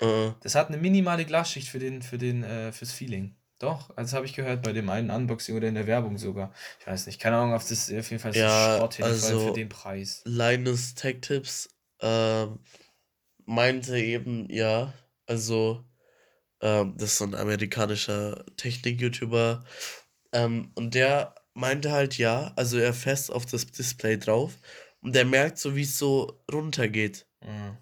Äh, 0.00 0.30
Das 0.40 0.54
hat 0.54 0.68
eine 0.68 0.78
minimale 0.78 1.24
Glasschicht 1.24 1.68
für 1.68 1.78
den, 1.78 2.02
für 2.02 2.18
den, 2.18 2.42
äh, 2.44 2.72
fürs 2.72 2.92
Feeling. 2.92 3.36
Doch, 3.58 3.94
das 3.96 4.12
habe 4.12 4.26
ich 4.26 4.34
gehört 4.34 4.62
bei 4.62 4.72
dem 4.74 4.90
einen 4.90 5.10
Unboxing 5.10 5.56
oder 5.56 5.68
in 5.68 5.74
der 5.74 5.86
Werbung 5.86 6.18
sogar. 6.18 6.52
Ich 6.80 6.86
weiß 6.86 7.06
nicht, 7.06 7.18
keine 7.20 7.36
Ahnung, 7.36 7.54
auf 7.54 7.66
das 7.66 7.90
auf 7.90 8.10
jeden 8.10 8.18
Fall 8.20 8.32
ist 8.32 8.36
Ja, 8.36 8.76
allem 8.78 9.02
also- 9.02 9.46
für 9.48 9.52
den 9.54 9.70
Preis. 9.70 10.20
Linus 10.26 10.94
Tech 10.94 11.18
Tips 11.22 11.70
ähm, 12.00 12.58
meinte 13.46 13.96
eben, 13.98 14.50
ja, 14.50 14.92
also 15.26 15.84
Ähm, 16.62 16.94
das 16.96 17.10
ist 17.12 17.18
so 17.18 17.24
ein 17.24 17.34
amerikanischer 17.34 18.42
Technik-YouTuber. 18.56 19.62
Ähm, 20.44 20.70
und 20.74 20.94
der 20.94 21.34
meinte 21.54 21.90
halt, 21.92 22.18
ja, 22.18 22.52
also 22.56 22.78
er 22.78 22.92
fest 22.94 23.30
auf 23.30 23.46
das 23.46 23.66
Display 23.66 24.18
drauf 24.18 24.52
und 25.00 25.14
der 25.14 25.24
merkt 25.24 25.58
so, 25.58 25.74
wie 25.76 25.82
es 25.82 25.98
so 25.98 26.42
runtergeht. 26.52 27.26
Ja. 27.42 27.78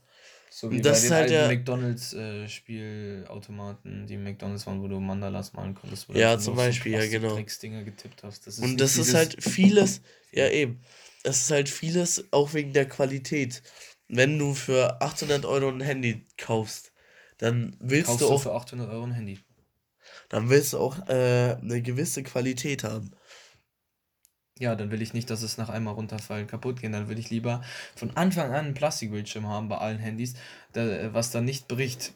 So 0.51 0.69
Und 0.69 0.75
wie 0.75 0.81
das 0.83 0.93
bei 0.93 0.97
ist 0.99 1.05
den 1.09 1.13
halt 1.15 1.23
alten 1.23 1.33
der- 1.35 1.49
McDonalds 1.49 2.13
äh, 2.15 2.49
Spielautomaten, 2.49 4.07
die 4.07 4.17
McDonalds 4.17 4.67
waren, 4.67 4.81
wo 4.83 4.89
du 4.89 5.01
Mandalas 5.01 5.53
malen 5.53 5.75
konntest. 5.75 6.09
Ja, 6.11 6.39
zum 6.39 6.53
auf 6.55 6.61
so 6.61 6.65
Beispiel, 6.65 6.93
ja, 6.93 7.07
genau. 7.07 7.35
Getippt 7.35 8.23
hast. 8.23 8.47
Das 8.47 8.59
ist 8.59 8.61
Und 8.65 8.81
das 8.81 8.93
ist 8.93 9.07
dieses- 9.09 9.15
halt 9.15 9.43
vieles, 9.43 10.01
ja 10.33 10.49
eben, 10.49 10.81
es 11.25 11.43
ist 11.43 11.51
halt 11.51 11.69
vieles 11.69 12.25
auch 12.33 12.55
wegen 12.55 12.73
der 12.73 12.87
Qualität. 12.89 13.63
Wenn 14.09 14.39
du 14.39 14.55
für 14.55 15.01
800 15.01 15.45
Euro 15.45 15.69
ein 15.71 15.81
Handy 15.81 16.27
kaufst, 16.37 16.93
dann 17.39 17.77
willst 17.81 18.07
Kaufst 18.07 18.21
du 18.23 18.27
du 18.27 18.33
auch, 18.35 18.43
für 18.43 18.53
800 18.53 18.91
Euro 18.91 19.05
ein 19.05 19.13
Handy. 19.13 19.41
Dann 20.35 20.51
willst 20.51 20.73
du 20.73 20.79
auch 20.79 20.99
äh, 21.07 21.57
eine 21.63 21.81
gewisse 21.81 22.25
Qualität 22.25 22.83
haben. 22.83 23.13
Ja, 24.59 24.75
dann 24.75 24.91
will 24.91 25.01
ich 25.01 25.15
nicht, 25.15 25.31
dass 25.31 25.43
es 25.43 25.59
nach 25.59 25.69
einmal 25.69 25.95
runterfallen 25.95 26.49
kaputt 26.49 26.81
gehen. 26.81 26.91
Dann 26.91 27.09
will 27.09 27.21
ich 27.21 27.31
lieber 27.31 27.63
von 27.95 28.17
Anfang 28.17 28.49
an 28.51 28.65
einen 28.65 28.75
Plastikbildschirm 28.75 29.47
haben 29.47 29.69
bei 29.69 29.79
allen 29.79 30.01
Handys, 30.01 30.35
da, 30.73 31.15
was 31.15 31.31
dann 31.31 31.45
nicht 31.45 31.69
bricht. 31.69 32.15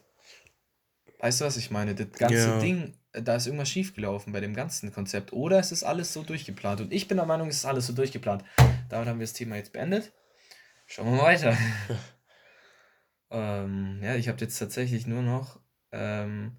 Weißt 1.21 1.41
du, 1.41 1.45
was 1.45 1.57
ich 1.57 1.71
meine? 1.71 1.95
Das 1.95 2.11
ganze 2.11 2.49
Ja. 2.49 2.59
Ding, 2.59 2.95
äh, 3.13 3.23
da 3.23 3.37
ist 3.37 3.47
irgendwas 3.47 3.69
schiefgelaufen 3.69 4.33
bei 4.33 4.41
dem 4.41 4.55
ganzen 4.55 4.93
Konzept. 4.93 5.33
Oder 5.33 5.61
es 5.61 5.71
ist 5.71 5.85
alles 5.85 6.13
so 6.13 6.25
durchgeplant. 6.25 6.81
Und 6.81 6.93
ich 6.93 7.07
bin 7.07 7.19
der 7.19 7.27
Meinung, 7.27 7.47
es 7.47 7.59
ist 7.59 7.67
alles 7.67 7.87
so 7.87 7.93
durchgeplant. 7.93 8.43
Damit 8.89 9.07
haben 9.07 9.21
wir 9.21 9.27
das 9.27 9.33
Thema 9.33 9.55
jetzt 9.55 9.73
beendet. 9.73 10.13
Schauen 10.87 11.07
wir 11.07 11.19
mal 11.19 11.23
weiter. 11.23 11.57
ähm, 13.31 14.01
ja, 14.03 14.17
ich 14.17 14.27
habe 14.27 14.41
jetzt 14.41 14.59
tatsächlich 14.59 15.07
nur 15.07 15.23
noch 15.23 15.61
ähm, 15.93 16.57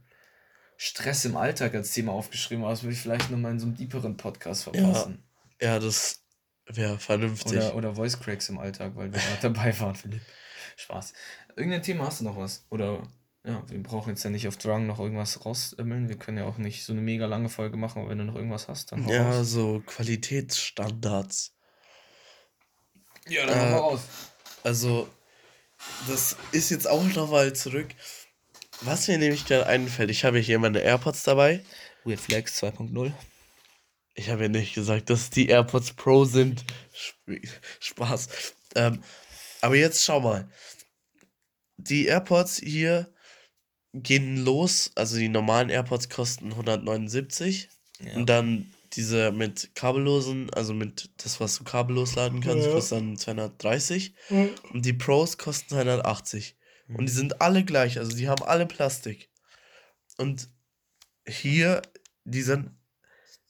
Stress 0.82 1.26
im 1.26 1.36
Alltag 1.36 1.76
als 1.76 1.92
Thema 1.92 2.14
aufgeschrieben, 2.14 2.64
aber 2.64 2.72
das 2.72 2.84
würde 2.84 2.94
ich 2.94 3.02
vielleicht 3.02 3.30
nochmal 3.30 3.52
in 3.52 3.60
so 3.60 3.66
einem 3.66 3.76
deeperen 3.76 4.16
Podcast 4.16 4.64
verpassen. 4.64 5.22
Ja, 5.62 5.78
das 5.78 6.24
wäre 6.68 6.98
vernünftig. 6.98 7.58
Oder, 7.58 7.76
oder 7.76 7.96
Voice 7.96 8.18
Cracks 8.18 8.48
im 8.48 8.58
Alltag, 8.58 8.94
weil 8.96 9.12
wir 9.12 9.20
gerade 9.20 9.42
dabei 9.42 9.78
waren, 9.82 9.96
Philipp. 9.96 10.22
Spaß. 10.78 11.12
Irgendein 11.58 11.84
Thema 11.84 12.06
hast 12.06 12.22
du 12.22 12.24
noch 12.24 12.38
was? 12.38 12.66
Oder, 12.70 13.06
ja, 13.44 13.62
wir 13.68 13.84
brauchen 13.84 14.12
jetzt 14.12 14.24
ja 14.24 14.30
nicht 14.30 14.48
auf 14.48 14.56
Drang 14.56 14.88
noch 14.88 15.00
irgendwas 15.00 15.46
rausimmeln. 15.46 16.08
Wir 16.08 16.18
können 16.18 16.38
ja 16.38 16.46
auch 16.46 16.58
nicht 16.58 16.86
so 16.86 16.94
eine 16.94 17.02
mega 17.02 17.26
lange 17.26 17.50
Folge 17.50 17.76
machen, 17.76 18.00
aber 18.00 18.12
wenn 18.12 18.20
du 18.20 18.24
noch 18.24 18.36
irgendwas 18.36 18.70
hast, 18.70 18.94
dann 18.94 19.06
ja, 19.06 19.30
raus. 19.30 19.50
so 19.50 19.84
Qualitätsstandards. 19.86 21.58
Ja, 23.28 23.46
dann 23.46 23.58
äh, 23.58 23.74
raus. 23.74 24.00
Also, 24.64 25.10
das 26.08 26.38
ist 26.54 26.70
jetzt 26.70 26.88
auch 26.88 27.04
nochmal 27.04 27.52
zurück. 27.52 27.90
Was 28.82 29.08
mir 29.08 29.18
nämlich 29.18 29.46
gerade 29.46 29.68
einfällt, 29.68 30.10
ich 30.10 30.24
habe 30.24 30.40
hier 30.40 30.60
meine 30.60 30.80
AirPods 30.80 31.24
dabei. 31.24 31.64
Weird 32.06 32.20
Flex 32.20 32.62
2.0. 32.64 33.12
Ich 34.16 34.30
habe 34.30 34.44
ja 34.44 34.50
nicht 34.50 34.74
gesagt, 34.74 35.10
dass 35.10 35.30
die 35.30 35.48
AirPods 35.50 35.94
Pro 35.94 36.26
sind. 36.26 36.64
Sp 36.96 37.40
Spaß. 37.80 38.54
Ähm, 38.76 39.04
aber 39.62 39.76
jetzt 39.76 40.04
schau 40.04 40.22
mal. 40.22 40.50
Die 41.78 42.06
AirPods 42.08 42.58
hier 42.58 43.14
gehen 43.94 44.38
los. 44.44 44.92
Also 44.96 45.18
die 45.18 45.30
normalen 45.30 45.70
AirPods 45.70 46.10
kosten 46.10 46.52
179. 46.52 47.70
Ja. 48.02 48.14
Und 48.16 48.28
dann 48.28 48.74
diese 48.94 49.32
mit 49.32 49.76
kabellosen, 49.76 50.50
also 50.54 50.74
mit 50.74 51.12
das, 51.18 51.40
was 51.40 51.58
du 51.58 51.64
kabellos 51.64 52.16
laden 52.16 52.42
kannst, 52.42 52.66
Ja. 52.66 52.72
kostet 52.72 52.98
dann 53.00 53.18
230. 53.18 54.14
Und 54.74 54.86
die 54.86 54.94
Pros 54.94 55.38
kosten 55.38 55.70
280. 55.70 56.56
Und 56.98 57.06
die 57.06 57.14
sind 57.14 57.42
alle 57.42 57.64
gleich, 57.64 58.00
also 58.00 58.16
die 58.16 58.28
haben 58.28 58.44
alle 58.44 58.66
Plastik. 58.66 59.30
Und 60.18 60.50
hier, 61.28 61.82
die 62.24 62.42
sind 62.42 62.72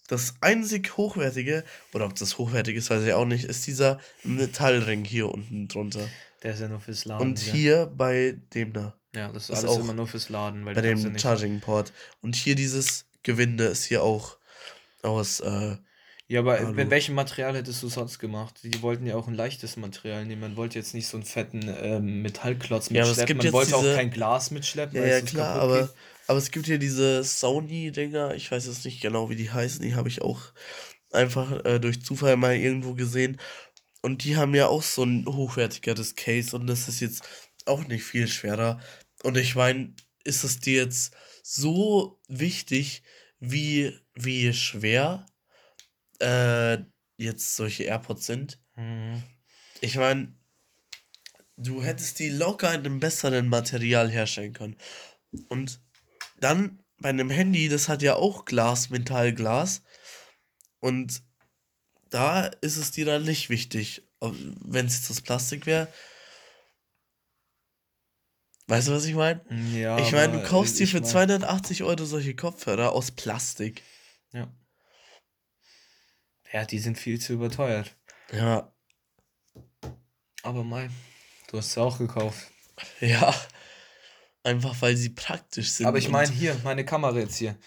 das 0.08 0.36
einzig 0.42 0.98
hochwertige, 0.98 1.64
oder 1.94 2.06
ob 2.06 2.16
das 2.16 2.38
hochwertig 2.38 2.76
ist, 2.76 2.90
weiß 2.90 3.04
ich 3.04 3.14
auch 3.14 3.26
nicht, 3.26 3.46
ist 3.46 3.68
dieser 3.68 4.00
Metallring 4.24 5.06
hier 5.06 5.30
unten 5.30 5.68
drunter. 5.68 6.08
Der 6.44 6.54
ist 6.54 6.60
ja 6.62 6.68
nur 6.68 6.80
fürs 6.80 7.06
Laden. 7.06 7.28
Und 7.28 7.44
gell? 7.44 7.54
hier 7.54 7.86
bei 7.86 8.38
dem 8.54 8.74
da, 8.74 8.96
Ja, 9.16 9.32
das 9.32 9.50
ist, 9.50 9.58
alles 9.58 9.70
auch 9.70 9.80
immer 9.80 9.94
nur 9.94 10.08
fürs 10.08 10.30
Laden, 10.30 10.66
weil 10.66 10.74
bei 10.74 10.84
ja 10.84 10.96
dem. 10.96 11.18
Charging 11.18 11.60
Port. 11.60 11.94
Und 12.22 12.36
hier 12.36 12.56
dieses 12.56 13.06
Gewinde 13.24 13.66
ist 13.66 13.84
hier 13.84 14.04
auch 14.04 14.38
aus, 15.04 15.42
äh, 15.42 15.78
Ja, 16.32 16.42
aber 16.42 16.60
Alu. 16.60 16.74
mit 16.74 16.92
welchem 16.92 17.16
Material 17.16 17.56
hättest 17.56 17.82
du 17.82 17.90
sonst 17.90 18.20
gemacht? 18.20 18.60
Die 18.64 18.82
wollten 18.84 19.08
ja 19.08 19.16
auch 19.16 19.28
ein 19.28 19.34
leichtes 19.34 19.78
Material 19.78 20.26
nehmen. 20.28 20.42
Man 20.42 20.56
wollte 20.58 20.78
jetzt 20.78 20.94
nicht 20.94 21.08
so 21.08 21.18
einen 21.18 21.26
fetten 21.26 21.68
ähm, 21.82 22.22
Metallklotz 22.22 22.90
Ja, 22.92 23.02
aber 23.02 23.12
es 23.12 23.18
mitschleppen. 23.18 23.28
gibt 23.40 23.44
Man 23.46 23.54
wollte 23.54 23.76
auch 23.76 23.82
diese- 23.82 23.96
kein 23.96 24.12
Glas 24.12 24.52
mitschleppen. 24.52 24.96
Ja, 25.02 25.08
ja, 25.08 25.22
klar, 25.22 25.60
aber, 25.60 25.82
geht. 25.88 25.96
aber 26.28 26.38
es 26.38 26.52
gibt 26.52 26.68
hier 26.68 26.78
diese 26.78 27.24
Sony-Dinger, 27.24 28.36
ich 28.36 28.52
weiß 28.52 28.68
jetzt 28.68 28.86
nicht 28.86 29.02
genau, 29.02 29.32
wie 29.32 29.36
die 29.36 29.50
heißen, 29.52 29.82
die 29.82 29.96
habe 29.96 30.08
ich 30.08 30.22
auch 30.22 30.40
einfach 31.12 31.66
äh, 31.66 31.80
durch 31.80 32.04
Zufall 32.04 32.38
mal 32.38 32.56
irgendwo 32.56 32.94
gesehen. 32.94 33.40
Und 34.04 34.24
die 34.24 34.38
haben 34.38 34.54
ja 34.54 34.68
auch 34.68 34.84
so 34.84 35.04
ein 35.04 35.26
hochwertigeres 35.26 36.14
Case 36.16 36.56
und 36.56 36.68
das 36.68 36.88
ist 36.88 37.00
jetzt 37.00 37.24
auch 37.66 37.88
nicht 37.88 38.04
viel 38.04 38.28
schwerer. 38.28 38.80
Und 39.24 39.36
ich 39.36 39.56
meine, 39.56 39.96
ist 40.24 40.44
es 40.44 40.60
dir 40.60 40.84
jetzt 40.84 41.12
so 41.42 42.20
wichtig, 42.28 43.02
wie, 43.40 43.98
wie 44.14 44.54
schwer 44.54 45.26
äh, 46.20 46.78
jetzt 47.18 47.56
solche 47.56 47.84
AirPods 47.84 48.26
sind? 48.26 48.60
Mhm. 48.76 49.24
Ich 49.82 49.96
meine, 49.96 50.34
du 51.58 51.84
hättest 51.84 52.20
die 52.20 52.30
locker 52.30 52.74
in 52.74 52.82
einem 52.82 53.00
besseren 53.00 53.48
Material 53.48 54.10
herstellen 54.10 54.54
können. 54.54 54.78
Und 55.48 55.82
dann 56.40 56.84
bei 56.98 57.10
einem 57.10 57.30
Handy, 57.30 57.70
das 57.70 57.88
hat 57.88 58.02
ja 58.02 58.16
auch 58.16 58.46
Glas, 58.46 58.90
Metallglas. 58.90 59.84
Und 60.80 61.22
da 62.10 62.46
ist 62.62 62.78
es 62.78 62.92
dir 62.92 63.06
dann 63.06 63.24
nicht 63.24 63.50
wichtig, 63.50 64.04
wenn 64.22 64.86
es 64.86 64.96
jetzt 64.98 65.10
das 65.10 65.22
Plastik 65.22 65.66
wäre. 65.66 65.88
Weißt 68.68 68.88
du, 68.88 68.92
was 68.92 69.06
ich 69.06 69.16
meine? 69.16 69.42
Ja, 69.74 69.98
ich 69.98 70.12
meine, 70.12 70.34
du 70.34 70.44
kaufst 70.48 70.78
dir 70.80 70.88
für 70.88 71.02
mein- 71.02 71.10
280 71.10 71.84
Euro 71.84 72.06
solche 72.06 72.36
Kopfhörer 72.36 72.92
aus 72.92 73.12
Plastik. 73.12 73.82
Ja. 74.32 74.52
Ja, 76.52 76.66
die 76.66 76.80
sind 76.80 76.98
viel 76.98 77.20
zu 77.20 77.34
überteuert. 77.34 77.96
Ja, 78.32 78.72
Aber 80.44 80.64
Mai, 80.64 80.90
du 81.50 81.58
hast 81.58 81.74
sie 81.74 81.82
auch 81.82 81.98
gekauft. 81.98 82.48
ja. 83.02 83.34
Einfach 84.44 84.76
weil 84.82 84.96
sie 84.96 85.10
praktisch 85.10 85.72
sind. 85.72 85.86
Aber 85.86 85.98
ich 85.98 86.10
meine, 86.10 86.32
hier, 86.32 86.56
meine 86.64 86.86
Kamera 86.86 87.18
jetzt 87.18 87.38
hier. 87.38 87.58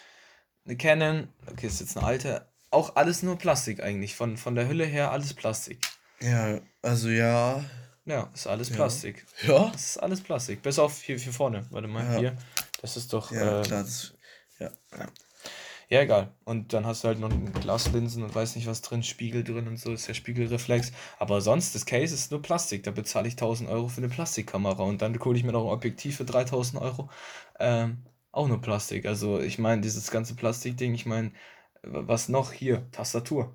Eine 0.64 0.76
Canon, 0.76 1.28
okay, 1.46 1.66
ist 1.66 1.80
jetzt 1.80 1.96
eine 1.96 2.06
alte. 2.06 2.48
Auch 2.70 2.96
alles 2.96 3.22
nur 3.22 3.36
Plastik 3.36 3.82
eigentlich. 3.82 4.14
Von, 4.14 4.36
von 4.36 4.54
der 4.54 4.68
Hülle 4.68 4.86
her 4.86 5.10
alles 5.10 5.34
Plastik. 5.34 5.78
Ja, 6.20 6.60
also 6.80 7.08
ja. 7.10 7.62
Ja, 8.04 8.30
ist 8.34 8.46
alles 8.46 8.70
Ja. 8.70 8.76
Plastik. 8.76 9.26
Ja? 9.42 9.68
Das 9.72 9.82
ist 9.90 9.96
alles 9.98 10.20
Plastik. 10.22 10.62
Bis 10.62 10.78
auf 10.78 11.02
hier, 11.02 11.18
hier 11.18 11.32
vorne. 11.32 11.66
Warte 11.70 11.88
mal, 11.88 12.04
Ja. 12.14 12.18
hier. 12.18 12.38
Das 12.80 12.96
ist 12.96 13.12
doch. 13.12 13.30
Ja, 13.32 13.60
äh, 13.60 13.64
klar. 13.64 13.82
Das, 13.82 14.14
ja. 14.58 14.70
Ja, 14.96 15.06
egal. 16.00 16.32
Und 16.44 16.72
dann 16.72 16.86
hast 16.86 17.04
du 17.04 17.08
halt 17.08 17.20
noch 17.20 17.30
Glaslinsen 17.60 18.22
und 18.22 18.34
weiß 18.34 18.56
nicht 18.56 18.66
was 18.66 18.80
drin, 18.82 19.02
Spiegel 19.02 19.44
drin 19.44 19.68
und 19.68 19.78
so, 19.78 19.92
ist 19.92 20.08
der 20.08 20.14
Spiegelreflex. 20.14 20.92
Aber 21.18 21.40
sonst, 21.40 21.74
das 21.74 21.84
Case 21.86 22.14
ist 22.14 22.30
nur 22.30 22.40
Plastik. 22.40 22.82
Da 22.84 22.90
bezahle 22.92 23.28
ich 23.28 23.34
1000 23.34 23.68
Euro 23.68 23.88
für 23.88 23.98
eine 23.98 24.08
Plastikkamera 24.08 24.82
und 24.84 25.02
dann 25.02 25.18
hole 25.22 25.36
ich 25.36 25.44
mir 25.44 25.52
noch 25.52 25.64
ein 25.66 25.72
Objektiv 25.72 26.16
für 26.16 26.24
3000 26.24 26.80
Euro. 26.80 27.10
Ähm, 27.60 27.98
auch 28.30 28.48
nur 28.48 28.60
Plastik. 28.60 29.06
Also, 29.06 29.40
ich 29.40 29.58
meine, 29.58 29.82
dieses 29.82 30.10
ganze 30.10 30.34
Plastikding, 30.34 30.94
ich 30.94 31.04
meine, 31.04 31.32
was 31.82 32.28
noch 32.28 32.52
hier? 32.52 32.90
Tastatur. 32.92 33.54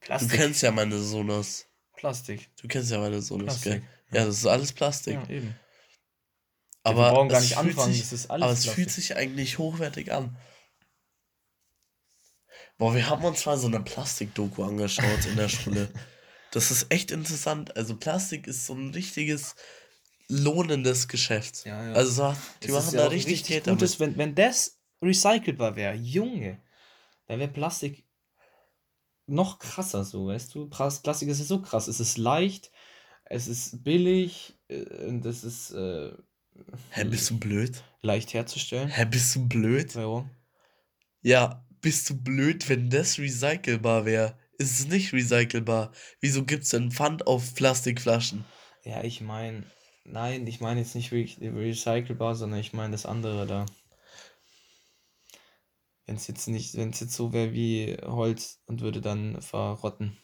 Du 0.00 0.06
Plastik. 0.06 0.40
kennst 0.40 0.62
ja 0.62 0.72
meine 0.72 0.98
Sonos. 0.98 1.66
Plastik. 1.96 2.48
Du 2.60 2.66
kennst 2.68 2.90
ja 2.90 2.98
meine 2.98 3.20
Sonos, 3.20 3.44
Plastik. 3.60 3.72
gell? 3.72 3.82
Ja, 4.20 4.24
das 4.26 4.38
ist 4.38 4.46
alles 4.46 4.72
Plastik. 4.72 5.14
Ja, 5.14 5.28
eben. 5.28 5.54
Aber 6.82 7.02
wir 7.08 7.10
brauchen 7.12 7.28
gar 7.28 7.40
nicht 7.42 7.58
anfangen, 7.58 7.92
Sich, 7.92 8.00
das 8.02 8.12
ist 8.14 8.30
alles 8.30 8.42
aber 8.42 8.52
es 8.52 8.62
Plastik. 8.62 8.74
fühlt 8.74 8.90
sich 8.90 9.16
eigentlich 9.16 9.58
hochwertig 9.58 10.10
an. 10.12 10.36
Boah, 12.80 12.94
wir 12.94 13.10
haben 13.10 13.22
uns 13.26 13.44
mal 13.44 13.58
so 13.58 13.66
eine 13.66 13.80
Plastik-Doku 13.80 14.62
angeschaut 14.64 15.26
in 15.26 15.36
der 15.36 15.50
Schule. 15.50 15.86
Das 16.50 16.70
ist 16.70 16.86
echt 16.90 17.10
interessant. 17.10 17.76
Also 17.76 17.94
Plastik 17.94 18.46
ist 18.46 18.64
so 18.64 18.72
ein 18.72 18.88
richtiges 18.94 19.54
lohnendes 20.28 21.06
Geschäft. 21.06 21.66
Ja, 21.66 21.84
ja. 21.84 21.92
Also 21.92 22.10
so, 22.10 22.34
die 22.62 22.68
Es 22.68 22.72
machen 22.72 22.94
ja 22.94 23.00
da 23.00 23.04
ein 23.04 23.10
richtig, 23.10 23.32
richtig 23.34 23.48
Geld 23.50 23.64
gutes, 23.66 23.98
damit. 23.98 24.16
wenn, 24.16 24.16
wenn 24.16 24.34
das 24.34 24.78
recycelbar 25.02 25.76
wäre, 25.76 25.94
Junge, 25.94 26.62
dann 27.26 27.38
wäre 27.38 27.50
Plastik 27.52 28.06
noch 29.26 29.58
krasser 29.58 30.02
so, 30.04 30.28
weißt 30.28 30.54
du? 30.54 30.66
Plas- 30.70 31.02
Plastik 31.02 31.28
ist 31.28 31.38
ja 31.40 31.44
so 31.44 31.60
krass. 31.60 31.86
Es 31.86 32.00
ist 32.00 32.16
leicht, 32.16 32.70
es 33.26 33.46
ist 33.46 33.84
billig 33.84 34.58
äh, 34.68 35.06
und 35.06 35.26
es 35.26 35.44
ist 35.44 35.72
äh, 35.72 36.12
Hä, 36.92 37.04
bist 37.04 37.28
du 37.28 37.38
blöd? 37.38 37.84
leicht 38.00 38.32
herzustellen. 38.32 38.88
Hä, 38.88 39.04
bist 39.04 39.34
du 39.36 39.46
blöd? 39.46 39.94
Warum? 39.96 40.30
Ja, 41.22 41.62
bist 41.80 42.10
du 42.10 42.16
blöd, 42.16 42.68
wenn 42.68 42.90
das 42.90 43.18
recycelbar 43.18 44.04
wäre? 44.04 44.36
Ist 44.58 44.80
es 44.80 44.86
nicht 44.88 45.12
recycelbar? 45.12 45.92
Wieso 46.20 46.44
gibt's 46.44 46.70
denn 46.70 46.90
Pfand 46.90 47.26
auf 47.26 47.54
Plastikflaschen? 47.54 48.44
Ja, 48.84 49.02
ich 49.02 49.20
meine, 49.20 49.64
nein, 50.04 50.46
ich 50.46 50.60
meine 50.60 50.80
jetzt 50.80 50.94
nicht 50.94 51.12
recycelbar, 51.12 52.34
sondern 52.34 52.60
ich 52.60 52.72
meine 52.72 52.92
das 52.92 53.06
andere 53.06 53.46
da. 53.46 53.66
Wenn 56.06 56.16
es 56.16 56.26
jetzt 56.26 56.48
nicht, 56.48 56.76
wenn 56.76 56.90
es 56.90 57.00
jetzt 57.00 57.14
so 57.14 57.32
wäre 57.32 57.52
wie 57.52 57.96
Holz 58.04 58.60
und 58.66 58.80
würde 58.80 59.00
dann 59.00 59.40
verrotten. 59.40 60.16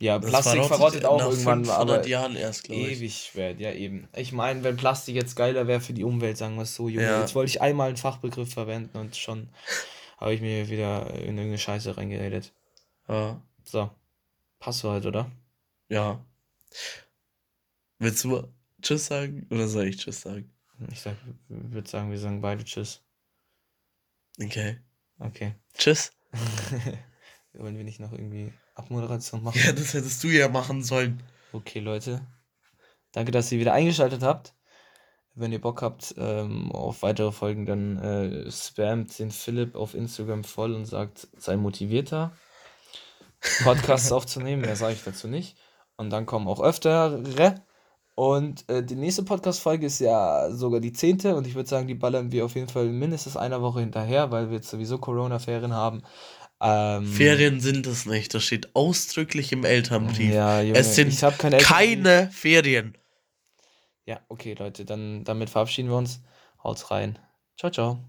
Ja, 0.00 0.18
Das 0.20 0.30
Plastik 0.30 0.64
verrottet 0.64 1.04
auch 1.04 1.20
irgendwann, 1.20 1.64
500 1.64 1.76
aber 1.76 2.06
Jahren 2.06 2.36
erst, 2.36 2.64
glaube 2.64 2.82
ich. 2.82 2.98
ewig 2.98 3.16
schwer, 3.16 3.56
ja 3.56 3.72
eben. 3.72 4.08
Ich 4.14 4.30
meine, 4.32 4.62
wenn 4.62 4.76
Plastik 4.76 5.16
jetzt 5.16 5.34
geiler 5.34 5.66
wäre 5.66 5.80
für 5.80 5.92
die 5.92 6.04
Umwelt, 6.04 6.36
sagen 6.36 6.54
wir 6.54 6.62
es 6.62 6.76
so, 6.76 6.88
Junge. 6.88 7.06
Ja. 7.06 7.20
Jetzt 7.20 7.34
wollte 7.34 7.50
ich 7.50 7.60
einmal 7.60 7.88
einen 7.88 7.96
Fachbegriff 7.96 8.52
verwenden 8.52 8.96
und 8.98 9.16
schon 9.16 9.48
habe 10.18 10.34
ich 10.34 10.40
mir 10.40 10.68
wieder 10.68 11.08
in 11.14 11.38
irgendeine 11.38 11.58
Scheiße 11.58 11.96
reingeredet. 11.96 12.52
Ja. 13.08 13.40
So, 13.64 13.90
Passwort, 14.58 15.06
oder? 15.06 15.30
ja. 15.88 16.24
Willst 17.98 18.24
du 18.24 18.46
Tschüss 18.80 19.06
sagen 19.06 19.46
oder 19.50 19.66
soll 19.66 19.86
ich 19.86 19.96
Tschüss 19.96 20.20
sagen? 20.20 20.52
Ich 20.92 21.00
sag, 21.00 21.16
würde 21.48 21.88
sagen, 21.88 22.10
wir 22.10 22.18
sagen 22.18 22.40
beide 22.40 22.64
Tschüss. 22.64 23.02
Okay. 24.40 24.78
Okay. 25.18 25.54
Tschüss. 25.76 26.12
Wollen 27.54 27.76
wir 27.76 27.84
nicht 27.84 27.98
noch 27.98 28.12
irgendwie 28.12 28.52
Abmoderation 28.74 29.42
machen? 29.42 29.60
Ja, 29.64 29.72
das 29.72 29.94
hättest 29.94 30.22
du 30.22 30.28
ja 30.28 30.48
machen 30.48 30.84
sollen. 30.84 31.20
Okay, 31.52 31.80
Leute. 31.80 32.24
Danke, 33.10 33.32
dass 33.32 33.50
ihr 33.50 33.58
wieder 33.58 33.72
eingeschaltet 33.72 34.22
habt. 34.22 34.54
Wenn 35.38 35.52
ihr 35.52 35.60
Bock 35.60 35.82
habt 35.82 36.14
ähm, 36.18 36.72
auf 36.72 37.02
weitere 37.02 37.32
Folgen, 37.32 37.66
dann 37.66 37.98
äh, 37.98 38.50
spamt 38.50 39.18
den 39.18 39.30
Philipp 39.30 39.74
auf 39.74 39.94
Instagram 39.94 40.44
voll 40.44 40.74
und 40.74 40.86
sagt, 40.86 41.28
sei 41.36 41.56
motivierter, 41.56 42.32
Podcasts 43.62 44.12
aufzunehmen. 44.12 44.62
Mehr 44.62 44.76
sage 44.76 44.94
ich 44.94 45.04
dazu 45.04 45.28
nicht. 45.28 45.56
Und 45.96 46.10
dann 46.10 46.26
kommen 46.26 46.48
auch 46.48 46.60
öftere. 46.60 47.22
Und 48.14 48.68
äh, 48.68 48.82
die 48.82 48.96
nächste 48.96 49.22
Podcast-Folge 49.22 49.86
ist 49.86 50.00
ja 50.00 50.50
sogar 50.50 50.80
die 50.80 50.92
zehnte. 50.92 51.36
Und 51.36 51.46
ich 51.46 51.54
würde 51.54 51.68
sagen, 51.68 51.86
die 51.86 51.94
ballern 51.94 52.32
wir 52.32 52.44
auf 52.44 52.56
jeden 52.56 52.68
Fall 52.68 52.86
mindestens 52.86 53.36
einer 53.36 53.62
Woche 53.62 53.80
hinterher, 53.80 54.32
weil 54.32 54.48
wir 54.48 54.56
jetzt 54.56 54.70
sowieso 54.70 54.98
Corona-Ferien 54.98 55.72
haben. 55.72 56.02
Ähm, 56.60 57.06
Ferien 57.06 57.60
sind 57.60 57.86
es 57.86 58.06
nicht. 58.06 58.34
Das 58.34 58.42
steht 58.42 58.74
ausdrücklich 58.74 59.52
im 59.52 59.64
Elternbrief. 59.64 60.34
Ja, 60.34 60.60
Junge, 60.60 60.78
es 60.78 60.96
sind 60.96 61.16
keine 61.38 61.58
Elternbrief. 61.58 61.68
keine 61.68 62.30
Ferien. 62.32 62.98
Ja, 64.08 64.20
okay, 64.28 64.54
Leute, 64.54 64.84
dann 64.86 65.22
damit 65.24 65.50
verabschieden 65.50 65.90
wir 65.90 65.96
uns. 65.98 66.22
Haut 66.64 66.90
rein. 66.90 67.18
Ciao, 67.58 67.70
ciao. 67.70 68.02